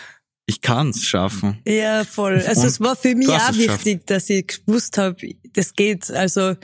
ich 0.46 0.60
kann's 0.60 1.04
schaffen. 1.04 1.58
Ja, 1.66 2.04
voll. 2.04 2.42
Also 2.46 2.62
Und 2.62 2.66
es 2.66 2.80
war 2.80 2.96
für 2.96 3.14
mich 3.14 3.28
auch 3.28 3.54
wichtig, 3.56 4.06
dass 4.06 4.28
ich 4.28 4.46
gewusst 4.66 4.98
habe, 4.98 5.16
das 5.52 5.74
geht. 5.74 6.10
Also 6.10 6.56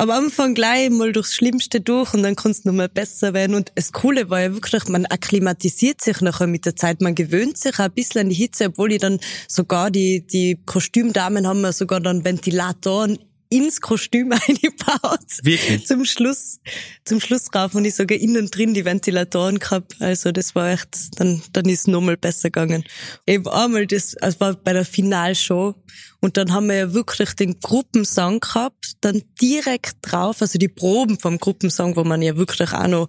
am 0.00 0.10
Anfang 0.10 0.54
gleich 0.54 0.90
mal 0.90 1.12
durchs 1.12 1.34
Schlimmste 1.34 1.80
durch 1.80 2.14
und 2.14 2.22
dann 2.22 2.36
kannst 2.36 2.64
du 2.64 2.68
nochmal 2.68 2.88
besser 2.88 3.34
werden. 3.34 3.56
Und 3.56 3.72
das 3.74 3.92
Coole 3.92 4.30
war 4.30 4.40
ja 4.40 4.54
wirklich, 4.54 4.86
man 4.88 5.06
akklimatisiert 5.06 6.00
sich 6.00 6.20
nachher 6.20 6.46
mit 6.46 6.66
der 6.66 6.76
Zeit. 6.76 7.00
Man 7.00 7.16
gewöhnt 7.16 7.58
sich 7.58 7.74
auch 7.74 7.86
ein 7.86 7.92
bisschen 7.92 8.22
an 8.22 8.28
die 8.28 8.36
Hitze, 8.36 8.66
obwohl 8.66 8.92
ich 8.92 9.00
dann 9.00 9.18
sogar 9.48 9.90
die, 9.90 10.24
die 10.24 10.56
Kostümdamen 10.66 11.48
haben 11.48 11.60
mir 11.60 11.72
sogar 11.72 12.00
dann 12.00 12.24
Ventilatoren 12.24 13.18
ins 13.50 13.80
Kostüm 13.80 14.32
eingebaut. 14.48 15.20
Wirklich? 15.42 15.86
Zum 15.86 16.04
Schluss, 16.04 16.60
zum 17.04 17.20
Schluss 17.20 17.46
rauf 17.54 17.74
und 17.74 17.84
ich 17.84 17.94
sogar 17.94 18.18
innen 18.18 18.50
drin 18.50 18.74
die 18.74 18.84
Ventilatoren 18.84 19.58
gehabt. 19.58 19.96
Also 20.00 20.32
das 20.32 20.54
war 20.54 20.70
echt, 20.70 21.18
dann, 21.18 21.42
dann 21.52 21.66
ist 21.66 21.80
es 21.80 21.86
nochmal 21.86 22.16
besser 22.16 22.50
gegangen. 22.50 22.84
Eben 23.26 23.48
einmal 23.48 23.86
das, 23.86 24.16
also 24.16 24.40
war 24.40 24.54
bei 24.54 24.72
der 24.72 24.84
Finalshow 24.84 25.74
und 26.20 26.36
dann 26.36 26.52
haben 26.52 26.66
wir 26.66 26.76
ja 26.76 26.92
wirklich 26.94 27.34
den 27.34 27.60
Gruppensong 27.60 28.40
gehabt, 28.40 28.96
dann 29.00 29.22
direkt 29.40 29.96
drauf, 30.02 30.42
also 30.42 30.58
die 30.58 30.68
Proben 30.68 31.18
vom 31.18 31.38
Gruppensong, 31.38 31.96
wo 31.96 32.04
man 32.04 32.22
ja 32.22 32.36
wirklich 32.36 32.72
auch 32.72 32.88
noch 32.88 33.08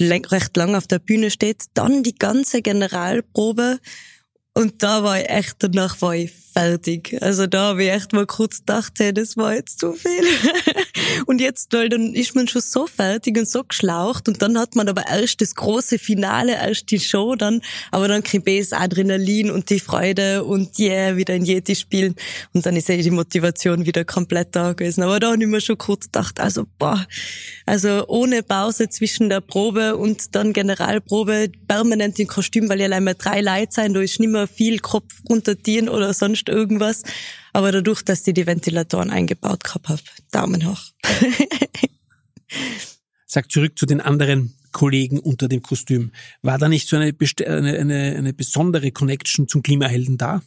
recht 0.00 0.56
lang 0.56 0.74
auf 0.74 0.86
der 0.86 0.98
Bühne 0.98 1.30
steht, 1.30 1.64
dann 1.74 2.02
die 2.02 2.14
ganze 2.14 2.62
Generalprobe 2.62 3.78
und 4.58 4.82
da 4.82 5.04
war 5.04 5.20
ich 5.20 5.30
echt, 5.30 5.54
danach 5.60 6.02
war 6.02 6.16
ich 6.16 6.32
fertig. 6.32 7.16
Also 7.22 7.46
da 7.46 7.68
habe 7.68 7.84
ich 7.84 7.90
echt 7.90 8.12
mal 8.12 8.26
kurz 8.26 8.58
gedacht, 8.58 8.94
hey, 8.98 9.14
das 9.14 9.36
war 9.36 9.54
jetzt 9.54 9.78
zu 9.78 9.92
viel. 9.92 10.10
Und 11.26 11.40
jetzt, 11.40 11.72
weil 11.72 11.88
dann 11.88 12.14
ist 12.14 12.34
man 12.34 12.48
schon 12.48 12.62
so 12.62 12.86
fertig 12.86 13.36
und 13.38 13.48
so 13.48 13.64
geschlaucht 13.64 14.28
und 14.28 14.42
dann 14.42 14.58
hat 14.58 14.76
man 14.76 14.88
aber 14.88 15.04
erst 15.08 15.40
das 15.40 15.54
große 15.54 15.98
Finale, 15.98 16.52
erst 16.52 16.90
die 16.90 17.00
Show 17.00 17.34
dann, 17.34 17.60
aber 17.90 18.08
dann 18.08 18.22
kriegt 18.22 18.46
man 18.46 18.58
das 18.58 18.72
Adrenalin 18.72 19.50
und 19.50 19.70
die 19.70 19.80
Freude 19.80 20.44
und 20.44 20.78
yeah, 20.78 21.16
wieder 21.16 21.34
in 21.34 21.44
Yeti 21.44 21.74
spielen 21.74 22.14
und 22.52 22.66
dann 22.66 22.76
ist 22.76 22.90
eh 22.90 23.00
die 23.02 23.10
Motivation 23.10 23.86
wieder 23.86 24.04
komplett 24.04 24.54
da 24.54 24.72
gewesen. 24.72 25.02
Aber 25.02 25.20
da 25.20 25.32
habe 25.32 25.42
ich 25.42 25.48
mir 25.48 25.60
schon 25.60 25.78
kurz 25.78 26.06
gedacht, 26.06 26.40
also 26.40 26.64
boah, 26.78 27.06
also 27.66 28.06
ohne 28.08 28.42
Pause 28.42 28.88
zwischen 28.88 29.28
der 29.28 29.40
Probe 29.40 29.96
und 29.96 30.34
dann 30.34 30.52
Generalprobe, 30.52 31.50
permanent 31.66 32.18
in 32.18 32.26
Kostüm, 32.26 32.68
weil 32.68 32.80
ja 32.80 32.86
allein 32.86 33.04
mal 33.04 33.14
drei 33.14 33.40
Leute 33.40 33.72
sein, 33.72 33.94
da 33.94 34.00
ist 34.00 34.20
nicht 34.20 34.30
mehr 34.30 34.46
viel 34.46 34.78
Kopf 34.78 35.14
runtertieren 35.28 35.88
oder 35.88 36.14
sonst 36.14 36.48
irgendwas. 36.48 37.02
Aber 37.52 37.72
dadurch, 37.72 38.02
dass 38.02 38.26
ich 38.26 38.34
die 38.34 38.46
Ventilatoren 38.46 39.10
eingebaut 39.10 39.64
gehabt 39.64 39.88
habe, 39.88 40.02
Daumen 40.30 40.66
hoch. 40.68 40.82
Sag 43.26 43.50
zurück 43.50 43.78
zu 43.78 43.86
den 43.86 44.00
anderen 44.00 44.54
Kollegen 44.72 45.18
unter 45.18 45.48
dem 45.48 45.62
Kostüm. 45.62 46.12
War 46.42 46.58
da 46.58 46.68
nicht 46.68 46.88
so 46.88 46.96
eine, 46.96 47.14
eine, 47.46 47.78
eine, 47.78 48.16
eine 48.16 48.32
besondere 48.32 48.90
Connection 48.90 49.48
zum 49.48 49.62
Klimahelden 49.62 50.18
da? 50.18 50.42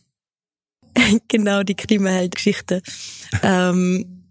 genau, 1.27 1.63
die 1.63 1.75
Klimaheld-Geschichte. 1.75 2.81
ähm, 3.43 4.23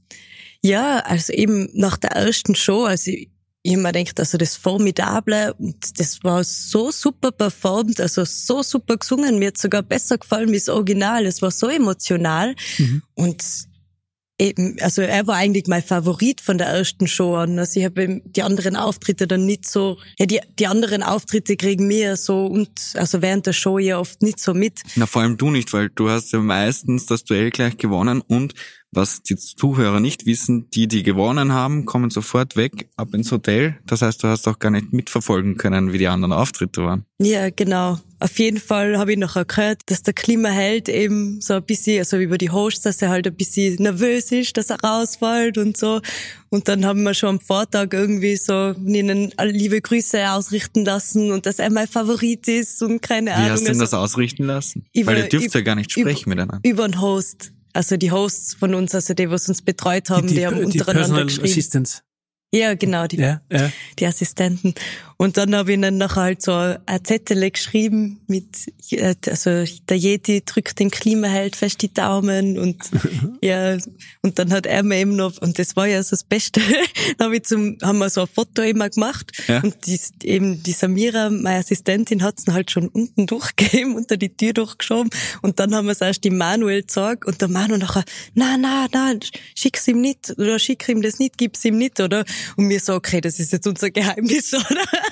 ja, 0.62 0.98
also 1.00 1.33
eben 1.33 1.68
nach 1.72 1.96
der 1.96 2.12
ersten 2.12 2.54
Show, 2.54 2.85
also 2.85 3.11
ich, 3.11 3.30
ich 3.62 3.75
hab 3.75 3.83
mir 3.83 3.92
gedacht, 3.92 4.18
also 4.18 4.38
das 4.38 4.57
Formidable 4.57 5.55
und 5.55 6.01
das 6.01 6.23
war 6.25 6.42
so 6.44 6.90
super 6.90 7.31
performt, 7.31 8.01
also 8.01 8.25
so 8.25 8.62
super 8.62 8.96
gesungen, 8.96 9.38
mir 9.38 9.49
hat 9.49 9.59
sogar 9.59 9.83
besser 9.83 10.18
gefallen 10.18 10.49
wie 10.49 10.59
das 10.59 10.68
Original, 10.68 11.27
es 11.27 11.42
war 11.42 11.51
so 11.51 11.68
emotional 11.68 12.55
und 13.14 13.44
eben, 14.40 14.77
also 14.81 15.03
er 15.03 15.27
war 15.27 15.37
eigentlich 15.37 15.66
mein 15.66 15.83
Favorit 15.83 16.40
von 16.40 16.59
der 16.59 16.68
ersten 16.68 17.07
Show 17.07 17.37
an. 17.37 17.59
Also 17.59 17.79
ich 17.79 17.87
habe 17.87 18.23
die 18.25 18.42
anderen 18.42 18.75
Auftritte 18.75 19.27
dann 19.27 19.44
nicht 19.44 19.68
so, 19.68 19.99
ja, 20.18 20.27
die, 20.27 20.40
die 20.59 20.66
anderen 20.66 21.03
Auftritte 21.03 21.57
kriegen 21.57 21.87
mir 21.87 22.16
so 22.16 22.46
und 22.46 22.70
also 22.94 23.23
während 23.23 23.46
der 23.46 23.53
Show 23.53 23.79
ja 23.79 23.99
oft 23.99 24.23
nicht 24.23 24.40
so 24.40 24.55
mit. 24.55 24.81
Na, 24.96 25.07
vor 25.07 25.23
allem 25.23 25.37
du 25.37 25.51
nicht, 25.51 25.73
weil 25.73 25.90
du 25.90 26.09
hast 26.09 26.33
ja 26.33 26.40
meistens 26.40 27.07
das 27.07 27.25
Duell 27.25 27.51
gleich 27.51 27.77
gewonnen 27.77 28.23
und 28.27 28.55
was 28.92 29.22
die 29.22 29.37
Zuhörer 29.37 30.00
nicht 30.00 30.26
wissen, 30.26 30.68
die, 30.70 30.88
die 30.88 31.03
gewonnen 31.03 31.53
haben, 31.53 31.85
kommen 31.87 32.11
sofort 32.11 32.57
weg, 32.57 32.88
ab 32.96 33.14
ins 33.14 33.31
Hotel. 33.31 33.79
Das 33.87 34.03
heißt, 34.03 34.22
du 34.22 34.29
hast 34.29 34.48
auch 34.48 34.59
gar 34.59 34.70
nicht 34.70 34.92
mitverfolgen 34.92 35.57
können, 35.57 35.92
wie 35.92 35.98
die 35.98 36.09
anderen 36.09 36.33
Auftritte 36.33 36.83
waren. 36.83 37.05
Ja, 37.20 37.50
genau. 37.50 37.98
Auf 38.18 38.38
jeden 38.38 38.59
Fall 38.59 38.98
habe 38.98 39.12
ich 39.12 39.18
noch 39.18 39.35
gehört, 39.46 39.83
dass 39.87 40.03
der 40.03 40.12
Klimaheld 40.12 40.88
eben 40.88 41.40
so 41.40 41.55
ein 41.55 41.62
bisschen, 41.62 42.00
also 42.00 42.18
über 42.18 42.37
die 42.37 42.50
Hosts, 42.50 42.83
dass 42.83 43.00
er 43.00 43.09
halt 43.11 43.26
ein 43.26 43.35
bisschen 43.35 43.76
nervös 43.83 44.31
ist, 44.33 44.57
dass 44.57 44.68
er 44.70 44.79
rausfällt 44.83 45.57
und 45.57 45.76
so. 45.76 46.00
Und 46.50 46.68
dann 46.68 46.85
haben 46.85 47.03
wir 47.03 47.14
schon 47.14 47.29
am 47.31 47.40
Vortag 47.40 47.88
irgendwie 47.92 48.37
so 48.37 48.74
ihnen 48.85 49.33
liebe 49.42 49.81
Grüße 49.81 50.31
ausrichten 50.33 50.85
lassen 50.85 51.31
und 51.31 51.46
dass 51.46 51.61
er 51.61 51.70
mein 51.70 51.87
Favorit 51.88 52.46
ist 52.48 52.83
und 52.83 53.00
keine 53.00 53.31
Wie 53.31 53.35
Ahnung. 53.35 53.50
hast 53.53 53.61
du 53.61 53.64
denn 53.66 53.81
also 53.81 53.85
das 53.85 53.94
ausrichten 53.94 54.44
lassen? 54.44 54.85
über- 54.92 55.12
weil 55.12 55.18
ihr 55.18 55.29
dürft 55.29 55.55
ja 55.55 55.61
üb- 55.61 55.64
gar 55.64 55.76
nicht 55.76 55.96
über- 55.96 56.11
sprechen 56.11 56.29
miteinander. 56.29 56.61
über 56.68 56.87
den 56.88 57.00
Host. 57.00 57.53
Also 57.72 57.96
die 57.96 58.11
Hosts 58.11 58.54
von 58.54 58.74
uns, 58.74 58.94
also 58.94 59.14
die, 59.14 59.30
was 59.30 59.48
uns 59.48 59.62
betreut 59.62 60.11
haben, 60.11 60.26
die, 60.26 60.46
haben 60.46 60.56
die 60.56 60.64
untereinander 60.64 60.92
Personal 60.92 61.24
geschrieben. 61.26 61.48
Assistants. 61.48 62.02
Ja, 62.52 62.74
genau, 62.74 63.06
die 63.06 63.18
Ja, 63.18 63.40
ja. 63.50 63.70
die 63.98 64.06
Assistenten. 64.06 64.74
Und 65.20 65.37
dann 65.37 65.54
habe 65.54 65.70
ich 65.70 65.76
ihnen 65.76 65.98
nachher 65.98 66.22
halt 66.22 66.40
so 66.40 66.52
ein 66.54 67.04
Zettel 67.04 67.50
geschrieben 67.50 68.20
mit, 68.26 68.72
äh, 68.90 69.14
also 69.26 69.64
der 69.87 69.98
Yeti 69.98 70.42
drückt 70.46 70.78
dem 70.78 70.90
Klimaheld 70.90 71.56
fest 71.56 71.83
die 71.83 71.92
Daumen 71.92 72.59
und 72.59 72.78
ja, 73.42 73.76
und 74.22 74.38
dann 74.38 74.50
hat 74.50 74.64
er 74.64 74.83
mir 74.83 74.96
eben 74.96 75.16
noch, 75.16 75.37
und 75.42 75.59
das 75.59 75.76
war 75.76 75.87
ja 75.87 76.02
so 76.02 76.12
das 76.12 76.24
Beste, 76.24 76.62
dann 77.18 77.26
hab 77.26 77.35
ich 77.35 77.42
zum, 77.42 77.76
haben 77.83 77.98
wir 77.98 78.09
so 78.09 78.22
ein 78.22 78.28
Foto 78.35 78.62
immer 78.62 78.88
gemacht 78.88 79.30
Ja. 79.46 79.61
und 79.62 79.87
die, 79.87 80.00
eben 80.22 80.62
die 80.62 80.72
Samira, 80.72 81.28
meine 81.28 81.59
Assistentin, 81.59 82.22
hat's 82.22 82.44
dann 82.44 82.54
halt 82.54 82.70
schon 82.70 82.88
unten 82.88 83.26
durchgegeben, 83.26 83.94
unter 83.96 84.16
die 84.16 84.35
Tür 84.35 84.54
durchgeschoben 84.54 85.11
und 85.42 85.61
dann 85.61 85.74
haben 85.74 85.85
wir 85.85 85.92
es 85.92 86.00
erst 86.00 86.24
dem 86.24 86.38
Manuel 86.38 86.83
gesagt 86.83 87.26
und 87.26 87.42
der 87.42 87.48
Manu 87.48 87.76
nachher, 87.76 88.04
na, 88.33 88.56
na, 88.56 88.87
na, 88.90 89.12
schick's 89.54 89.87
ihm 89.87 90.00
nicht 90.00 90.33
oder 90.38 90.59
schick 90.59 90.88
ihm 90.88 91.02
das 91.02 91.18
nicht, 91.18 91.37
gib's 91.37 91.62
ihm 91.66 91.76
nicht, 91.76 92.00
oder? 92.00 92.24
Und 92.56 92.68
mir 92.68 92.80
so, 92.80 92.94
okay, 92.94 93.20
das 93.20 93.38
ist 93.38 93.52
jetzt 93.52 93.66
unser 93.66 93.90
Geheimnis, 93.90 94.54
oder? 94.54 95.10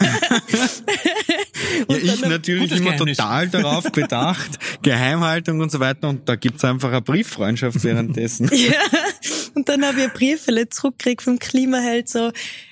Ja, 1.88 1.96
ich 1.96 2.20
natürlich 2.22 2.72
immer 2.72 2.92
Geheimnis. 2.92 3.16
total 3.16 3.48
darauf 3.48 3.90
bedacht, 3.92 4.58
Geheimhaltung 4.82 5.60
und 5.60 5.70
so 5.70 5.80
weiter 5.80 6.08
und 6.08 6.28
da 6.28 6.36
gibt's 6.36 6.64
einfach 6.64 6.90
eine 6.90 7.02
Brieffreundschaft 7.02 7.82
währenddessen. 7.84 8.50
Ja. 8.58 8.72
Und 9.54 9.68
dann 9.68 9.84
habe 9.84 9.98
ich 9.98 10.04
ein 10.04 10.12
Briefele 10.12 10.68
zurückgekriegt 10.68 11.22
vom 11.22 11.38
Klimaheld 11.38 12.08
so, 12.08 12.30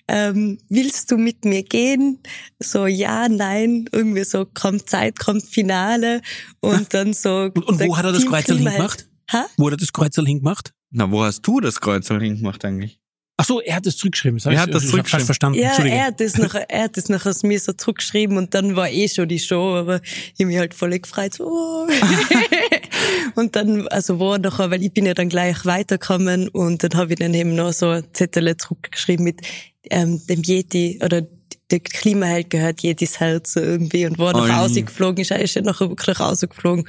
ähm, 0.09 0.59
willst 0.69 1.11
du 1.11 1.17
mit 1.17 1.45
mir 1.45 1.63
gehen? 1.63 2.21
So, 2.61 2.87
ja, 2.87 3.29
nein, 3.29 3.89
irgendwie 3.93 4.25
so, 4.25 4.45
kommt 4.47 4.89
Zeit, 4.89 5.19
kommt 5.19 5.43
Finale 5.45 6.21
und 6.61 6.93
dann 6.95 7.13
so. 7.13 7.51
Und, 7.55 7.81
wo 7.81 7.97
hat 7.97 8.05
er 8.05 8.13
das 8.13 8.23
Klimaheld- 8.25 8.47
hingemacht? 8.47 9.09
Ha? 9.33 9.47
Wo 9.57 9.67
hat 9.67 9.75
er 9.75 9.79
das 9.79 9.93
Kreuzel 9.93 10.27
hingemacht? 10.27 10.73
Na, 10.91 11.11
wo 11.11 11.25
hast 11.25 11.43
du 11.47 11.61
das 11.61 11.81
Kreuzel 11.81 12.21
hingemacht 12.21 12.65
eigentlich? 12.65 13.01
Ach 13.39 13.45
so, 13.45 13.61
er 13.61 13.77
hat 13.77 13.85
das 13.87 13.99
zurückgeschrieben. 13.99 14.39
Das 14.39 14.51
ich- 14.51 14.59
hat 14.59 14.69
das 14.73 14.85
ich 14.85 14.91
falsch 14.91 14.91
zurückgeschrieben? 14.91 15.27
verstanden. 15.27 15.59
Ja, 15.59 15.77
er 15.85 16.07
hat 16.07 16.21
das 16.21 16.39
nachher, 16.39 16.71
er 16.71 16.85
hat 16.85 16.97
das 16.97 17.09
nachher 17.11 17.31
aus 17.31 17.43
mir 17.43 17.61
so 17.61 17.73
zurückgeschrieben 17.73 18.39
und 18.39 18.55
dann 18.55 18.77
war 18.77 18.89
eh 18.91 19.09
schon 19.09 19.29
die 19.29 19.39
Show, 19.39 19.75
aber 19.75 20.01
ich 20.03 20.41
hab 20.41 20.47
mich 20.47 20.57
halt 20.57 20.73
voll 20.73 20.99
gefreut. 20.99 21.35
So, 21.35 21.45
oh. 21.47 21.87
und 23.35 23.55
dann, 23.55 23.87
also 23.89 24.19
war 24.21 24.39
nachher, 24.39 24.71
weil 24.71 24.83
ich 24.83 24.93
bin 24.93 25.05
ja 25.05 25.13
dann 25.13 25.29
gleich 25.29 25.67
weitergekommen 25.67 26.49
und 26.49 26.83
dann 26.83 26.95
habe 26.95 27.13
ich 27.13 27.19
dann 27.19 27.35
eben 27.35 27.55
noch 27.55 27.73
so 27.73 27.91
ein 27.91 28.05
Zettel 28.15 28.57
zurückgeschrieben 28.57 29.25
mit 29.25 29.43
ähm, 29.91 30.21
dem 30.29 30.43
Yeti 30.43 31.01
oder 31.05 31.27
der 31.71 31.81
Klimaheld 31.81 32.49
gehört 32.49 32.83
Yetis 32.83 33.19
Herz 33.21 33.53
so 33.55 33.61
irgendwie 33.61 34.07
und 34.07 34.19
war 34.19 34.33
noch 34.33 34.49
rausgeflogen, 34.49 35.23
ist, 35.23 35.33
er 35.33 35.41
ist 35.41 35.55
ja 35.57 35.63
nachher 35.63 35.89
wirklich 35.89 36.19
rausgeflogen 36.19 36.89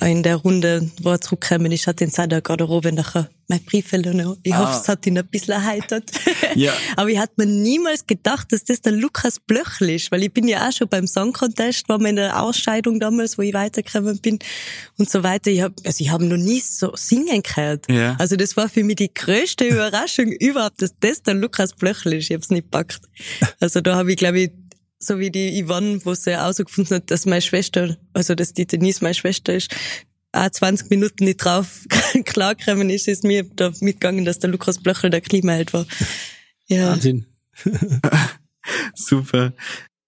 in 0.00 0.22
der 0.22 0.36
Runde, 0.36 0.90
wo 1.02 1.10
er 1.10 1.20
zurückgekommen 1.20 1.70
ist, 1.70 1.86
hat 1.86 2.00
in 2.00 2.10
seiner 2.10 2.40
Garderobe 2.40 2.92
nachher 2.92 3.28
mein 3.48 3.62
Briefele 3.64 4.12
noch. 4.14 4.36
Ich 4.42 4.54
hoffe, 4.54 4.68
Ah. 4.72 4.80
es 4.80 4.88
hat 4.88 5.06
ihn 5.06 5.18
ein 5.18 5.26
bisschen 5.26 5.54
erheitert. 5.54 6.10
Ja. 6.54 6.72
Aber 6.96 7.08
ich 7.10 7.18
hatte 7.18 7.34
mir 7.36 7.46
niemals 7.46 8.06
gedacht, 8.06 8.50
dass 8.52 8.64
das 8.64 8.80
der 8.80 8.92
Lukas 8.92 9.38
Blöchl 9.40 9.90
ist, 9.90 10.10
weil 10.10 10.22
ich 10.22 10.32
bin 10.32 10.48
ja 10.48 10.66
auch 10.68 10.72
schon 10.72 10.88
beim 10.88 11.06
Song 11.06 11.32
Contest, 11.32 11.86
war 11.88 11.98
mir 11.98 12.08
in 12.10 12.16
der 12.16 12.40
Ausscheidung 12.42 12.98
damals, 12.98 13.36
wo 13.36 13.42
ich 13.42 13.52
weitergekommen 13.52 14.18
bin 14.20 14.38
und 14.96 15.10
so 15.10 15.22
weiter. 15.22 15.50
Ich 15.50 15.60
hab, 15.60 15.72
also 15.84 16.02
ich 16.02 16.08
habe 16.10 16.24
noch 16.24 16.38
nie 16.38 16.60
so 16.60 16.92
singen 16.96 17.42
gehört. 17.42 17.86
Ja. 17.90 18.16
Also 18.18 18.36
das 18.36 18.56
war 18.56 18.68
für 18.70 18.84
mich 18.84 18.96
die 18.96 19.12
größte 19.12 19.64
Überraschung 19.68 20.32
überhaupt, 20.32 20.80
dass 20.80 20.94
das 20.98 21.22
der 21.22 21.34
Lukas 21.34 21.74
Blöchl 21.74 22.14
ist. 22.14 22.30
Ich 22.30 22.34
hab's 22.36 22.48
nicht 22.50 22.64
gepackt. 22.70 23.00
Also 23.60 23.80
da 23.82 23.96
habe 23.96 24.10
ich, 24.12 24.16
glaube 24.16 24.40
ich, 24.40 24.50
so 24.98 25.18
wie 25.18 25.30
die 25.30 25.62
Yvonne, 25.62 26.00
wo 26.04 26.14
sie 26.14 26.30
herausgefunden 26.30 26.96
hat, 26.96 27.10
dass 27.10 27.26
meine 27.26 27.42
Schwester, 27.42 27.96
also 28.14 28.34
dass 28.34 28.54
die 28.54 28.66
Denise 28.66 29.02
meine 29.02 29.14
Schwester 29.14 29.54
ist, 29.54 29.68
auch 30.32 30.50
20 30.50 30.90
Minuten 30.90 31.24
nicht 31.24 31.38
drauf 31.38 31.86
klargekommen 32.24 32.90
ist, 32.90 33.08
ist 33.08 33.24
mir 33.24 33.44
da 33.44 33.72
mitgegangen, 33.80 34.24
dass 34.24 34.38
der 34.38 34.50
Lukas 34.50 34.82
Blöchel 34.82 35.10
der 35.10 35.20
Klimaheld 35.20 35.72
war. 35.72 35.86
Ja. 36.66 36.90
Wahnsinn. 36.90 37.26
Super. 38.94 39.52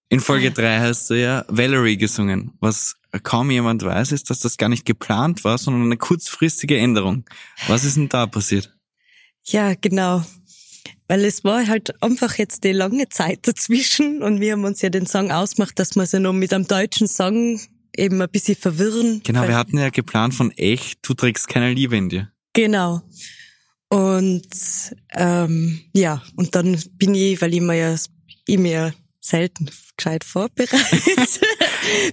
In 0.09 0.19
Folge 0.19 0.51
drei 0.51 0.79
hast 0.79 1.09
du 1.09 1.13
ja 1.13 1.45
Valerie 1.47 1.97
gesungen. 1.97 2.51
Was 2.59 2.95
kaum 3.23 3.51
jemand 3.51 3.83
weiß, 3.83 4.11
ist, 4.11 4.29
dass 4.29 4.39
das 4.39 4.57
gar 4.57 4.69
nicht 4.69 4.85
geplant 4.85 5.43
war, 5.43 5.57
sondern 5.57 5.83
eine 5.83 5.97
kurzfristige 5.97 6.77
Änderung. 6.77 7.25
Was 7.67 7.83
ist 7.83 7.97
denn 7.97 8.09
da 8.09 8.25
passiert? 8.25 8.75
Ja, 9.45 9.73
genau. 9.75 10.23
Weil 11.07 11.25
es 11.25 11.43
war 11.43 11.67
halt 11.67 12.01
einfach 12.03 12.35
jetzt 12.37 12.63
die 12.63 12.71
lange 12.71 13.09
Zeit 13.09 13.47
dazwischen 13.47 14.21
und 14.21 14.41
wir 14.41 14.53
haben 14.53 14.63
uns 14.63 14.81
ja 14.81 14.89
den 14.89 15.07
Song 15.07 15.31
ausgemacht, 15.31 15.79
dass 15.79 15.95
wir 15.95 16.05
sie 16.05 16.19
noch 16.19 16.33
mit 16.33 16.53
einem 16.53 16.67
deutschen 16.67 17.07
Song 17.07 17.59
eben 17.99 18.21
ein 18.21 18.29
bisschen 18.29 18.55
verwirren. 18.55 19.21
Genau, 19.23 19.47
wir 19.47 19.55
hatten 19.55 19.77
ja 19.77 19.89
geplant 19.89 20.33
von 20.33 20.51
echt, 20.51 20.99
du 21.03 21.13
trägst 21.13 21.47
keine 21.47 21.73
Liebe 21.73 21.95
in 21.97 22.09
dir. 22.09 22.31
Genau. 22.53 23.01
Und 23.89 24.47
ähm, 25.15 25.81
ja, 25.93 26.21
und 26.35 26.55
dann 26.55 26.81
bin 26.93 27.15
ich, 27.15 27.41
weil 27.41 27.53
ich 27.53 27.61
mir 27.61 27.75
ja 27.75 27.95
ich 28.45 28.57
mir 28.57 28.71
ja 28.71 28.91
selten 29.21 29.69
gescheit 29.97 30.23
vorbereitet, 30.23 30.79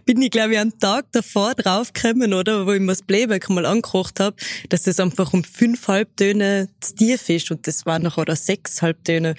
bin 0.06 0.20
ich, 0.20 0.30
glaube 0.30 0.54
ich, 0.54 0.58
einen 0.58 0.78
Tag 0.78 1.06
davor 1.12 1.54
draufgekommen, 1.54 2.34
oder, 2.34 2.66
wo 2.66 2.72
ich 2.72 2.80
mir 2.80 2.88
das 2.88 3.02
Playback 3.02 3.48
mal 3.48 3.64
angekocht 3.64 4.20
habe, 4.20 4.36
dass 4.70 4.86
es 4.86 4.98
einfach 5.00 5.32
um 5.32 5.44
fünf 5.44 5.86
Halbtöne 5.88 6.68
zu 6.80 6.94
tief 6.94 7.28
ist 7.28 7.50
und 7.50 7.66
das 7.66 7.86
waren 7.86 8.02
noch 8.02 8.18
oder 8.18 8.36
sechs 8.36 8.82
Halbtöne. 8.82 9.34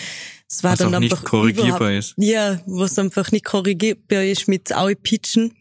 Das 0.50 0.64
war 0.64 0.72
Was 0.72 0.80
dann 0.80 0.96
auch 0.96 1.00
nicht 1.00 1.12
einfach 1.12 1.26
korrigierbar 1.26 1.92
überhaupt- 1.92 1.98
ist. 1.98 2.14
Ja, 2.18 2.62
was 2.66 2.98
einfach 2.98 3.32
nicht 3.32 3.46
korrigierbar 3.46 4.24
ist 4.24 4.48
mit 4.48 4.74
Aui 4.74 4.96
Pitchen. 4.96 5.54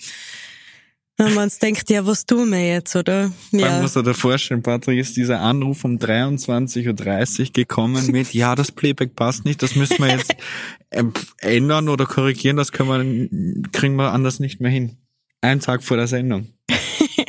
Wenn 1.18 1.33
man 1.33 1.50
denkt, 1.62 1.88
ja, 1.88 2.05
was 2.05 2.26
tun 2.26 2.50
wir 2.50 2.66
jetzt, 2.66 2.94
oder? 2.94 3.33
Ja. 3.50 3.81
muss 3.81 3.96
er 3.96 4.02
dir 4.02 4.12
vorstellen, 4.12 4.62
Patrick, 4.62 4.98
ist 4.98 5.16
dieser 5.16 5.40
Anruf 5.40 5.83
um 5.85 5.96
23.30 5.96 7.40
Uhr 7.40 7.52
gekommen 7.52 8.11
mit, 8.11 8.35
ja, 8.35 8.55
das 8.55 8.70
Playback 8.70 9.14
passt 9.14 9.46
nicht, 9.46 9.62
das 9.62 9.76
müssen 9.76 9.98
wir 9.98 10.11
jetzt 10.11 10.37
ähm, 10.90 11.14
ändern 11.38 11.88
oder 11.88 12.05
korrigieren, 12.05 12.59
das 12.59 12.70
können 12.70 13.31
wir, 13.62 13.70
kriegen 13.72 13.96
wir 13.96 14.12
anders 14.12 14.40
nicht 14.40 14.61
mehr 14.61 14.70
hin. 14.70 14.98
Einen 15.40 15.61
Tag 15.61 15.83
vor 15.83 15.96
der 15.96 16.07
Sendung. 16.07 16.48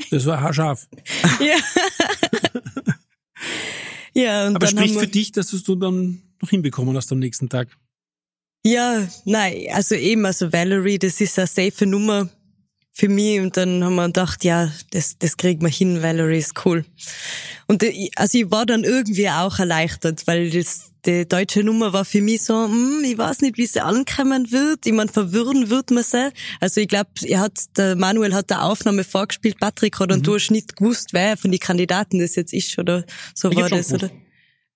Das 0.10 0.26
war 0.26 0.40
haarscharf. 0.40 0.88
Ja. 1.42 1.58
ja, 4.14 4.48
und 4.48 4.56
Aber 4.56 4.66
dann 4.66 4.78
haben 4.78 4.78
spricht 4.78 4.94
wir, 4.94 5.02
für 5.02 5.08
dich, 5.08 5.34
dass 5.34 5.50
du 5.50 5.76
dann 5.76 6.22
noch 6.42 6.50
hinbekommen 6.50 6.96
hast 6.96 7.12
am 7.12 7.20
nächsten 7.20 7.50
Tag. 7.50 7.68
Ja, 8.66 9.06
nein, 9.26 9.68
also 9.74 9.96
eben, 9.96 10.26
also 10.26 10.54
Valerie, 10.54 10.98
das 10.98 11.20
ist 11.20 11.38
eine 11.38 11.48
safe 11.48 11.86
Nummer 11.86 12.30
für 13.00 13.10
mich 13.10 13.40
und 13.40 13.56
dann 13.58 13.84
haben 13.84 13.94
wir 13.96 14.08
gedacht, 14.08 14.44
ja, 14.44 14.72
das, 14.90 15.18
das 15.20 15.38
kriegen 15.38 15.62
wir 15.62 15.70
hin, 15.70 16.02
Valerie 16.02 16.40
ist 16.40 16.66
cool. 16.66 16.84
Und 17.68 17.84
ich- 17.84 18.12
also 18.16 18.40
ich 18.40 18.50
war 18.50 18.66
dann 18.66 18.84
irgendwie 18.84 19.30
auch 19.30 19.60
erleichtert, 19.60 20.26
weil 20.26 20.50
das, 20.50 20.92
die 21.06 21.28
deutsche 21.28 21.64
Nummer 21.64 21.94
war 21.94 22.06
für 22.06 22.22
mich 22.22 22.42
so, 22.42 22.66
hm, 22.66 23.04
ich 23.06 23.16
weiß 23.16 23.42
nicht, 23.42 23.58
wie 23.60 23.68
sie 23.68 23.82
ankommen 23.82 24.52
wird. 24.52 24.86
Ich 24.88 24.94
meine, 24.94 25.12
verwirren 25.12 25.70
wird 25.70 25.92
man 25.92 26.04
sie. 26.04 26.32
Also 26.60 26.82
ich 26.82 26.88
glaube, 26.88 27.12
er 27.24 27.42
hat, 27.42 27.54
der 27.78 27.96
Manuel 27.96 28.34
hat 28.34 28.50
der 28.50 28.64
Aufnahme 28.64 29.04
vorgespielt, 29.04 29.60
Patrick 29.60 30.00
hat 30.00 30.12
und 30.12 30.26
du 30.26 30.34
hast 30.34 30.50
nicht 30.50 30.76
gewusst, 30.76 31.10
wer 31.14 31.38
von 31.38 31.52
den 31.52 31.60
Kandidaten 31.60 32.18
das 32.20 32.36
jetzt 32.36 32.52
ist 32.52 32.80
oder 32.80 33.06
so 33.36 33.52
Ich 33.52 33.58
war 33.58 33.70
das, 33.70 33.94
oder? 33.94 34.10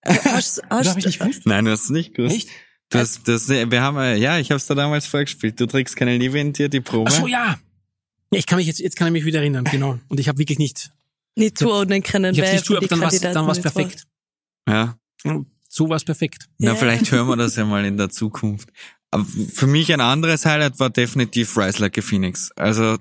Äh, 0.03 0.13
Hast, 0.26 0.61
hast, 0.69 0.95
ich 0.97 1.05
nicht 1.07 1.19
gewusst? 1.19 1.41
Nein, 1.45 1.65
du 1.65 1.72
hast 1.72 1.86
es 1.86 1.89
nicht 1.89 2.13
gewusst. 2.13 2.36
Echt? 2.36 2.49
Du 2.89 2.99
hast, 2.99 3.28
das, 3.28 3.49
wir 3.49 3.82
haben, 3.82 3.97
ja, 4.22 4.38
ich 4.38 4.51
habe 4.51 4.57
es 4.57 4.67
da 4.67 4.76
damals 4.76 5.07
vorgespielt. 5.07 5.59
Du 5.59 5.65
trägst 5.65 5.95
keine 5.95 6.17
Liebe 6.17 6.39
in 6.39 6.53
dir, 6.53 6.69
die 6.69 6.82
Probe. 6.82 7.09
Ach 7.11 7.19
so, 7.22 7.26
ja. 7.28 7.57
Ich 8.34 8.45
kann 8.45 8.57
mich 8.57 8.67
jetzt, 8.67 8.79
jetzt 8.79 8.95
kann 8.95 9.07
ich 9.07 9.13
mich 9.13 9.25
wieder 9.25 9.39
erinnern, 9.39 9.65
genau. 9.65 9.99
Und 10.07 10.19
ich 10.19 10.27
habe 10.27 10.38
wirklich 10.39 10.57
nicht, 10.57 10.91
nicht 11.36 11.57
zuordnen 11.57 12.01
können, 12.01 12.34
ich 12.34 12.41
habe 12.41 12.51
nicht 12.53 12.67
den 12.69 12.88
dann 12.88 13.01
war's, 13.01 13.11
Kandidaten 13.11 13.34
dann 13.36 13.47
war's 13.47 13.57
war. 13.57 13.71
perfekt. 13.71 14.07
Ja. 14.67 14.97
So 15.67 15.89
war's 15.89 16.03
perfekt. 16.03 16.49
Na, 16.57 16.71
Ja. 16.71 16.75
vielleicht 16.75 17.11
hören 17.11 17.27
wir 17.27 17.36
das 17.36 17.55
ja 17.55 17.65
mal 17.65 17.84
in 17.86 17.97
der 17.97 18.09
Zukunft. 18.09 18.69
Aber 19.11 19.25
für 19.25 19.67
mich 19.67 19.91
ein 19.93 19.99
anderes 20.01 20.45
Highlight 20.45 20.79
war 20.79 20.89
definitiv 20.89 21.57
Rise 21.57 21.79
Like 21.79 21.97
a 21.97 22.01
Phoenix. 22.01 22.51
Also, 22.55 22.97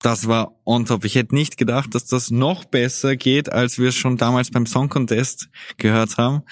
das 0.00 0.28
war 0.28 0.60
on 0.64 0.86
top. 0.86 1.04
Ich 1.04 1.16
hätte 1.16 1.34
nicht 1.34 1.56
gedacht, 1.56 1.94
dass 1.94 2.06
das 2.06 2.30
noch 2.30 2.64
besser 2.64 3.16
geht, 3.16 3.50
als 3.52 3.78
wir 3.78 3.88
es 3.88 3.96
schon 3.96 4.16
damals 4.16 4.50
beim 4.52 4.66
Song 4.66 4.88
Contest 4.88 5.48
gehört 5.78 6.18
haben. 6.18 6.42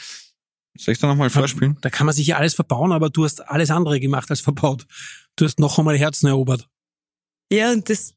Soll 0.77 0.93
ich 0.93 0.99
da 0.99 1.07
nochmal 1.07 1.31
vorspielen? 1.31 1.79
Da 1.83 1.91
kann 1.91 2.07
man 2.07 2.15
sich 2.17 2.27
ja 2.27 2.37
alles 2.39 2.55
verbauen, 2.55 2.91
aber 2.91 3.11
du 3.11 3.25
hast 3.25 3.49
alles 3.49 3.71
andere 3.71 4.01
gemacht 4.01 4.29
als 4.31 4.41
verbaut. 4.41 4.87
Du 5.37 5.45
hast 5.45 5.61
noch 5.61 5.79
einmal 5.79 5.97
Herzen 5.97 6.27
erobert. 6.27 6.69
Ja, 7.55 7.71
und 7.71 7.89
das, 7.89 8.15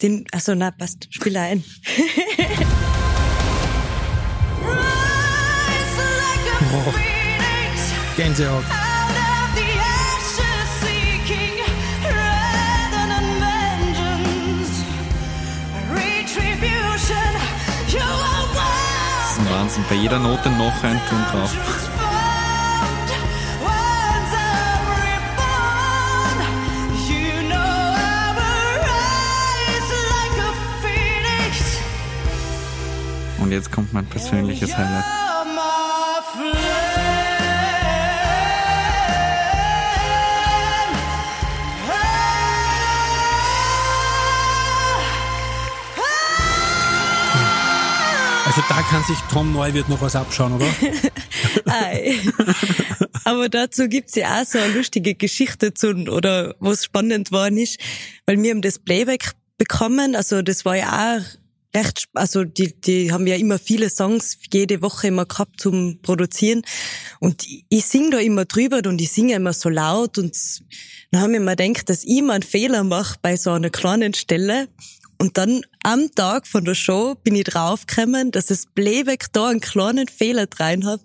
den, 0.00 0.24
also 0.32 0.54
na, 0.54 0.70
passt, 0.70 1.06
spiel 1.10 1.36
ein. 1.36 1.62
Oh. 6.74 6.92
Gänsehaut. 8.16 8.64
Wahnsinn. 19.50 19.84
Bei 19.90 19.96
jeder 19.96 20.18
Note 20.18 20.48
noch 20.48 20.82
ein 20.82 20.98
Ton 21.10 21.22
drauf. 21.30 21.81
Und 33.52 33.58
jetzt 33.58 33.70
kommt 33.70 33.92
mein 33.92 34.06
persönliches 34.06 34.74
Highlight. 34.74 35.04
Also 48.46 48.62
da 48.70 48.80
kann 48.88 49.04
sich 49.04 49.18
Tom 49.30 49.52
Neuwirth 49.52 49.90
noch 49.90 50.00
was 50.00 50.16
abschauen, 50.16 50.54
oder? 50.54 50.64
Aber 53.24 53.50
dazu 53.50 53.86
gibt's 53.88 54.14
ja 54.14 54.40
auch 54.40 54.46
so 54.46 54.56
eine 54.56 54.72
lustige 54.72 55.14
Geschichte 55.14 55.74
zu, 55.74 55.88
oder 55.88 56.54
was 56.58 56.86
spannend 56.86 57.32
war 57.32 57.52
ist, 57.52 57.78
weil 58.24 58.42
wir 58.42 58.50
haben 58.50 58.62
das 58.62 58.78
Playback 58.78 59.32
bekommen, 59.58 60.16
also 60.16 60.40
das 60.40 60.64
war 60.64 60.76
ja 60.76 61.18
auch 61.18 61.41
recht, 61.74 62.08
also 62.14 62.44
die, 62.44 62.78
die 62.80 63.12
haben 63.12 63.26
ja 63.26 63.36
immer 63.36 63.58
viele 63.58 63.88
Songs 63.90 64.38
jede 64.52 64.82
Woche 64.82 65.08
immer 65.08 65.26
gehabt 65.26 65.60
zum 65.60 66.00
Produzieren 66.02 66.62
und 67.20 67.46
ich, 67.46 67.64
ich 67.68 67.84
sing 67.84 68.10
da 68.10 68.18
immer 68.18 68.44
drüber 68.44 68.80
und 68.86 69.00
ich 69.00 69.12
singe 69.12 69.34
immer 69.34 69.52
so 69.52 69.68
laut 69.68 70.18
und 70.18 70.36
dann 71.10 71.22
haben 71.22 71.32
wir 71.32 71.40
mir 71.40 71.56
gedacht, 71.56 71.88
dass 71.88 72.04
ich 72.04 72.18
immer 72.18 72.34
einen 72.34 72.42
Fehler 72.42 72.84
mache 72.84 73.18
bei 73.22 73.36
so 73.36 73.50
einer 73.52 73.70
kleinen 73.70 74.14
Stelle 74.14 74.68
und 75.22 75.38
dann 75.38 75.62
am 75.84 76.10
Tag 76.14 76.48
von 76.48 76.64
der 76.64 76.74
Show 76.74 77.14
bin 77.14 77.36
ich 77.36 77.44
draufgekommen, 77.44 78.32
dass 78.32 78.46
das 78.46 78.66
Playback 78.66 79.26
da 79.32 79.50
einen 79.50 79.60
kleinen 79.60 80.08
Fehler 80.08 80.48
rein 80.58 80.84
hat. 80.84 81.00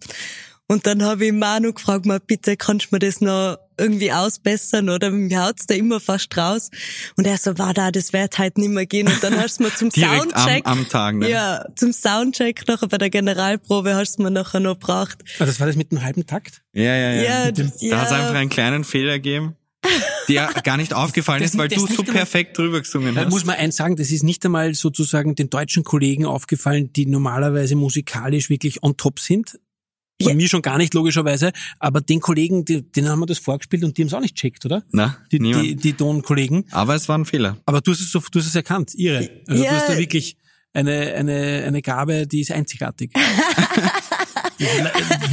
Und 0.67 0.87
dann 0.87 1.03
habe 1.03 1.27
ich 1.27 1.33
Manu 1.33 1.71
gefragt, 1.71 2.07
mal 2.07 2.19
bitte, 2.19 2.57
kannst 2.57 2.87
du 2.87 2.95
mir 2.95 2.99
das 2.99 3.21
noch 3.21 3.57
irgendwie 3.77 4.11
ausbessern 4.11 4.89
oder 4.89 5.11
mir 5.11 5.43
haut's 5.45 5.67
da 5.67 5.75
immer 5.75 5.99
fast 5.99 6.35
raus. 6.37 6.69
Und 7.15 7.25
er 7.27 7.37
so, 7.37 7.57
war 7.57 7.73
da, 7.73 7.91
das 7.91 8.13
wird 8.13 8.37
halt 8.37 8.57
nicht 8.57 8.69
mehr 8.69 8.85
gehen. 8.85 9.07
Und 9.07 9.21
dann 9.23 9.37
hast 9.39 9.59
du 9.59 9.63
mir 9.63 9.75
zum 9.75 9.89
Direkt 9.95 10.33
am, 10.33 10.41
Soundcheck, 10.41 10.65
am 10.67 10.89
Tag, 10.89 11.15
ne? 11.15 11.29
ja, 11.29 11.65
zum 11.75 11.93
Soundcheck 11.93 12.67
nachher 12.67 12.87
bei 12.87 12.97
der 12.97 13.09
Generalprobe 13.09 13.95
hast 13.95 14.17
du 14.17 14.23
mir 14.23 14.31
nachher 14.31 14.59
noch 14.59 14.75
gebracht. 14.79 15.19
Ah, 15.39 15.45
das 15.45 15.59
war 15.59 15.67
das 15.67 15.75
mit 15.75 15.91
dem 15.91 16.01
halben 16.03 16.25
Takt? 16.25 16.61
Ja, 16.73 16.83
ja, 16.95 17.11
ja. 17.13 17.21
Ja, 17.23 17.51
Da 17.51 17.63
ja. 17.79 17.97
hat 17.99 18.07
es 18.07 18.11
einfach 18.13 18.35
einen 18.35 18.49
kleinen 18.49 18.83
Fehler 18.83 19.13
gegeben, 19.13 19.55
der 20.27 20.47
gar 20.63 20.77
nicht 20.77 20.93
aufgefallen 20.93 21.41
Das- 21.41 21.51
ist, 21.51 21.57
weil 21.57 21.67
du 21.67 21.79
so 21.79 21.87
einmal- 22.01 22.05
perfekt 22.15 22.57
drüber 22.57 22.81
gesungen 22.81 23.15
Da 23.15 23.21
hast. 23.25 23.29
muss 23.29 23.45
man 23.45 23.55
eins 23.55 23.75
sagen, 23.75 23.95
das 23.95 24.11
ist 24.11 24.23
nicht 24.23 24.43
einmal 24.45 24.73
sozusagen 24.73 25.35
den 25.35 25.49
deutschen 25.49 25.83
Kollegen 25.83 26.25
aufgefallen, 26.25 26.91
die 26.93 27.05
normalerweise 27.05 27.75
musikalisch 27.75 28.49
wirklich 28.49 28.83
on 28.83 28.97
top 28.97 29.19
sind. 29.19 29.59
Bei 30.19 30.29
Ja. 30.29 30.33
mir 30.35 30.47
schon 30.49 30.61
gar 30.63 30.77
nicht, 30.77 30.93
logischerweise. 30.95 31.51
Aber 31.79 32.01
den 32.01 32.19
Kollegen, 32.19 32.65
die, 32.65 32.81
denen 32.91 33.09
haben 33.09 33.19
wir 33.19 33.25
das 33.27 33.37
vorgespielt 33.37 33.83
und 33.83 33.97
die 33.97 34.01
haben 34.01 34.07
es 34.07 34.13
auch 34.15 34.21
nicht 34.21 34.35
checkt, 34.35 34.65
oder? 34.65 34.83
Na, 34.91 35.17
Die, 35.31 35.39
niemand. 35.39 35.63
die, 35.65 35.75
die 35.75 35.93
Tonkollegen. 35.93 36.65
Aber 36.71 36.95
es 36.95 37.07
war 37.07 37.17
ein 37.17 37.25
Fehler. 37.25 37.57
Aber 37.65 37.81
du 37.81 37.91
hast 37.91 37.99
es, 38.01 38.11
so, 38.11 38.19
du 38.31 38.39
hast 38.39 38.47
es 38.47 38.55
erkannt, 38.55 38.93
ihre. 38.95 39.29
Also 39.47 39.63
Ja. 39.63 39.69
du 39.71 39.75
hast 39.77 39.89
da 39.89 39.97
wirklich 39.97 40.37
eine, 40.73 41.13
eine, 41.13 41.63
eine 41.67 41.81
Gabe, 41.81 42.25
die 42.27 42.41
ist 42.41 42.51
einzigartig. 42.51 43.11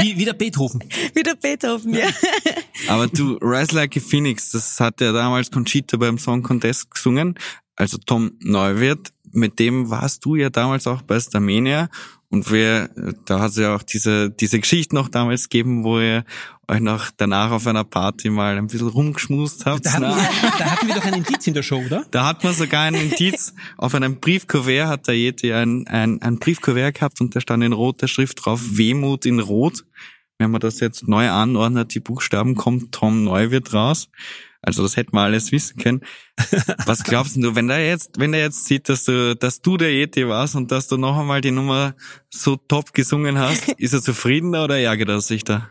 wie, 0.01 0.18
wie 0.18 0.24
der 0.24 0.32
Beethoven. 0.35 0.82
Wie 1.14 1.22
der 1.22 1.35
Beethoven, 1.35 1.95
ja. 1.95 2.07
Aber 2.89 3.07
du, 3.07 3.35
Rise 3.41 3.74
Like 3.74 3.97
a 3.97 4.01
Phoenix, 4.01 4.51
das 4.51 4.78
hat 4.80 5.01
ja 5.01 5.12
damals 5.12 5.51
Conchita 5.51 5.97
beim 5.97 6.18
Song 6.18 6.43
Contest 6.43 6.91
gesungen. 6.91 7.35
Also 7.76 7.99
Tom 7.99 8.32
Neuwirth, 8.41 9.12
mit 9.32 9.59
dem 9.59 9.91
warst 9.91 10.24
du 10.24 10.37
ja 10.37 10.51
damals 10.51 10.87
auch 10.87 11.03
bei 11.03 11.18
Starmania. 11.18 11.89
Und 12.35 12.51
wir, 12.51 12.91
da 13.26 13.39
hat 13.39 13.53
es 13.53 13.59
ja 13.59 13.76
auch 13.76 13.85
diese, 13.85 14.28
diese 14.28 14.59
Geschichte 14.59 14.93
noch 14.97 15.09
damals 15.09 15.49
gegeben, 15.49 15.85
wo 15.85 16.01
ihr 16.01 16.24
euch 16.66 16.80
noch 16.80 17.12
danach 17.16 17.53
auf 17.53 17.64
einer 17.68 17.85
Party 17.85 18.28
mal 18.28 18.59
ein 18.59 18.66
bisschen 18.66 18.89
rumgeschmust 18.89 19.66
habt. 19.66 19.87
Da 19.87 19.93
hatten, 19.93 20.03
Na? 20.03 20.16
wir, 20.16 20.51
da 20.59 20.70
hatten 20.72 20.89
wir 20.89 20.97
doch 20.97 21.05
ein 21.05 21.14
Indiz 21.14 21.47
in 21.47 21.55
der 21.55 21.62
Show, 21.62 21.80
oder? 21.87 22.05
Da 22.11 22.26
hat 22.26 22.43
man 22.43 22.53
sogar 22.53 22.82
ein 22.87 22.95
Indiz. 22.95 23.55
Auf 23.76 23.95
einem 23.95 24.18
Briefkuvert 24.18 24.89
hat 24.89 25.07
der 25.07 25.14
Yeti 25.14 25.53
ein, 25.53 25.87
ein, 25.87 26.20
ein 26.22 26.41
Briefkuvert 26.41 26.97
gehabt 26.97 27.20
und 27.20 27.37
da 27.37 27.41
stand 27.41 27.62
in 27.62 27.72
roter 27.72 28.09
Schrift 28.09 28.45
drauf 28.45 28.61
Wehmut 28.72 29.26
in 29.26 29.39
Rot. 29.39 29.85
Wenn 30.39 30.51
man 30.51 30.61
das 30.61 30.80
jetzt 30.80 31.07
neu 31.07 31.30
anordnet, 31.30 31.95
die 31.95 32.01
Buchstaben, 32.01 32.57
kommt 32.57 32.91
Tom 32.91 33.22
Neuwirth 33.22 33.72
raus. 33.72 34.09
Also 34.66 34.82
das 34.82 34.96
hätten 34.96 35.14
wir 35.14 35.20
alles 35.20 35.52
wissen 35.52 35.76
können. 35.76 36.00
Was 36.86 37.04
glaubst 37.04 37.36
du, 37.36 37.54
wenn 37.54 37.68
der 37.68 37.86
jetzt, 37.86 38.18
wenn 38.18 38.32
der 38.32 38.40
jetzt 38.40 38.64
sieht, 38.64 38.88
dass 38.88 39.04
du, 39.04 39.36
dass 39.36 39.60
du 39.60 39.76
der 39.76 39.92
Yeti 39.92 40.26
warst 40.26 40.56
und 40.56 40.72
dass 40.72 40.88
du 40.88 40.96
noch 40.96 41.18
einmal 41.18 41.40
die 41.40 41.50
Nummer 41.50 41.94
so 42.30 42.56
top 42.56 42.92
gesungen 42.94 43.38
hast, 43.38 43.68
ist 43.78 43.92
er 43.92 44.02
zufriedener 44.02 44.64
oder 44.64 44.78
ärgert 44.78 45.10
er 45.10 45.20
sich 45.20 45.44
da? 45.44 45.70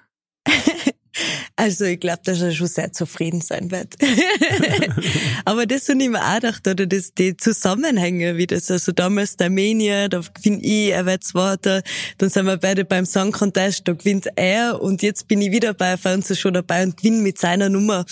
Also 1.55 1.85
ich 1.85 1.99
glaube, 1.99 2.21
dass 2.25 2.41
er 2.41 2.51
schon 2.51 2.67
sehr 2.67 2.91
zufrieden 2.93 3.41
sein 3.41 3.69
wird. 3.69 3.95
Aber 5.45 5.67
das 5.67 5.87
habe 5.87 6.01
ich 6.01 6.09
mir 6.09 6.23
auch 6.23 6.35
gedacht, 6.35 6.67
oder 6.67 6.87
das, 6.87 7.13
die 7.13 7.37
Zusammenhänge, 7.37 8.37
wie 8.37 8.47
das, 8.47 8.71
also 8.71 8.91
damals 8.91 9.37
der 9.37 9.51
Mania, 9.51 10.07
da 10.07 10.21
gewinnt 10.33 10.65
ich, 10.65 10.89
er 10.89 11.05
wird 11.05 11.23
Zweiter, 11.23 11.83
dann 12.17 12.29
sind 12.29 12.47
wir 12.47 12.57
beide 12.57 12.85
beim 12.85 13.05
Song 13.05 13.31
Contest, 13.31 13.87
da 13.87 13.93
gewinnt 13.93 14.27
er 14.35 14.81
und 14.81 15.03
jetzt 15.03 15.27
bin 15.27 15.41
ich 15.41 15.51
wieder 15.51 15.75
bei 15.75 15.95
Fernsehen 15.95 16.37
schon 16.37 16.55
dabei 16.55 16.83
und 16.83 16.97
gewinne 16.97 17.21
mit 17.21 17.37
seiner 17.37 17.69
Nummer. 17.69 18.05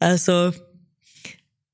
Also 0.00 0.52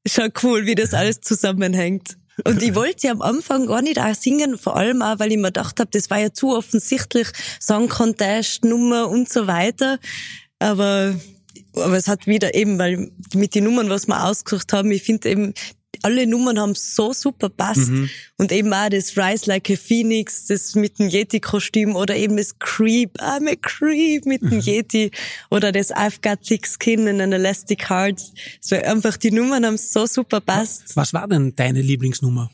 schon 0.07 0.31
cool, 0.43 0.67
wie 0.67 0.75
das 0.75 0.93
alles 0.93 1.23
zusammenhängt. 1.23 2.19
Und 2.45 2.63
ich 2.63 2.75
wollte 2.75 3.07
ja 3.07 3.13
am 3.13 3.23
Anfang 3.23 3.67
gar 3.67 3.81
nicht 3.81 3.99
auch 3.99 4.15
singen, 4.15 4.59
vor 4.59 4.77
allem 4.77 5.03
auch, 5.03 5.21
weil 5.21 5.31
ich 5.31 5.39
mir 5.39 5.53
gedacht 5.53 5.79
habe, 5.79 5.91
das 5.93 6.11
war 6.11 6.19
ja 6.19 6.33
zu 6.33 6.55
offensichtlich, 6.55 7.29
Song 7.61 7.89
Contest, 7.89 8.65
Nummer 8.65 9.09
und 9.09 9.33
so 9.33 9.47
weiter. 9.47 9.99
Aber, 10.65 11.15
aber 11.75 11.97
es 11.97 12.09
hat 12.09 12.27
wieder 12.27 12.55
eben, 12.55 12.79
weil 12.79 13.11
mit 13.35 13.55
den 13.55 13.65
Nummern, 13.65 13.91
was 13.91 14.07
wir 14.07 14.25
ausgesucht 14.25 14.73
haben, 14.73 14.91
ich 14.93 15.03
finde 15.03 15.29
eben, 15.29 15.55
alle 16.01 16.27
Nummern 16.27 16.59
haben 16.59 16.75
so 16.75 17.13
super 17.13 17.51
passt. 17.51 17.91
Und 18.39 18.51
eben 18.51 18.73
auch 18.73 18.89
das 18.89 19.15
Rise 19.15 19.45
Like 19.47 19.71
a 19.71 19.77
Phoenix, 19.77 20.47
das 20.47 20.75
mit 20.75 20.99
dem 20.99 21.11
Yeti-Kostüm 21.11 21.95
oder 21.95 22.17
eben 22.17 22.39
das 22.39 22.59
Creep, 22.59 23.21
I'm 23.21 23.51
a 23.51 23.57
Creep 23.61 24.25
mit 24.25 24.41
dem 24.41 24.61
Yeti 24.61 25.11
oder 25.51 25.71
das 25.71 25.93
I've 25.93 26.23
Got 26.23 26.43
Thick 26.47 26.67
Skin 26.67 27.09
and 27.09 27.21
an 27.21 27.33
Elastic 27.35 27.91
Heart. 27.91 28.23
So 28.63 28.77
einfach, 28.77 29.19
die 29.19 29.31
Nummern 29.31 29.67
haben 29.67 29.77
so 29.77 30.07
super 30.07 30.41
passt. 30.41 30.97
Was 30.97 31.13
war 31.13 31.29
denn 31.29 31.55
deine 31.55 31.83
Lieblingsnummer? 31.83 32.51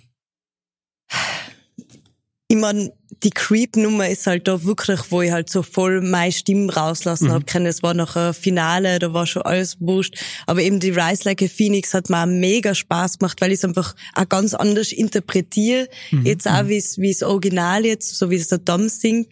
ich 2.49 2.57
mein, 2.57 2.91
die 3.23 3.31
Creep-Nummer 3.31 4.09
ist 4.09 4.27
halt 4.27 4.49
da 4.49 4.65
wirklich, 4.65 5.01
wo 5.11 5.21
ich 5.21 5.31
halt 5.31 5.51
so 5.51 5.63
voll 5.63 6.01
meine 6.01 6.33
Stimme 6.33 6.73
rauslassen 6.73 7.29
Mhm. 7.29 7.33
hab 7.33 7.47
können. 7.47 7.67
Es 7.67 7.83
war 7.83 7.93
noch 7.93 8.17
ein 8.17 8.33
Finale, 8.33 8.99
da 8.99 9.13
war 9.13 9.27
schon 9.27 9.43
alles 9.43 9.77
wurscht. 9.79 10.15
Aber 10.47 10.63
eben 10.63 10.81
die 10.81 10.91
Rise 10.91 11.25
Like 11.25 11.43
a 11.43 11.47
Phoenix 11.49 11.93
hat 11.93 12.09
mir 12.09 12.23
auch 12.23 12.27
mega 12.27 12.75
Spaß 12.75 13.19
gemacht, 13.19 13.41
weil 13.43 13.51
ich 13.53 13.59
es 13.59 13.65
einfach 13.65 13.95
auch 14.15 14.29
ganz 14.29 14.55
anders 14.55 14.93
interpretiere. 14.93 15.89
Mhm. 16.11 16.25
Jetzt 16.25 16.49
auch 16.49 16.69
wie 16.69 16.79
es 16.79 16.97
wie 16.99 17.11
es 17.11 17.23
Original 17.23 17.85
jetzt, 17.85 18.17
so 18.17 18.31
wie 18.31 18.37
es 18.37 18.49
der 18.49 18.59
Dom 18.59 18.89
singt. 18.89 19.29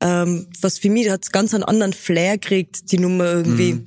Ähm, 0.00 0.48
was 0.60 0.78
für 0.78 0.90
mich 0.90 1.08
hat 1.08 1.32
ganz 1.32 1.54
einen 1.54 1.64
anderen 1.64 1.94
Flair 1.94 2.36
gekriegt, 2.36 2.92
die 2.92 2.98
Nummer 2.98 3.24
irgendwie. 3.24 3.74
Mhm. 3.74 3.84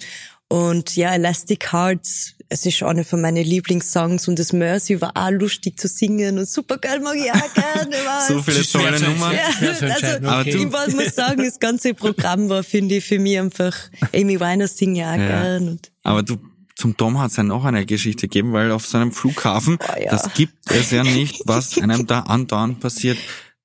Und 0.49 0.95
ja, 0.95 1.13
Elastic 1.13 1.73
Hearts, 1.73 2.33
es 2.49 2.65
ist 2.65 2.81
einer 2.83 3.03
von 3.03 3.21
meinen 3.21 3.43
Lieblingssongs 3.43 4.27
und 4.27 4.39
das 4.39 4.53
Mercy 4.53 5.01
war 5.01 5.11
auch 5.15 5.31
lustig 5.31 5.79
zu 5.79 5.87
singen 5.87 6.37
und 6.39 6.47
supergeil 6.47 6.99
mag 7.01 7.15
ich 7.15 7.31
auch 7.31 7.53
gerne. 7.53 7.95
So 8.27 8.41
viele 8.41 8.65
tolle 8.65 8.99
Nummern. 8.99 9.33
entscheiden, 9.35 10.25
also, 10.25 10.39
okay. 10.41 10.67
Ich 10.87 10.95
muss 10.95 11.15
sagen, 11.15 11.43
das 11.43 11.59
ganze 11.59 11.93
Programm 11.93 12.49
war, 12.49 12.63
finde 12.63 12.95
ich, 12.95 13.05
für 13.05 13.19
mich 13.19 13.37
einfach, 13.39 13.75
Amy 14.13 14.39
Winehouse 14.39 14.77
singt 14.77 14.97
ja 14.97 15.11
auch 15.13 15.17
Ja. 15.17 15.27
gern. 15.27 15.67
Und 15.69 15.91
Aber 16.03 16.23
du, 16.23 16.37
zum 16.75 16.95
Tom 16.95 17.19
hat 17.19 17.31
es 17.31 17.37
ja 17.37 17.43
noch 17.43 17.65
eine 17.65 17.85
Geschichte 17.85 18.27
gegeben, 18.27 18.53
weil 18.53 18.71
auf 18.71 18.85
so 18.85 18.97
einem 18.97 19.11
Flughafen, 19.11 19.77
Oh 19.81 19.99
ja. 20.01 20.09
das 20.11 20.33
gibt 20.33 20.71
es 20.71 20.91
ja 20.91 21.03
nicht, 21.03 21.41
was 21.45 21.77
einem 21.77 22.07
da 22.07 22.21
andauernd 22.21 22.79
passiert. 22.79 23.17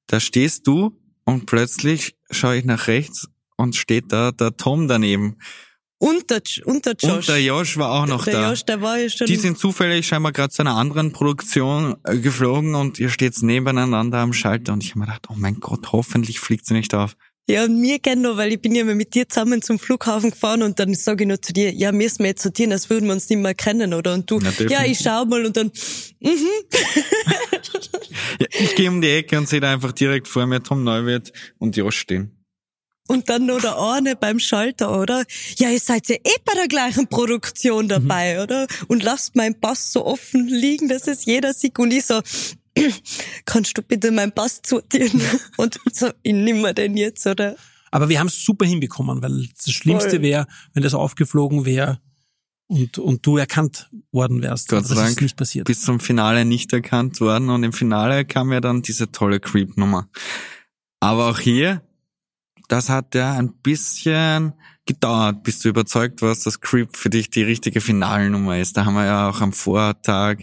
Da 0.09 0.19
stehst 0.19 0.67
du 0.67 0.93
und 1.25 1.47
plötzlich 1.47 2.17
schaue 2.31 2.57
ich 2.57 2.65
nach 2.65 2.87
rechts 2.89 3.29
und 3.57 3.77
steht 3.77 4.13
da 4.13 4.33
der 4.33 4.57
Tom 4.57 4.89
daneben. 4.89 5.37
Und 6.03 6.31
der, 6.31 6.43
und 6.65 6.85
der 6.85 6.97
Josh. 6.99 7.13
Und 7.13 7.29
der 7.29 7.41
Josh 7.41 7.77
war 7.77 7.93
auch 7.93 8.07
noch 8.07 8.25
der 8.25 8.35
da. 8.35 8.51
Josh, 8.51 8.65
der 8.65 8.83
war 8.83 8.99
ja 8.99 9.09
schon... 9.09 9.29
Die 9.29 9.37
sind 9.37 9.57
zufällig 9.57 10.05
scheinbar 10.05 10.33
gerade 10.33 10.53
zu 10.53 10.63
einer 10.63 10.75
anderen 10.75 11.13
Produktion 11.13 11.95
äh, 12.03 12.19
geflogen 12.19 12.75
und 12.75 12.99
ihr 12.99 13.09
steht 13.09 13.41
nebeneinander 13.41 14.19
am 14.19 14.33
Schalter 14.33 14.73
und 14.73 14.83
ich 14.83 14.91
habe 14.91 14.99
mir 14.99 15.07
gedacht, 15.07 15.29
oh 15.31 15.35
mein 15.37 15.61
Gott, 15.61 15.93
hoffentlich 15.93 16.41
fliegt 16.41 16.67
sie 16.67 16.75
nicht 16.75 16.93
auf. 16.93 17.15
Ja, 17.49 17.65
und 17.65 17.81
mir 17.81 18.01
kennen 18.01 18.23
noch, 18.23 18.37
weil 18.37 18.53
ich 18.53 18.61
bin 18.61 18.75
ja 18.75 18.85
mal 18.85 18.97
mit 18.97 19.15
dir 19.15 19.29
zusammen 19.29 19.63
zum 19.63 19.79
Flughafen 19.79 20.31
gefahren 20.31 20.65
und 20.65 20.81
dann 20.81 20.93
sage 20.95 21.23
ich 21.23 21.29
noch 21.29 21.39
zu 21.39 21.53
dir, 21.53 21.73
ja, 21.73 21.93
müssen 21.93 22.21
wir 22.21 22.31
jetzt 22.31 22.43
so 22.43 22.51
tun, 22.51 22.73
als 22.73 22.91
würden 22.91 23.07
wir 23.07 23.13
uns 23.13 23.29
nicht 23.29 23.39
mehr 23.39 23.55
kennen, 23.55 23.95
oder? 23.95 24.15
Und 24.15 24.29
du, 24.29 24.41
Na, 24.43 24.51
ja, 24.69 24.85
ich 24.85 24.99
schau 24.99 25.25
mal 25.25 25.47
und 25.47 25.57
dann, 25.57 25.71
Ja, 28.41 28.47
ich 28.51 28.75
gehe 28.75 28.89
um 28.91 29.01
die 29.01 29.09
Ecke 29.09 29.39
und 29.39 29.49
sehe 29.49 29.61
da 29.61 29.73
einfach 29.73 29.93
direkt 29.93 30.27
vor 30.27 30.47
mir 30.47 30.65
Tom 30.65 30.83
Neuwirth 30.83 31.33
und 31.59 31.77
Josh 31.77 31.99
stehen. 31.99 32.42
Und 33.09 33.29
dann 33.29 33.47
noch 33.47 33.61
der 33.61 33.79
eine 33.79 34.17
beim 34.17 34.39
Schalter, 34.39 34.99
oder? 34.99 35.25
Ja, 35.57 35.71
ihr 35.71 35.81
seid 35.81 36.09
ja 36.09 36.17
eh 36.17 36.39
bei 36.45 36.55
der 36.55 36.69
gleichen 36.69 37.09
Produktion 37.09 37.89
dabei, 37.89 38.43
oder? 38.43 38.67
Und 38.89 39.03
lasst 39.03 39.37
meinen 39.37 39.61
Pass 39.61 39.93
so 39.93 40.07
offen 40.07 40.47
liegen, 40.47 40.89
dass 40.89 41.09
es 41.09 41.25
jeder 41.25 41.53
sieht. 41.53 41.79
Und 41.79 41.93
ich 41.93 42.07
so, 42.07 42.21
kannst 43.45 43.77
du 43.77 43.83
bitte 43.83 44.11
meinen 44.11 44.33
Pass 44.33 44.63
zutieren? 44.63 45.21
Und 45.57 45.79
so, 45.93 46.11
ich 46.23 46.33
nimmer 46.33 46.73
den 46.73 46.97
jetzt, 46.97 47.27
oder? 47.27 47.57
Aber 47.91 48.09
wir 48.09 48.19
haben 48.19 48.29
es 48.29 48.43
super 48.43 48.65
hinbekommen, 48.65 49.23
weil 49.23 49.49
das 49.55 49.71
Schlimmste 49.73 50.23
wäre, 50.23 50.47
wenn 50.73 50.83
das 50.83 50.95
aufgeflogen 50.95 51.67
wäre 51.67 52.01
und, 52.69 52.97
und 52.97 53.27
du 53.27 53.37
erkannt 53.37 53.91
worden 54.13 54.43
wärst. 54.43 54.69
Gott 54.69 54.79
Aber 54.79 54.89
sei 54.89 54.95
Dank 54.95 55.11
ist 55.11 55.21
nicht 55.21 55.37
passiert. 55.37 55.67
bis 55.67 55.83
zum 55.83 56.01
Finale 56.01 56.47
nicht 56.47 56.73
erkannt 56.73 57.21
worden 57.21 57.51
und 57.51 57.63
im 57.65 57.75
Finale 57.75 58.25
kam 58.25 58.51
ja 58.51 58.63
dann 58.63 58.81
diese 58.81 59.13
tolle 59.13 59.41
Creep-Nummer. 59.41 60.09
Aber 61.01 61.29
auch 61.29 61.39
hier, 61.39 61.83
das 62.69 62.89
hat 62.89 63.15
ja 63.15 63.35
ein 63.35 63.53
bisschen 63.63 64.53
gedauert, 64.87 65.43
bis 65.43 65.61
du 65.61 65.69
überzeugt 65.69 66.23
warst, 66.23 66.47
dass 66.47 66.61
Creep 66.61 66.97
für 66.97 67.11
dich 67.11 67.31
die 67.31 67.43
richtige 67.43 67.81
Finalnummer 67.81 68.59
ist. 68.59 68.77
Da 68.77 68.85
haben 68.85 68.95
wir 68.95 69.05
ja 69.05 69.29
auch 69.29 69.41
am 69.41 69.53
Vortag, 69.53 70.39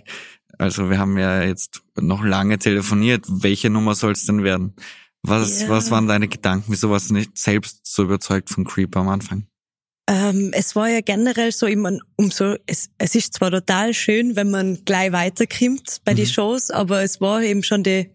also 0.57 0.89
wir 0.89 0.97
haben 0.97 1.17
ja 1.17 1.43
jetzt 1.43 1.81
noch 1.99 2.23
lange 2.23 2.57
telefoniert, 2.57 3.25
welche 3.27 3.69
Nummer 3.69 3.95
soll 3.95 4.13
es 4.13 4.25
denn 4.25 4.43
werden? 4.43 4.75
Was, 5.23 5.61
Ja. 5.63 5.69
was 5.69 5.91
waren 5.91 6.07
deine 6.07 6.27
Gedanken? 6.29 6.71
Wieso 6.71 6.89
warst 6.89 7.09
du 7.09 7.15
nicht 7.15 7.37
selbst 7.37 7.81
so 7.83 8.03
überzeugt 8.03 8.49
von 8.49 8.63
Creep 8.63 8.95
am 8.95 9.09
Anfang? 9.09 9.45
Ähm, 10.07 10.51
es 10.53 10.75
war 10.75 10.89
ja 10.89 11.01
generell 11.01 11.51
so, 11.51 11.67
mein, 11.75 11.99
umso, 12.15 12.55
es, 12.65 12.89
es 12.97 13.13
ist 13.15 13.33
zwar 13.35 13.51
total 13.51 13.93
schön, 13.93 14.35
wenn 14.35 14.49
man 14.49 14.83
gleich 14.85 15.11
weiterkommt 15.11 16.01
bei 16.03 16.13
den 16.13 16.25
Shows, 16.25 16.71
aber 16.71 17.03
es 17.03 17.21
war 17.21 17.43
eben 17.43 17.61
schon 17.61 17.83
die 17.83 18.09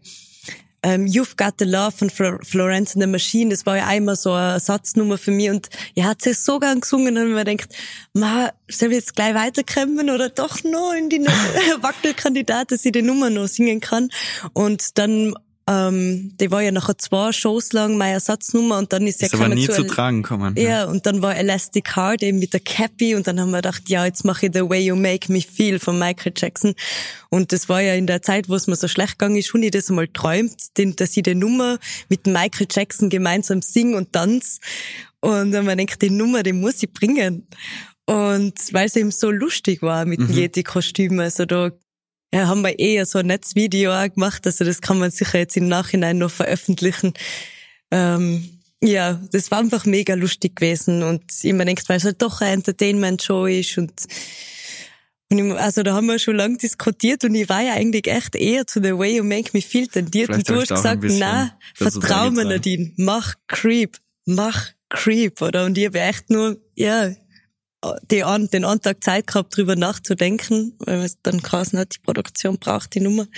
ähm, 0.85 1.07
You've 1.07 1.37
Got 1.37 1.55
the 1.59 1.65
Love 1.65 1.93
von 1.93 2.11
Flo 2.11 2.39
Florence 2.43 2.95
and 2.95 3.03
the 3.03 3.09
Machine, 3.09 3.51
das 3.51 3.67
war 3.67 3.79
ja 3.79 3.87
einmal 3.87 4.17
so 4.17 4.33
eine 4.33 4.61
Satznummer 4.61 5.19
für 5.19 5.31
mich. 5.31 5.51
Und 5.51 5.69
ich 5.95 6.05
hat 6.05 6.23
sie 6.23 6.35
so 6.35 6.61
gern 6.61 6.81
gesungen 6.81 7.17
und 7.17 7.33
mir 7.33 7.45
denkt, 7.45 7.75
ma, 8.13 8.53
soll 8.69 8.91
ich 8.91 8.97
jetzt 8.97 9.17
gleich 9.17 9.35
weiterkommen 9.35 10.11
oder 10.11 10.29
doch 10.29 10.63
noch 10.63 10.93
in 10.93 11.09
die 11.09 11.21
Wackelkandidat, 11.81 12.71
dass 12.71 12.85
ich 12.85 12.93
die 12.93 13.03
Nummer 13.03 13.31
noch 13.31 13.49
singen 13.49 13.81
kann? 13.81 14.11
Und 14.53 14.99
dann 14.99 15.35
ähm, 15.67 16.37
die 16.39 16.51
war 16.51 16.61
ja 16.61 16.71
nachher 16.71 16.99
zwei 16.99 17.33
Shows 17.33 17.73
lang 17.73 17.97
meine 17.97 18.15
Ersatznummer 18.15 18.79
und 18.79 18.93
dann 18.93 19.07
ist 19.07 19.23
ja 19.23 19.29
aber 19.33 19.49
nie 19.49 19.67
zu 19.67 19.73
zu 19.73 19.87
tragen 19.87 20.23
kommen. 20.23 20.57
ja, 20.57 20.85
und 20.85 21.07
dann 21.07 21.23
war 21.23 21.37
Elastic 21.37 21.97
Heart 21.97 22.23
eben 22.23 22.39
mit 22.39 22.53
der 22.53 22.61
Cappy 22.61 23.15
und 23.15 23.27
dann 23.27 23.41
haben 23.41 23.51
wir 23.51 23.59
gedacht, 23.59 23.89
ja, 23.89 24.05
jetzt 24.05 24.25
mache 24.25 24.47
ich 24.47 24.53
The 24.53 24.61
Way 24.61 24.87
You 24.87 24.97
Make 24.97 25.33
Me 25.33 25.41
Feel 25.41 25.79
von 25.79 25.99
Michael 25.99 26.33
Jackson. 26.37 26.75
Und 27.31 27.53
das 27.53 27.69
war 27.71 27.81
ja 27.81 27.95
in 27.95 28.07
der 28.07 28.21
Zeit, 28.21 28.51
wo 28.51 28.55
es 28.55 28.67
mir 28.67 28.77
so 28.77 28.89
schlecht 28.89 29.19
gegangen 29.19 29.37
ist, 29.37 29.47
schon 29.47 29.63
ich 29.63 29.71
das 29.71 29.89
einmal 29.89 30.09
träumt, 30.09 30.55
den, 30.77 30.97
dass 30.97 31.17
ich 31.17 31.23
die 31.23 31.35
Nummer 31.35 31.79
mit 32.11 32.27
Michael 32.27 32.67
Jackson 32.71 33.09
gemeinsam 33.09 33.63
sing 33.63 33.95
und 33.95 34.13
tanz. 34.13 34.61
Und 35.21 35.53
dann 35.53 35.67
ich 35.67 35.87
gedacht, 35.87 36.03
die 36.03 36.11
Nummer, 36.11 36.43
die 36.43 36.53
muss 36.53 36.83
ich 36.83 36.93
bringen. 36.93 37.47
Und 38.07 38.55
weil 38.73 38.87
es 38.87 38.97
eben 38.97 39.11
so 39.11 39.31
lustig 39.31 39.81
war 39.81 40.05
mit 40.05 40.21
dem 40.21 40.31
Yeti-Kostüm, 40.31 41.19
also 41.21 41.47
da 41.47 41.71
ja, 42.35 42.49
haben 42.49 42.63
wir 42.63 42.77
eher 42.81 43.07
so 43.07 43.21
ein 43.21 43.27
Netzvideo 43.27 43.93
auch 43.93 44.13
gemacht, 44.13 44.45
also 44.45 44.65
das 44.65 44.81
kann 44.81 44.99
man 44.99 45.13
sicher 45.13 45.39
jetzt 45.39 45.57
im 45.57 45.69
Nachhinein 45.69 46.19
noch 46.19 46.33
veröffentlichen. 46.33 47.15
Ähm, 47.93 48.59
ja, 48.83 49.21
das 49.31 49.53
war 49.53 49.61
einfach 49.61 49.85
mega 49.87 50.15
lustig 50.15 50.57
gewesen 50.57 51.05
und 51.05 51.23
ich 51.43 51.53
mir 51.53 51.65
denkt, 51.65 51.89
weil 51.89 51.99
es 51.99 52.05
halt 52.05 52.21
doch 52.21 52.41
eine 52.41 52.51
Entertainment-Show 52.51 53.47
ist 53.47 53.79
und, 53.79 53.93
und 55.31 55.39
ich, 55.39 55.55
also 55.55 55.85
da 55.85 55.95
haben 55.95 56.07
wir 56.07 56.19
schon 56.19 56.35
lange 56.35 56.57
diskutiert 56.57 57.23
und 57.23 57.37
ich 57.37 57.49
war 57.49 57.63
ja 57.63 57.75
eigentlich 57.75 58.09
echt 58.09 58.35
eher 58.35 58.67
zu 58.67 58.83
The 58.83 58.99
Way 58.99 59.19
You 59.19 59.25
Make 59.25 59.51
Me 59.53 59.63
Feel 59.63 59.87
tendiert 59.87 60.27
Vielleicht 60.27 60.51
und 60.51 60.57
du 60.57 60.61
hast 60.61 60.71
gesagt, 60.71 61.05
na, 61.07 61.57
vertrau 61.77 62.33
mir. 62.33 62.47
Nadine, 62.47 62.95
mach 62.97 63.35
Creep, 63.47 63.97
mach 64.27 64.71
Creep, 64.91 65.41
oder? 65.41 65.67
Und 65.67 65.79
ich 65.79 65.87
habe 65.87 66.01
echt 66.01 66.31
nur, 66.31 66.59
ja, 66.75 67.13
die 68.11 68.25
an, 68.25 68.49
den 68.49 68.65
einen 68.65 68.81
Tag 68.81 69.03
Zeit 69.03 69.27
gehabt, 69.27 69.57
drüber 69.57 69.77
nachzudenken, 69.77 70.75
weil 70.79 71.01
es 71.01 71.21
dann 71.23 71.41
geheißen 71.41 71.79
hat, 71.79 71.95
die 71.95 72.01
Produktion 72.01 72.59
braucht 72.59 72.95
die 72.95 73.01
Nummer. 73.01 73.27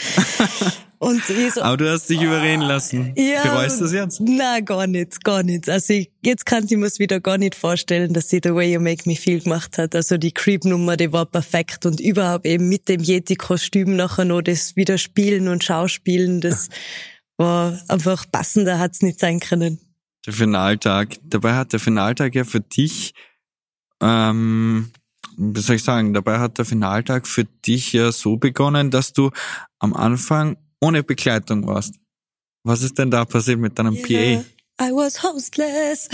Und 0.99 1.29
ich 1.29 1.53
so, 1.53 1.63
Aber 1.63 1.77
du 1.77 1.91
hast 1.91 2.09
dich 2.09 2.23
überreden 2.23 2.63
lassen. 2.63 3.15
Bereust 3.15 3.81
du 3.81 3.85
das 3.85 3.93
jetzt? 3.93 4.21
Nein, 4.21 4.65
gar 4.65 4.87
nicht, 4.87 5.23
gar 5.23 5.43
nicht. 5.43 5.69
Also 5.69 5.93
ich, 5.93 6.11
jetzt 6.23 6.47
kann 6.47 6.65
ich 6.65 6.71
mir 6.77 6.89
wieder 6.99 7.21
gar 7.21 7.37
nicht 7.37 7.55
vorstellen, 7.55 8.15
dass 8.15 8.31
sie 8.31 8.41
The 8.43 8.55
Way 8.55 8.75
You 8.75 8.81
Make 8.81 9.07
Me 9.07 9.15
Feel 9.15 9.41
gemacht 9.41 9.77
hat. 9.77 9.95
Also 9.95 10.17
die 10.17 10.33
Creep-Nummer, 10.33 10.97
die 10.97 11.13
war 11.13 11.27
perfekt 11.27 11.85
und 11.85 12.01
überhaupt 12.01 12.47
eben 12.47 12.69
mit 12.69 12.89
dem 12.89 13.03
Yeti-Kostüm 13.03 13.95
nachher 13.95 14.25
noch 14.25 14.41
das 14.41 14.75
wieder 14.77 14.97
spielen 14.97 15.49
und 15.49 15.65
Schauspielen, 15.65 16.41
das 16.41 16.71
war 17.37 17.79
einfach 17.89 18.25
passender 18.33 18.79
hat's 18.79 19.03
nicht 19.03 19.21
sein 19.21 19.41
können. 19.41 19.79
Der 20.25 20.33
Finaltag. 20.33 21.19
Dabei 21.25 21.55
hat 21.55 21.75
der 21.75 21.81
Finaltag 21.81 22.35
ja 22.35 22.45
für 22.45 22.61
dich, 22.61 23.13
ähm, 24.01 24.91
wie 25.37 25.61
soll 25.61 25.77
ich 25.77 25.85
sagen, 25.85 26.15
dabei 26.15 26.39
hat 26.39 26.59
der 26.59 26.65
Finaltag 26.65 27.27
für 27.27 27.45
dich 27.45 27.93
ja 27.93 28.13
so 28.13 28.37
begonnen, 28.37 28.91
dass 28.91 29.13
du 29.13 29.31
am 29.79 29.95
Anfang 29.95 30.57
ohne 30.81 31.03
Begleitung 31.03 31.67
warst. 31.67 31.95
Was 32.65 32.83
ist 32.83 32.99
denn 32.99 33.11
da 33.11 33.25
passiert 33.25 33.59
mit 33.59 33.79
deinem 33.79 33.95
Ja, 33.95 34.45
I 34.81 34.91
was 34.93 35.23
hostless. 35.23 36.09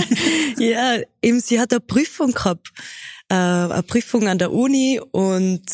ja, 0.58 0.98
eben 1.22 1.40
sie 1.40 1.58
hat 1.58 1.72
eine 1.72 1.80
Prüfung 1.80 2.32
gehabt, 2.32 2.72
äh, 3.28 3.34
eine 3.34 3.82
Prüfung 3.82 4.28
an 4.28 4.38
der 4.38 4.52
Uni 4.52 5.00
und 5.10 5.64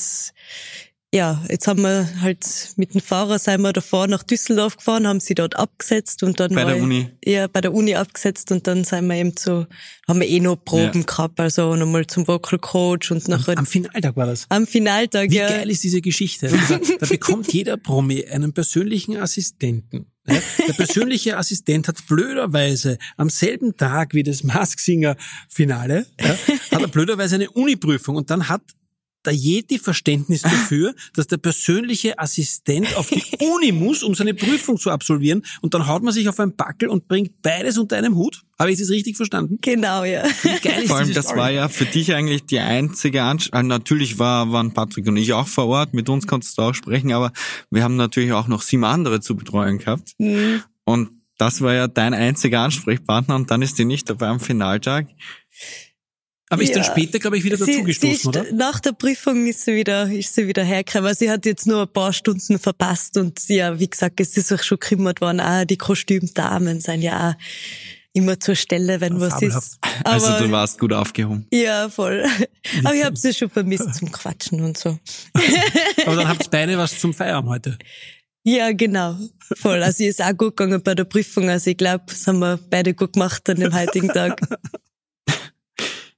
ja, 1.12 1.42
jetzt 1.50 1.66
haben 1.66 1.82
wir 1.82 2.08
halt 2.20 2.46
mit 2.76 2.94
dem 2.94 3.00
Fahrer 3.00 3.40
sind 3.40 3.62
wir 3.62 3.72
davor 3.72 4.06
nach 4.06 4.22
Düsseldorf 4.22 4.76
gefahren, 4.76 5.08
haben 5.08 5.18
sie 5.18 5.34
dort 5.34 5.56
abgesetzt 5.56 6.22
und 6.22 6.38
dann 6.38 6.50
Bei 6.54 6.62
war 6.62 6.66
der 6.66 6.76
ich- 6.76 6.82
Uni? 6.82 7.08
Ja, 7.24 7.48
bei 7.48 7.60
der 7.60 7.74
Uni 7.74 7.96
abgesetzt 7.96 8.52
und 8.52 8.66
dann 8.68 8.84
sind 8.84 9.08
wir 9.08 9.16
eben 9.16 9.36
zu, 9.36 9.66
haben 10.06 10.20
wir 10.20 10.28
eh 10.28 10.38
noch 10.38 10.56
Proben 10.56 11.00
Ja. 11.00 11.06
gehabt, 11.06 11.40
also 11.40 11.74
nochmal 11.74 12.06
zum 12.06 12.28
Vocal 12.28 12.60
Coach 12.60 13.10
und 13.10 13.26
nachher 13.26 13.58
Am 13.58 13.66
Finaltag 13.66 14.14
war 14.16 14.26
das. 14.26 14.46
am 14.50 14.66
Finaltag, 14.68 15.30
Wie 15.30 15.36
ja. 15.36 15.48
geil 15.48 15.68
ist 15.70 15.82
diese 15.82 16.00
Geschichte? 16.00 16.48
Da, 16.68 16.78
da 17.00 17.06
bekommt 17.06 17.52
jeder 17.52 17.76
Promi 17.76 18.24
einen 18.26 18.52
persönlichen 18.52 19.16
Assistenten. 19.16 20.06
Ja? 20.28 20.36
Der 20.68 20.74
persönliche 20.74 21.36
Assistent 21.38 21.88
hat 21.88 22.06
blöderweise 22.06 22.98
am 23.16 23.30
selben 23.30 23.76
Tag 23.76 24.14
wie 24.14 24.22
das 24.22 24.44
Mask 24.44 24.78
Singer 24.78 25.16
Finale, 25.48 26.06
ja, 26.20 26.36
hat 26.70 26.82
er 26.82 26.86
blöderweise 26.88 27.34
eine 27.34 27.50
Uniprüfung 27.50 28.14
und 28.14 28.30
dann 28.30 28.48
hat 28.48 28.60
der 29.24 29.34
Yeti 29.34 29.78
Verständnis 29.78 30.42
dafür, 30.42 30.94
dass 31.14 31.26
der 31.26 31.36
persönliche 31.36 32.18
Assistent 32.18 32.96
auf 32.96 33.08
die 33.08 33.22
Uni 33.38 33.72
muss, 33.72 34.02
um 34.02 34.14
seine 34.14 34.34
Prüfung 34.34 34.78
zu 34.78 34.90
absolvieren 34.90 35.42
und 35.60 35.74
dann 35.74 35.86
haut 35.86 36.02
man 36.02 36.12
sich 36.12 36.28
auf 36.28 36.38
einen 36.40 36.56
Backel 36.56 36.88
und 36.88 37.08
bringt 37.08 37.42
beides 37.42 37.78
unter 37.78 37.96
einem 37.96 38.16
Hut? 38.16 38.42
Habe 38.58 38.72
ich 38.72 38.78
das 38.78 38.90
richtig 38.90 39.16
verstanden? 39.16 39.58
Genau, 39.62 40.04
ja. 40.04 40.22
Wie 40.42 40.60
geil 40.60 40.82
ist 40.82 40.88
Vor 40.88 40.98
allem, 40.98 41.14
das 41.14 41.26
Story? 41.26 41.38
war 41.38 41.50
ja 41.50 41.68
für 41.68 41.86
dich 41.86 42.12
eigentlich 42.14 42.44
die 42.44 42.58
einzige 42.58 43.22
Anstrengung. 43.22 43.68
Natürlich 43.68 44.18
war, 44.18 44.52
waren 44.52 44.74
Patrick 44.74 45.06
und 45.08 45.16
ich 45.16 45.32
auch 45.32 45.46
vor 45.48 45.66
Ort, 45.66 45.94
mit 45.94 46.08
uns 46.08 46.26
konntest 46.26 46.58
du 46.58 46.62
auch 46.62 46.74
sprechen, 46.74 47.12
aber 47.12 47.32
wir 47.70 47.82
haben 47.82 47.96
natürlich 47.96 48.32
auch 48.32 48.48
noch 48.48 48.62
sieben 48.62 48.84
andere 48.84 49.20
zu 49.20 49.34
betreuen 49.34 49.78
gehabt. 49.78 50.12
Mhm. 50.18 50.62
Und 50.84 51.10
das 51.38 51.62
war 51.62 51.72
ja 51.72 51.88
dein 51.88 52.12
einziger 52.12 52.60
Ansprechpartner 52.60 53.34
und 53.34 53.50
dann 53.50 53.62
ist 53.62 53.78
die 53.78 53.86
nicht 53.86 54.10
dabei 54.10 54.26
am 54.26 54.40
Finaltag. 54.40 55.06
Aber 56.52 56.62
ist 56.62 56.74
dann 56.74 56.82
Ja. 56.82 56.90
später, 56.90 57.18
glaube 57.20 57.38
ich, 57.38 57.44
wieder 57.44 57.56
dazugestoßen, 57.56 58.28
oder? 58.28 58.44
Nach 58.52 58.80
der 58.80 58.92
Prüfung 58.92 59.46
ist 59.46 59.64
sie 59.64 59.76
wieder, 59.76 60.10
ist 60.10 60.34
sie 60.34 60.46
wieder 60.48 60.64
hergekommen. 60.64 61.06
Also 61.06 61.20
sie 61.20 61.30
hat 61.30 61.46
jetzt 61.46 61.66
nur 61.66 61.82
ein 61.82 61.92
paar 61.92 62.12
Stunden 62.12 62.58
verpasst 62.58 63.16
und 63.16 63.40
ja, 63.48 63.78
wie 63.78 63.88
gesagt, 63.88 64.20
es 64.20 64.36
ist 64.36 64.52
auch 64.52 64.62
schon 64.62 64.78
gekümmert 64.80 65.20
worden. 65.20 65.40
Auch 65.40 65.64
die 65.64 65.78
Kostümdamen 65.78 66.80
sind 66.80 67.02
ja 67.02 67.30
auch 67.30 67.34
immer 68.12 68.40
zur 68.40 68.56
Stelle, 68.56 69.00
wenn 69.00 69.20
was 69.20 69.34
fabelhaft. 69.34 69.66
ist. 69.68 69.78
Also 70.04 70.26
Aber, 70.26 70.44
du 70.44 70.50
warst 70.50 70.78
gut 70.80 70.92
aufgehoben. 70.92 71.46
ja, 71.52 71.88
voll. 71.88 72.24
Aber 72.84 72.94
ich 72.96 73.04
habe 73.04 73.16
sie 73.16 73.32
schon 73.32 73.48
vermisst 73.48 73.94
zum 73.94 74.10
Quatschen 74.10 74.60
und 74.62 74.76
so. 74.76 74.98
Aber 76.04 76.16
dann 76.16 76.28
habt 76.28 76.42
ihr 76.46 76.50
beide 76.50 76.76
was 76.76 76.98
zum 76.98 77.14
Feiern 77.14 77.46
heute. 77.48 77.78
Ja, 78.42 78.72
genau. 78.72 79.16
Voll. 79.56 79.82
Also 79.84 80.02
ist 80.02 80.20
auch 80.20 80.36
gut 80.36 80.56
gegangen 80.56 80.82
bei 80.82 80.96
der 80.96 81.04
Prüfung. 81.04 81.48
Also 81.48 81.70
ich 81.70 81.76
glaube, 81.76 82.02
das 82.08 82.26
haben 82.26 82.40
wir 82.40 82.58
beide 82.70 82.92
gut 82.94 83.12
gemacht 83.12 83.48
an 83.48 83.56
dem 83.60 83.72
heutigen 83.72 84.08
Tag. 84.08 84.40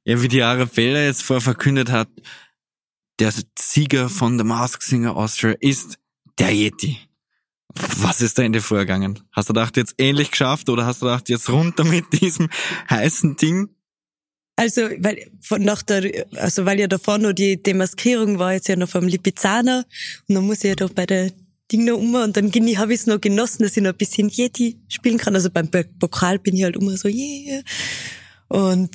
Ja, 0.05 0.21
wie 0.21 0.29
die 0.29 0.43
Arabella 0.43 1.05
jetzt 1.05 1.23
vorher 1.23 1.41
verkündet 1.41 1.91
hat, 1.91 2.09
der 3.21 3.33
Sieger 3.59 4.09
von 4.09 4.37
The 4.39 4.45
Mask 4.45 4.83
Singer 4.83 5.17
Austria 5.17 5.55
ist 5.61 5.99
der 6.39 6.53
Yeti. 6.53 6.99
Was 7.75 8.21
ist 8.21 8.37
da 8.37 8.43
in 8.43 8.53
dir 8.53 8.61
vorgegangen? 8.61 9.21
Hast 9.31 9.49
du 9.49 9.53
gedacht, 9.53 9.77
jetzt 9.77 9.95
ähnlich 9.99 10.31
geschafft 10.31 10.69
oder 10.69 10.85
hast 10.87 11.03
du 11.03 11.07
gedacht, 11.07 11.29
jetzt 11.29 11.49
runter 11.49 11.85
mit 11.85 12.05
diesem 12.21 12.51
heißen 12.91 13.37
Ding? 13.37 13.69
Also, 14.57 14.83
weil 14.99 15.31
von 15.41 15.63
nach 15.63 15.83
der, 15.83 16.27
also 16.37 16.67
weil 16.67 16.81
ja 16.81 16.87
davor 16.87 17.19
noch 17.19 17.33
die 17.33 17.63
Demaskierung 17.63 18.39
war, 18.39 18.53
jetzt 18.53 18.69
ja 18.69 18.77
noch 18.77 18.89
vom 18.89 19.07
Lipizzaner 19.07 19.87
und 20.29 20.35
dann 20.35 20.45
muss 20.45 20.59
ich 20.59 20.65
ja 20.65 20.75
da 20.75 20.89
bei 20.89 21.07
der 21.07 21.33
Ding 21.71 21.85
noch 21.87 21.97
um 21.97 22.15
und 22.15 22.37
dann 22.37 22.53
habe 22.53 22.93
ich 22.93 23.01
es 23.01 23.07
noch 23.07 23.21
genossen, 23.21 23.63
dass 23.63 23.77
ich 23.77 23.83
noch 23.83 23.93
ein 23.93 23.97
bisschen 23.97 24.29
Yeti 24.29 24.79
spielen 24.89 25.17
kann. 25.17 25.35
Also 25.35 25.49
beim 25.49 25.71
Be- 25.71 25.89
Pokal 25.99 26.39
bin 26.39 26.57
ich 26.57 26.65
halt 26.65 26.77
immer 26.77 26.97
so, 26.99 27.09
yeah. 27.09 27.63
Und 28.49 28.91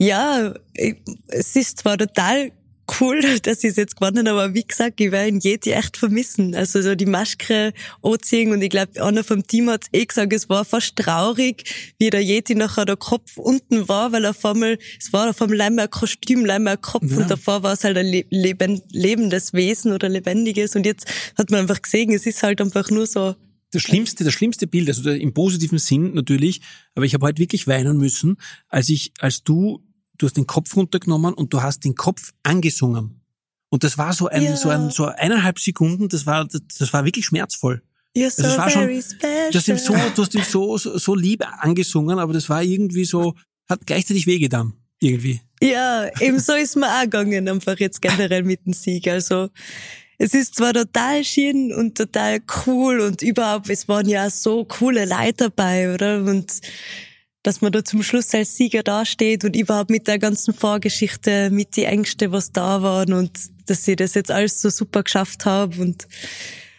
ja, 0.00 0.54
es 1.28 1.56
ist 1.56 1.78
zwar 1.78 1.98
total 1.98 2.52
cool, 3.00 3.20
dass 3.42 3.64
ich 3.64 3.70
es 3.70 3.76
jetzt 3.76 3.96
gewonnen 3.96 4.28
habe, 4.28 4.42
aber 4.42 4.54
wie 4.54 4.62
gesagt, 4.62 5.00
ich 5.00 5.10
werde 5.10 5.28
ihn 5.28 5.40
Yeti 5.40 5.72
echt 5.72 5.96
vermissen. 5.96 6.54
Also 6.54 6.80
so 6.82 6.94
die 6.94 7.06
Maske 7.06 7.72
anziehen 8.02 8.52
und 8.52 8.62
ich 8.62 8.70
glaube, 8.70 9.02
einer 9.02 9.24
vom 9.24 9.44
Team 9.44 9.68
hat 9.70 9.86
eh 9.92 10.04
gesagt, 10.04 10.32
es 10.32 10.48
war 10.48 10.64
fast 10.64 10.94
traurig, 10.94 11.64
wie 11.98 12.10
der 12.10 12.22
Yeti 12.22 12.54
nachher 12.54 12.84
der 12.84 12.96
Kopf 12.96 13.38
unten 13.38 13.88
war, 13.88 14.12
weil 14.12 14.24
auf 14.26 14.44
einmal, 14.44 14.78
es 15.00 15.12
war 15.12 15.28
auf 15.30 15.42
einmal 15.42 15.56
leider 15.58 15.82
ein 15.82 15.90
Kostüm, 15.90 16.44
leider 16.44 16.70
ein 16.70 16.80
Kopf 16.80 17.10
Ja. 17.10 17.16
und 17.16 17.30
davor 17.30 17.62
war 17.64 17.72
es 17.72 17.82
halt 17.82 17.96
ein 17.98 18.06
le 18.06 18.24
leben, 18.30 18.80
lebendes 18.92 19.52
Wesen 19.52 19.92
oder 19.92 20.08
lebendiges 20.08 20.76
und 20.76 20.86
jetzt 20.86 21.06
hat 21.36 21.50
man 21.50 21.60
einfach 21.60 21.82
gesehen, 21.82 22.12
es 22.12 22.24
ist 22.26 22.42
halt 22.44 22.60
einfach 22.60 22.88
nur 22.90 23.06
so, 23.08 23.34
Das 23.72 23.82
schlimmste, 23.82 24.22
das 24.22 24.32
schlimmste 24.32 24.68
Bild, 24.68 24.86
also 24.88 25.10
im 25.10 25.34
positiven 25.34 25.78
Sinn 25.78 26.14
natürlich, 26.14 26.60
aber 26.94 27.04
ich 27.04 27.14
habe 27.14 27.26
heute 27.26 27.38
wirklich 27.40 27.66
weinen 27.66 27.96
müssen, 27.96 28.36
als 28.68 28.88
ich, 28.90 29.12
als 29.18 29.42
du, 29.42 29.82
du 30.18 30.26
hast 30.26 30.36
den 30.36 30.46
Kopf 30.46 30.74
runtergenommen 30.76 31.34
und 31.34 31.52
du 31.52 31.62
hast 31.62 31.84
den 31.84 31.94
Kopf 31.94 32.32
angesungen. 32.42 33.20
Und 33.68 33.84
das 33.84 33.98
war 33.98 34.12
so 34.12 34.28
ein, 34.28 34.42
Ja. 34.44 34.56
so 34.56 34.68
ein, 34.70 34.90
so 34.90 35.06
eineinhalb 35.06 35.58
Sekunden, 35.58 36.08
das 36.08 36.24
war, 36.26 36.46
das 36.46 36.92
war 36.92 37.04
wirklich 37.04 37.26
schmerzvoll. 37.26 37.82
you're 38.16 38.30
so 38.30 38.42
Also 38.44 38.52
es 38.52 38.58
war 38.58 38.70
schon- 38.70 38.82
very 38.82 39.02
special. 39.02 39.50
Du 39.52 39.58
hast 39.58 39.68
ihm 39.68 39.78
so, 39.78 39.92
du 40.14 40.22
hast 40.22 40.34
ihm 40.34 40.42
so, 40.42 40.78
so, 40.78 40.96
so 40.98 41.14
lieb 41.14 41.44
angesungen, 41.62 42.18
aber 42.18 42.32
das 42.32 42.48
war 42.48 42.62
irgendwie 42.62 43.04
so, 43.04 43.34
hat 43.68 43.86
gleichzeitig 43.86 44.26
wehgetan. 44.26 44.72
Irgendwie. 45.00 45.40
Ja, 45.62 46.08
eben 46.20 46.38
so 46.38 46.54
ist 46.54 46.76
mir 46.76 46.86
auch 46.88 47.02
gegangen, 47.02 47.46
einfach 47.48 47.78
jetzt 47.78 48.00
generell 48.00 48.42
mit 48.44 48.64
dem 48.64 48.72
Sieg. 48.72 49.06
Also, 49.08 49.50
es 50.16 50.32
ist 50.32 50.54
zwar 50.54 50.72
total 50.72 51.22
schön 51.24 51.74
und 51.74 51.98
total 51.98 52.38
cool 52.66 53.00
und 53.00 53.20
überhaupt, 53.20 53.68
es 53.68 53.86
waren 53.88 54.08
ja 54.08 54.30
so 54.30 54.64
coole 54.64 55.04
Leute 55.04 55.50
dabei, 55.50 55.92
oder? 55.92 56.22
Und 56.24 56.50
dass 57.46 57.60
man 57.60 57.70
da 57.70 57.84
zum 57.84 58.02
Schluss 58.02 58.34
als 58.34 58.56
Sieger 58.56 58.82
dasteht 58.82 59.44
und 59.44 59.54
überhaupt 59.54 59.88
mit 59.88 60.08
der 60.08 60.18
ganzen 60.18 60.52
Vorgeschichte, 60.52 61.50
mit 61.50 61.76
die 61.76 61.84
Ängste, 61.84 62.32
was 62.32 62.50
da 62.50 62.82
waren 62.82 63.12
und 63.12 63.38
dass 63.66 63.86
ich 63.86 63.94
das 63.94 64.14
jetzt 64.14 64.32
alles 64.32 64.60
so 64.60 64.68
super 64.68 65.04
geschafft 65.04 65.44
habe 65.44 65.80
und 65.80 66.08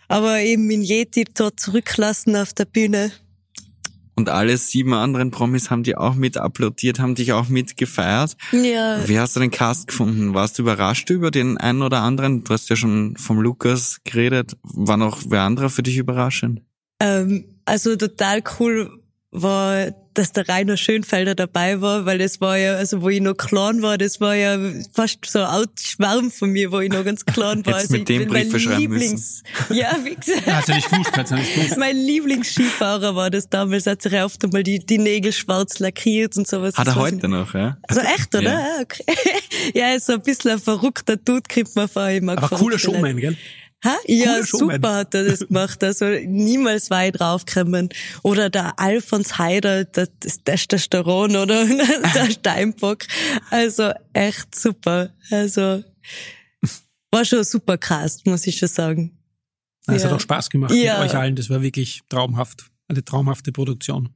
aber 0.09 0.41
eben 0.41 0.69
in 0.69 0.83
Yeti 0.83 1.23
dort 1.33 1.59
zurücklassen 1.59 2.35
auf 2.35 2.51
der 2.51 2.65
Bühne. 2.65 3.11
Und 4.15 4.29
alle 4.29 4.57
sieben 4.57 4.93
anderen 4.93 5.31
Promis 5.31 5.69
haben 5.69 5.83
die 5.83 5.95
auch 5.95 6.15
mit 6.15 6.35
applaudiert, 6.37 6.99
haben 6.99 7.15
dich 7.15 7.31
auch 7.31 7.47
mit 7.47 7.77
gefeiert. 7.77 8.35
Ja, 8.51 9.07
Wie 9.07 9.19
hast 9.19 9.35
du 9.35 9.39
den 9.39 9.51
Cast 9.51 9.87
gefunden? 9.87 10.33
Warst 10.33 10.57
du 10.57 10.63
überrascht 10.63 11.09
über 11.11 11.31
den 11.31 11.57
einen 11.57 11.81
oder 11.81 12.01
anderen? 12.01 12.43
Du 12.43 12.51
hast 12.51 12.69
ja 12.69 12.75
schon 12.75 13.15
vom 13.15 13.39
Lukas 13.39 13.99
geredet. 14.03 14.57
War 14.63 14.97
noch 14.97 15.21
wer 15.29 15.43
anderer 15.43 15.69
für 15.69 15.83
dich 15.83 15.97
überraschend? 15.97 16.61
Ähm, 16.99 17.61
also 17.65 17.95
total 17.95 18.41
cool 18.59 19.03
war, 19.41 19.91
dass 20.13 20.31
der 20.31 20.49
Rainer 20.49 20.77
Schönfelder 20.77 21.35
dabei 21.35 21.79
war, 21.79 22.05
weil 22.05 22.17
das 22.17 22.41
war 22.41 22.57
ja, 22.57 22.75
also 22.75 23.01
wo 23.01 23.09
ich 23.09 23.21
noch 23.21 23.35
klein 23.35 23.81
war, 23.81 23.97
das 23.97 24.19
war 24.19 24.35
ja 24.35 24.57
fast 24.91 25.19
so 25.25 25.43
ein 25.43 25.65
Schwarm 25.79 26.31
von 26.31 26.49
mir, 26.49 26.71
wo 26.71 26.79
ich 26.79 26.91
noch 26.91 27.03
ganz 27.05 27.23
klein 27.25 27.65
war. 27.65 27.75
Hättest 27.75 27.91
also 27.91 27.97
mit 27.97 28.09
dem 28.09 28.21
ich 28.23 28.27
bin 28.29 28.63
mein 28.63 28.79
Lieblings, 28.79 29.43
ja, 29.69 29.95
wie 30.03 30.15
gesagt. 30.15 30.47
Hat 30.47 30.69
er 30.69 30.75
nicht 30.75 30.89
gewusst, 30.89 31.17
hat 31.17 31.31
er 31.31 31.37
nicht 31.37 31.55
gewusst. 31.55 31.77
Mein 31.77 31.97
Lieblingsskifahrer 31.97 33.15
war 33.15 33.29
das 33.29 33.49
damals, 33.49 33.85
hat 33.85 34.01
sich 34.01 34.13
oft 34.13 34.43
einmal 34.43 34.63
die, 34.63 34.79
die 34.79 34.97
Nägel 34.97 35.31
schwarz 35.31 35.79
lackiert 35.79 36.35
und 36.37 36.47
sowas. 36.47 36.75
Hat 36.75 36.87
er 36.87 36.95
heute 36.95 37.27
noch, 37.27 37.53
ja? 37.53 37.77
So 37.89 37.99
echt, 37.99 38.33
oder? 38.33 38.41
Ja. 38.43 38.59
Ja, 38.59 38.81
okay. 38.81 39.03
ja, 39.73 39.93
ist 39.93 40.07
so 40.07 40.13
ein 40.13 40.21
bisschen 40.21 40.51
ein 40.51 40.59
verrückter 40.59 41.17
Dude, 41.17 41.43
kommt 41.53 41.75
man 41.75 41.87
vor. 41.87 42.09
Mag 42.21 42.41
Aber 42.41 42.57
cooler. 42.57 42.79
Showman, 42.79 43.17
gell? 43.17 43.37
Ha? 43.85 43.95
Ja, 44.07 44.41
super 44.43 44.95
hat 44.95 45.13
er 45.13 45.25
das 45.25 45.47
gemacht. 45.47 45.83
Also 45.83 46.05
niemals 46.25 46.89
war 46.89 47.05
ich 47.05 47.11
draufgekommen. 47.13 47.89
Oder 48.23 48.49
der 48.49 48.79
Alfons 48.79 49.37
Heider, 49.37 49.85
der, 49.85 50.07
das 50.19 50.43
Testosteron 50.43 51.35
oder 51.35 51.65
der 52.15 52.31
Steinbock. 52.31 53.05
Also 53.51 53.91
echt 54.13 54.55
super. 54.55 55.13
Also 55.29 55.83
war 57.11 57.23
schon 57.25 57.43
super 57.43 57.77
krass, 57.77 58.19
muss 58.25 58.47
ich 58.47 58.57
schon 58.57 58.67
sagen. 58.69 59.17
Es 59.87 60.01
Ja. 60.03 60.09
hat 60.09 60.15
auch 60.15 60.19
Spaß 60.21 60.49
gemacht 60.49 60.73
Ja. 60.73 60.99
mit 60.99 61.09
euch 61.11 61.15
allen. 61.15 61.35
Das 61.35 61.49
war 61.49 61.61
wirklich 61.61 62.01
traumhaft. 62.09 62.65
Eine 62.89 63.03
traumhafte 63.05 63.51
Produktion. 63.51 64.09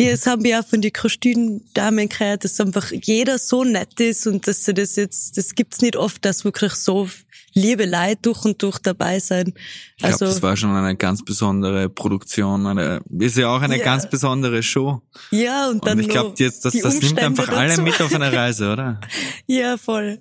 Ja, 0.00 0.10
das 0.10 0.26
haben 0.26 0.42
wir 0.42 0.58
auch 0.58 0.66
von 0.66 0.80
den 0.80 0.92
Kostümdamen 0.92 2.08
gehört, 2.08 2.42
dass 2.44 2.58
einfach 2.60 2.90
jeder 2.90 3.38
so 3.38 3.62
nett 3.62 4.00
ist 4.00 4.26
und 4.26 4.48
dass 4.48 4.64
sie 4.64 4.74
das 4.74 4.96
jetzt, 4.96 5.36
das 5.38 5.54
gibt's 5.54 5.80
nicht 5.82 5.94
oft, 5.94 6.24
dass 6.24 6.44
wirklich 6.44 6.72
so 6.72 7.08
liebe 7.54 7.86
Leute 7.86 8.18
durch 8.22 8.44
und 8.44 8.62
durch 8.62 8.78
dabei 8.78 9.18
sein. 9.20 9.48
Ich 9.96 10.02
glaube, 10.02 10.12
Also, 10.12 10.26
das 10.26 10.42
war 10.42 10.56
schon 10.56 10.70
eine 10.74 10.96
ganz 10.96 11.24
besondere 11.24 11.88
Produktion. 11.88 12.66
Eine, 12.66 13.00
ist 13.18 13.36
ja 13.36 13.48
auch 13.48 13.62
eine 13.62 13.78
Ja. 13.78 13.84
ganz 13.84 14.08
besondere 14.10 14.62
Show. 14.62 15.00
ja, 15.30 15.68
und 15.70 15.86
dann 15.86 15.98
Und 15.98 16.04
ich 16.04 16.08
glaube 16.10 16.34
jetzt, 16.38 16.64
das, 16.64 16.74
das 16.74 17.00
nimmt 17.00 17.20
einfach 17.22 17.48
alle 17.48 17.68
dazu. 17.70 17.82
mit 17.82 18.00
auf 18.02 18.14
eine 18.14 18.32
Reise, 18.32 18.72
oder? 18.72 19.00
Ja, 19.46 19.76
voll. 19.76 20.20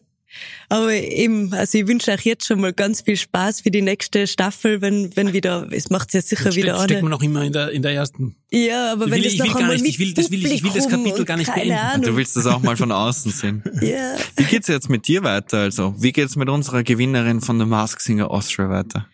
Aber 0.69 0.91
eben, 0.93 1.53
also 1.53 1.77
ich 1.77 1.88
wünsche 1.88 2.11
euch 2.11 2.21
jetzt 2.25 2.45
schon 2.47 2.59
mal 2.61 2.73
ganz 2.73 3.01
viel 3.01 3.17
Spaß 3.17 3.61
für 3.61 3.71
die 3.71 3.81
nächste 3.81 4.25
Staffel, 4.27 4.81
wenn, 4.81 5.15
wenn 5.15 5.34
wieder, 5.34 5.67
es 5.71 5.89
macht 5.89 6.13
ja 6.13 6.21
sicher 6.21 6.45
Jetzt 6.45 6.55
wieder 6.55 6.75
steck, 6.75 6.86
steckt 6.89 7.01
man 7.03 7.11
noch 7.11 7.21
immer 7.21 7.43
in 7.43 7.53
der, 7.53 7.71
in 7.71 7.81
der 7.81 7.93
ersten. 7.93 8.36
Ja, 8.51 8.91
aber 8.93 9.05
Ich 9.05 9.11
wenn 9.11 9.17
will- 9.19 9.23
das 9.25 9.34
ich 9.34 9.39
will 9.39 9.45
noch 9.47 9.53
gar 9.53 9.61
einmal 9.61 9.77
nicht, 9.77 9.86
ich 9.88 9.99
will- 9.99 10.13
das 10.13 10.31
will 10.31 10.45
ich- 10.45 10.51
ich 10.53 10.63
will 10.63 10.71
das 10.73 10.88
Kapitel 10.89 11.25
gar 11.25 11.38
nicht 11.38 11.53
beenden. 11.53 11.69
Du 12.01 12.07
Ahnung. 12.07 12.17
willst 12.17 12.36
das 12.36 12.45
auch 12.47 12.61
mal 12.61 12.77
von 12.77 12.91
außen 12.91 13.31
sehen. 13.31 13.63
Ja. 13.81 14.15
Wie 14.38 14.43
geht's 14.45 14.67
jetzt 14.67 14.89
mit 14.89 15.07
dir 15.07 15.23
weiter? 15.23 15.59
Also, 15.59 15.95
wie 15.97 16.11
geht's 16.11 16.36
mit 16.36 16.49
unserer 16.49 16.84
Gewinnerin 16.84 17.41
von 17.41 17.59
The 17.59 17.65
Mask 17.65 17.99
Singer 18.01 18.29
Austria 18.31 18.69
weiter? 18.69 19.07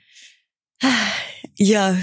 Ja, 1.58 1.98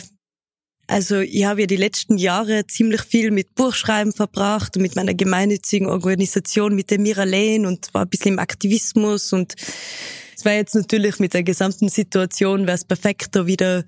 also 0.86 1.20
ich 1.20 1.44
habe 1.44 1.62
ja 1.62 1.66
die 1.66 1.76
letzten 1.76 2.16
Jahre 2.16 2.66
ziemlich 2.66 3.02
viel 3.02 3.30
mit 3.30 3.54
Buchschreiben 3.54 4.12
verbracht 4.12 4.76
und 4.76 4.82
mit 4.82 4.96
meiner 4.96 5.14
gemeinnützigen 5.14 5.88
Organisation, 5.88 6.74
mit 6.74 6.90
der 6.90 7.00
Mira 7.00 7.24
und 7.24 7.92
war 7.92 8.02
ein 8.02 8.08
bisschen 8.08 8.34
im 8.34 8.38
Aktivismus 8.38 9.32
und 9.32 9.54
es 10.36 10.44
war 10.44 10.52
jetzt 10.52 10.74
natürlich 10.74 11.18
mit 11.18 11.34
der 11.34 11.42
gesamten 11.42 11.88
Situation, 11.88 12.66
wäre 12.66 12.76
es 12.76 12.84
perfekt, 12.84 13.34
da 13.34 13.46
wieder 13.46 13.84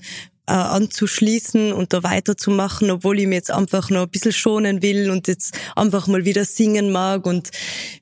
äh, 0.49 0.53
anzuschließen 0.53 1.73
und 1.75 1.93
da 1.93 2.03
weiterzumachen, 2.03 2.91
obwohl 2.91 3.21
ich 3.21 3.27
mir 3.27 3.35
jetzt 3.35 3.51
einfach 3.51 3.91
noch 3.91 4.05
ein 4.05 4.11
bisschen 4.11 4.33
schonen 4.33 4.83
will 4.83 5.11
und 5.11 5.29
jetzt 5.29 5.59
einfach 5.77 6.07
mal 6.07 6.25
wieder 6.25 6.45
singen 6.47 6.91
mag 6.91 7.27
und 7.27 7.51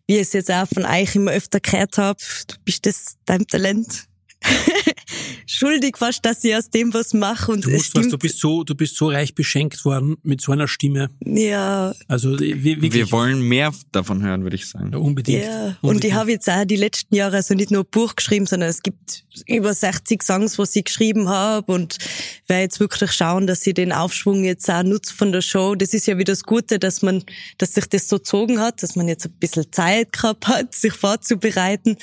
wie 0.07 0.14
ich 0.14 0.22
es 0.22 0.32
jetzt 0.32 0.51
auch 0.51 0.68
von 0.72 0.84
euch 0.84 1.16
immer 1.16 1.32
öfter 1.32 1.59
gehört 1.61 1.99
habe, 1.99 2.22
du 2.47 2.55
bist 2.64 2.86
das 2.86 3.16
dein 3.24 3.47
Talent. 3.47 4.07
schuldig 5.47 5.97
fast, 5.97 6.24
dass 6.24 6.43
ich 6.45 6.55
aus 6.55 6.70
dem 6.70 6.93
was 6.95 7.12
mache. 7.14 7.53
Und 7.53 7.64
Du 7.64 7.70
musst 7.70 7.95
was, 7.95 8.09
du 8.09 8.18
bist 8.18 8.39
so, 8.39 8.64
du 8.64 8.74
bist 8.74 8.97
so 8.97 9.09
reich 9.09 9.34
beschenkt 9.34 9.84
worden 9.84 10.16
mit 10.22 10.41
so 10.41 10.53
einer 10.53 10.68
Stimme. 10.68 11.11
ja, 11.24 11.93
Also 12.09 12.39
wir- 12.39 12.62
wirklich 12.64 12.93
Wir 12.93 13.12
wollen 13.12 13.41
mehr 13.43 13.72
davon 13.93 14.22
hören, 14.22 14.43
würde 14.43 14.57
ich 14.57 14.66
sagen. 14.68 14.91
Ja, 14.93 14.99
unbedingt. 14.99 15.45
Ja, 15.45 15.66
und 15.66 15.76
unbedingt. 15.82 16.05
ich 16.05 16.14
habe 16.14 16.30
jetzt 16.30 16.49
auch 16.49 16.64
die 16.64 16.76
letzten 16.76 17.14
Jahre 17.14 17.37
also 17.37 17.55
nicht 17.55 17.70
nur 17.70 17.82
ein 17.82 17.91
Buch 17.91 18.14
geschrieben, 18.16 18.47
sondern 18.47 18.68
es 18.68 18.82
gibt 18.82 19.24
über 19.47 19.72
60 19.74 20.22
Songs, 20.22 20.59
was 20.59 20.74
ich 20.76 20.84
geschrieben 20.84 21.28
habe 21.28 21.72
und 21.72 21.99
werde 22.47 22.62
jetzt 22.62 22.80
wirklich 22.80 23.12
schauen, 23.12 23.47
dass 23.47 23.66
ich 23.66 23.74
den 23.74 23.93
Aufschwung 23.93 24.45
jetzt 24.45 24.68
auch 24.70 24.82
nutze 24.82 25.14
von 25.14 25.32
der 25.32 25.43
Show. 25.43 25.74
Das 25.74 25.95
ist 25.95 26.07
ja 26.07 26.18
wieder 26.18 26.32
das 26.32 26.43
Gute, 26.43 26.78
dass 26.78 27.03
man, 27.03 27.24
dass 27.59 27.74
sich 27.74 27.87
das 27.87 28.09
so 28.09 28.16
gezogen 28.16 28.61
hat, 28.61 28.82
dass 28.82 28.97
man 28.97 29.09
jetzt 29.09 29.26
ein 29.26 29.32
bisschen 29.32 29.70
Zeit 29.72 30.12
gehabt 30.12 30.49
hat, 30.49 30.74
sich 30.74 30.93
vorzubereiten 30.93 31.97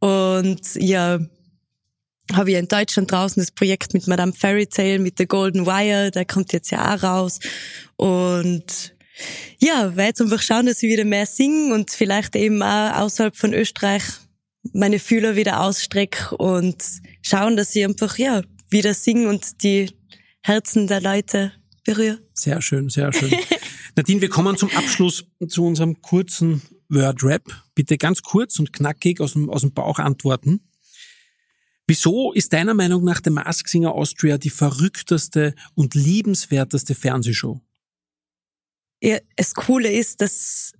und 0.00 0.60
ja, 0.76 1.18
habe 2.36 2.50
ich 2.50 2.56
in 2.56 2.68
Deutschland 2.68 3.10
draußen 3.10 3.40
das 3.40 3.50
Projekt 3.50 3.94
mit 3.94 4.06
Madame 4.06 4.32
Fairy 4.32 4.66
Tale, 4.66 4.98
mit 4.98 5.18
der 5.18 5.26
Golden 5.26 5.66
Wire, 5.66 6.10
der 6.10 6.24
kommt 6.24 6.52
jetzt 6.52 6.70
ja 6.70 6.94
auch 6.94 7.02
raus 7.02 7.38
und 7.96 8.94
ja, 9.58 9.96
werde 9.96 10.08
jetzt 10.08 10.20
einfach 10.20 10.40
schauen, 10.40 10.66
dass 10.66 10.82
ich 10.82 10.90
wieder 10.90 11.04
mehr 11.04 11.26
singe 11.26 11.74
und 11.74 11.90
vielleicht 11.90 12.36
eben 12.36 12.62
auch 12.62 12.96
außerhalb 12.96 13.36
von 13.36 13.52
Österreich 13.52 14.02
meine 14.72 14.98
Fühler 14.98 15.36
wieder 15.36 15.60
ausstrecke 15.62 16.36
und 16.36 16.82
schauen, 17.22 17.56
dass 17.56 17.74
ich 17.74 17.84
einfach, 17.84 18.18
ja, 18.18 18.42
wieder 18.70 18.94
singe 18.94 19.28
und 19.28 19.62
die 19.62 19.90
Herzen 20.42 20.86
der 20.86 21.00
Leute 21.00 21.52
berühre. 21.84 22.18
Sehr 22.34 22.62
schön, 22.62 22.88
sehr 22.88 23.12
schön. 23.12 23.32
Nadine, 23.96 24.20
wir 24.20 24.28
kommen 24.28 24.56
zum 24.56 24.70
Abschluss 24.70 25.24
zu 25.48 25.66
unserem 25.66 26.00
kurzen 26.02 26.62
Word-Rap. 26.88 27.42
Bitte 27.74 27.98
ganz 27.98 28.22
kurz 28.22 28.58
und 28.58 28.72
knackig 28.72 29.20
aus 29.20 29.32
dem, 29.32 29.50
aus 29.50 29.62
dem 29.62 29.72
Bauch 29.72 29.98
antworten. 29.98 30.60
Wieso 31.90 32.32
ist 32.32 32.52
deiner 32.52 32.72
Meinung 32.72 33.02
nach 33.02 33.20
The 33.24 33.30
Mask 33.30 33.66
Singer 33.66 33.92
Austria 33.92 34.38
die 34.38 34.48
verrückteste 34.48 35.56
und 35.74 35.96
liebenswerteste 35.96 36.94
Fernsehshow? 36.94 37.60
Ja, 39.02 39.18
das 39.34 39.54
Coole 39.54 39.90
ist, 39.90 40.20
dass, 40.20 40.72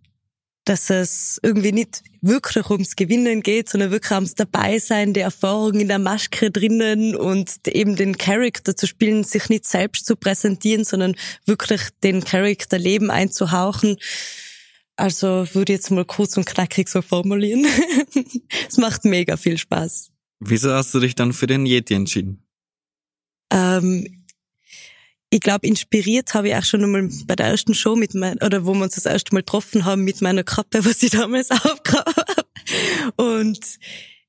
dass 0.65 0.89
es 0.89 1.41
irgendwie 1.43 1.73
nicht 1.73 2.05
wirklich 2.21 2.71
ums 2.71 2.95
Gewinnen 2.95 3.43
geht, 3.43 3.69
sondern 3.69 3.91
wirklich 3.91 4.13
ums 4.13 4.37
Dabeisein, 4.37 5.13
die 5.13 5.19
Erfahrung 5.19 5.81
in 5.81 5.89
der 5.89 5.99
Maske 5.99 6.53
drinnen 6.53 7.17
und 7.17 7.67
eben 7.67 7.97
den 7.97 8.17
Charakter 8.17 8.77
zu 8.77 8.87
spielen, 8.87 9.25
sich 9.25 9.49
nicht 9.49 9.67
selbst 9.67 10.07
zu 10.07 10.15
präsentieren, 10.15 10.85
sondern 10.85 11.17
wirklich 11.45 11.89
den 12.05 12.23
Charakter 12.23 12.79
Leben 12.79 13.11
einzuhauchen. 13.11 13.97
Also 14.95 15.45
würde 15.55 15.73
ich 15.73 15.79
jetzt 15.79 15.91
mal 15.91 16.05
kurz 16.05 16.37
und 16.37 16.47
knackig 16.47 16.89
so 16.89 17.03
formulieren. 17.03 17.67
es 18.69 18.77
macht 18.77 19.05
mega 19.05 19.37
viel 19.37 19.59
Spaß. 19.59 20.10
Wieso 20.41 20.72
hast 20.72 20.95
du 20.95 21.01
dich 21.01 21.14
dann 21.14 21.32
für 21.32 21.47
den 21.47 21.66
Yeti 21.66 21.95
entschieden? 21.95 22.47
Ähm, 23.53 24.24
ich 25.28 25.41
glaube, 25.41 25.66
inspiriert 25.66 26.34
habe 26.34 26.49
ich 26.49 26.55
auch 26.57 26.64
schon 26.64 26.82
einmal 26.82 27.09
bei 27.26 27.36
der 27.36 27.47
ersten 27.47 27.74
Show 27.74 27.95
mit 27.95 28.14
mein, 28.14 28.38
oder 28.43 28.64
wo 28.66 28.74
wir 28.74 28.82
uns 28.82 28.95
das 28.97 29.07
erste 29.07 29.34
Mal 29.34 29.41
getroffen 29.41 29.84
haben 29.84 30.03
mit 30.03 30.20
meiner 30.22 30.43
Kappe, 30.43 30.84
was 30.84 31.03
ich 31.03 31.11
damals 31.11 31.51
aufgehabt 31.51 32.16
habe. 32.16 32.47
Und 33.16 33.78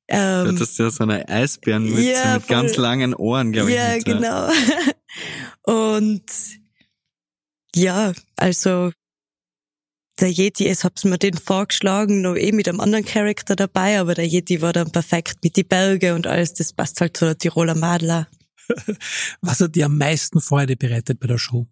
Du 0.08 0.18
ähm, 0.18 0.48
hattest 0.50 0.78
ja 0.78 0.90
so 0.90 1.04
eine 1.04 1.30
Eisbärenmütze 1.30 2.12
Ja, 2.12 2.34
mit 2.34 2.48
ganz 2.50 2.76
langen 2.76 3.14
Ohren, 3.14 3.54
glaube 3.54 3.70
ich. 3.70 3.78
ja, 3.78 3.98
genau. 4.00 4.50
Und 5.64 6.26
ja, 7.74 8.12
also 8.36 8.92
der 10.22 10.30
Yeti, 10.30 10.68
es 10.68 10.84
hab's 10.84 11.04
mir 11.04 11.18
den 11.18 11.38
vorgeschlagen, 11.38 12.22
noch 12.22 12.36
eh 12.36 12.52
mit 12.52 12.70
einem 12.70 12.80
anderen 12.80 13.06
Charakter 13.06 13.56
dabei, 13.56 14.00
aber 14.00 14.14
der 14.14 14.28
Yeti 14.28 14.62
war 14.62 14.74
dann 14.74 14.92
perfekt 14.92 15.44
mit 15.44 15.56
die 15.58 15.64
Berge 15.64 16.16
und 16.16 16.28
alles, 16.28 16.54
das 16.54 16.74
passt 16.74 17.02
halt 17.02 17.18
zu 17.18 17.26
der 17.26 17.38
Tiroler 17.38 17.76
Madler. 17.76 18.28
Was 19.42 19.60
hat 19.60 19.76
dir 19.76 19.88
am 19.88 19.98
meisten 19.98 20.40
Freude 20.40 20.76
bereitet 20.76 21.20
bei 21.20 21.28
der 21.28 21.38
Show? 21.38 21.68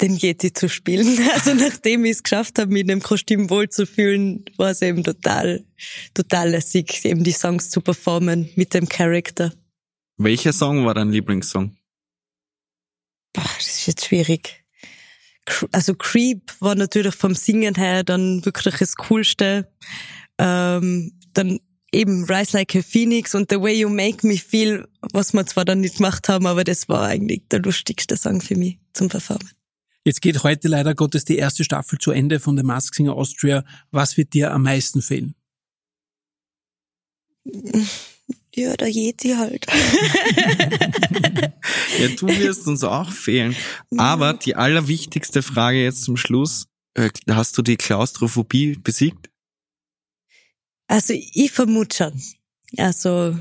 den 0.00 0.16
Yeti 0.16 0.52
zu 0.52 0.68
spielen. 0.68 1.18
Also 1.34 1.54
nachdem 1.54 2.04
ich 2.04 2.12
es 2.12 2.22
geschafft 2.22 2.58
habe, 2.58 2.72
mich 2.72 2.82
in 2.82 2.88
dem 2.88 3.00
Kostüm 3.00 3.48
wohlzufühlen, 3.48 4.44
war 4.56 4.70
es 4.70 4.82
eben 4.82 5.04
total, 5.04 5.64
total 6.14 6.50
lässig, 6.50 7.04
eben 7.04 7.22
die 7.22 7.32
Songs 7.32 7.70
zu 7.70 7.80
performen 7.80 8.50
mit 8.56 8.74
dem 8.74 8.88
Charakter. 8.88 9.52
Welcher 10.16 10.52
Song 10.52 10.84
war 10.84 10.94
dein 10.94 11.10
Lieblingssong? 11.10 11.76
Boah, 13.32 13.50
das 13.56 13.66
ist 13.68 13.86
jetzt 13.86 14.04
schwierig. 14.06 14.63
Also 15.72 15.94
Creep 15.94 16.52
war 16.60 16.74
natürlich 16.74 17.14
vom 17.14 17.34
Singen 17.34 17.74
her 17.74 18.02
dann 18.02 18.44
wirklich 18.44 18.76
das 18.76 18.96
Coolste. 18.96 19.68
Ähm, 20.38 21.12
dann 21.32 21.60
eben 21.92 22.24
Rise 22.24 22.56
Like 22.56 22.74
a 22.76 22.82
Phoenix 22.82 23.34
und 23.34 23.50
The 23.50 23.60
Way 23.60 23.80
You 23.80 23.88
Make 23.88 24.26
Me 24.26 24.36
Feel, 24.36 24.88
was 25.12 25.32
wir 25.32 25.46
zwar 25.46 25.64
dann 25.64 25.80
nicht 25.80 25.96
gemacht 25.96 26.28
haben, 26.28 26.46
aber 26.46 26.64
das 26.64 26.88
war 26.88 27.06
eigentlich 27.06 27.42
der 27.50 27.60
lustigste 27.60 28.16
Song 28.16 28.40
für 28.40 28.56
mich 28.56 28.78
zum 28.92 29.08
Performen. 29.08 29.50
Jetzt 30.04 30.20
geht 30.20 30.42
heute 30.42 30.68
leider 30.68 30.94
Gottes 30.94 31.24
die 31.24 31.36
erste 31.36 31.64
Staffel 31.64 31.98
zu 31.98 32.10
Ende 32.10 32.40
von 32.40 32.56
The 32.56 32.62
Mask 32.62 32.94
Singer 32.94 33.14
Austria. 33.14 33.64
Was 33.90 34.16
wird 34.16 34.34
dir 34.34 34.52
am 34.52 34.62
meisten 34.62 35.00
fehlen? 35.00 35.34
Ja, 38.54 38.76
der 38.76 38.88
Yeti 38.88 39.30
halt. 39.30 39.66
Ja, 41.98 42.08
du 42.08 42.26
wirst 42.26 42.66
uns 42.66 42.82
auch 42.84 43.10
fehlen. 43.12 43.54
Aber 43.96 44.34
die 44.34 44.56
allerwichtigste 44.56 45.42
Frage 45.42 45.82
jetzt 45.82 46.02
zum 46.02 46.16
Schluss. 46.16 46.66
Äh, 46.94 47.10
Hast 47.30 47.56
du 47.56 47.62
die 47.62 47.76
Klaustrophobie 47.76 48.76
besiegt? 48.82 49.30
Also 50.88 51.14
ich 51.14 51.52
vermute 51.52 51.96
schon. 51.96 52.22
Also 52.76 53.38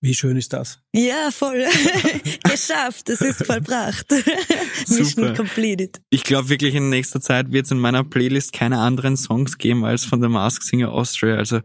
Wie 0.00 0.14
schön 0.14 0.36
ist 0.36 0.52
das? 0.52 0.80
ja, 0.92 1.30
voll. 1.30 1.64
Geschafft, 2.44 3.08
es 3.08 3.20
ist 3.20 3.46
vollbracht. 3.46 4.06
Mission 4.88 5.34
completed. 5.34 6.00
Ich 6.10 6.22
glaube 6.24 6.48
wirklich 6.48 6.74
in 6.74 6.90
nächster 6.90 7.20
Zeit 7.20 7.50
wird 7.50 7.64
es 7.64 7.72
in 7.72 7.78
meiner 7.78 8.04
Playlist 8.04 8.52
keine 8.52 8.78
anderen 8.78 9.16
Songs 9.16 9.58
geben 9.58 9.84
als 9.84 10.04
von 10.04 10.20
The 10.20 10.28
Mask 10.28 10.62
Singer 10.62 10.92
Austria. 10.92 11.36
Also 11.36 11.60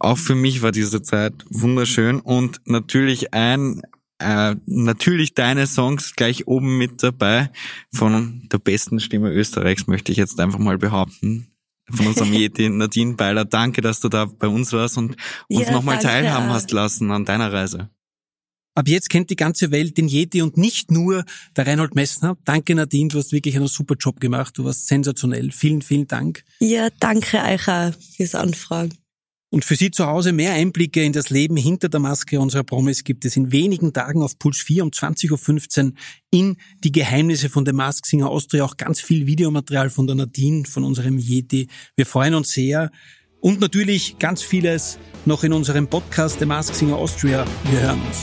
auch 0.00 0.18
für 0.18 0.34
mich 0.34 0.62
war 0.62 0.72
diese 0.72 1.02
Zeit 1.02 1.34
wunderschön 1.50 2.20
und 2.20 2.60
natürlich 2.64 3.34
ein 3.34 3.82
äh, 4.18 4.56
natürlich 4.64 5.34
deine 5.34 5.66
Songs 5.66 6.14
gleich 6.14 6.46
oben 6.46 6.78
mit 6.78 7.02
dabei 7.02 7.50
von 7.92 8.48
der 8.50 8.58
besten 8.58 8.98
Stimme 8.98 9.30
Österreichs 9.30 9.86
möchte 9.86 10.10
ich 10.10 10.18
jetzt 10.18 10.40
einfach 10.40 10.58
mal 10.58 10.78
behaupten. 10.78 11.48
Von 11.90 12.08
unserem 12.08 12.32
Yeti 12.32 12.68
Nadine 12.70 13.14
Beiler. 13.14 13.44
Danke, 13.44 13.80
dass 13.80 14.00
du 14.00 14.08
da 14.08 14.24
bei 14.24 14.48
uns 14.48 14.72
warst 14.72 14.98
und 14.98 15.16
uns 15.48 15.66
Ja, 15.66 15.72
nochmal 15.72 15.98
teilhaben 15.98 16.50
hast 16.50 16.72
lassen 16.72 17.10
an 17.10 17.24
deiner 17.24 17.52
Reise. 17.52 17.90
Ab 18.74 18.88
jetzt 18.88 19.08
kennt 19.08 19.30
die 19.30 19.36
ganze 19.36 19.70
Welt 19.70 19.96
den 19.96 20.06
Yeti 20.06 20.42
und 20.42 20.58
nicht 20.58 20.90
nur 20.90 21.24
der 21.56 21.66
Reinhold 21.66 21.94
Messner. 21.94 22.36
Danke 22.44 22.74
Nadine, 22.74 23.08
du 23.08 23.18
hast 23.18 23.32
wirklich 23.32 23.56
einen 23.56 23.68
super 23.68 23.94
Job 23.98 24.20
gemacht. 24.20 24.58
Du 24.58 24.64
warst 24.64 24.86
sensationell. 24.86 25.50
Vielen, 25.50 25.80
vielen 25.80 26.06
Dank. 26.06 26.44
Ja, 26.60 26.88
danke 27.00 27.38
euch 27.38 27.68
auch 27.68 27.92
fürs 28.16 28.34
Anfragen. 28.34 28.92
Und 29.50 29.64
für 29.64 29.76
Sie 29.76 29.90
zu 29.90 30.06
Hause 30.06 30.32
mehr 30.32 30.52
Einblicke 30.52 31.02
in 31.04 31.12
das 31.12 31.30
Leben 31.30 31.56
hinter 31.56 31.88
der 31.88 32.00
Maske 32.00 32.40
unserer 32.40 32.64
Promis 32.64 33.04
gibt 33.04 33.24
es 33.24 33.36
in 33.36 33.52
wenigen 33.52 33.92
Tagen 33.92 34.22
auf 34.22 34.38
Puls 34.38 34.58
4 34.58 34.82
um 34.82 34.90
20.15 34.90 35.84
Uhr 35.84 35.92
in 36.30 36.56
die 36.82 36.90
Geheimnisse 36.90 37.48
von 37.48 37.64
The 37.64 37.72
Mask 37.72 38.06
Singer 38.06 38.28
Austria 38.28 38.64
auch 38.64 38.76
ganz 38.76 39.00
viel 39.00 39.26
Videomaterial 39.26 39.90
von 39.90 40.06
der 40.06 40.16
Nadine, 40.16 40.64
von 40.64 40.82
unserem 40.82 41.18
Yeti. 41.18 41.68
Wir 41.94 42.06
freuen 42.06 42.34
uns 42.34 42.50
sehr. 42.52 42.90
Und 43.40 43.60
natürlich 43.60 44.18
ganz 44.18 44.42
vieles 44.42 44.98
noch 45.24 45.44
in 45.44 45.52
unserem 45.52 45.86
Podcast 45.86 46.40
The 46.40 46.46
Mask 46.46 46.74
Singer 46.74 46.96
Austria. 46.96 47.46
Wir 47.70 47.80
hören 47.80 48.00
uns. 48.02 48.22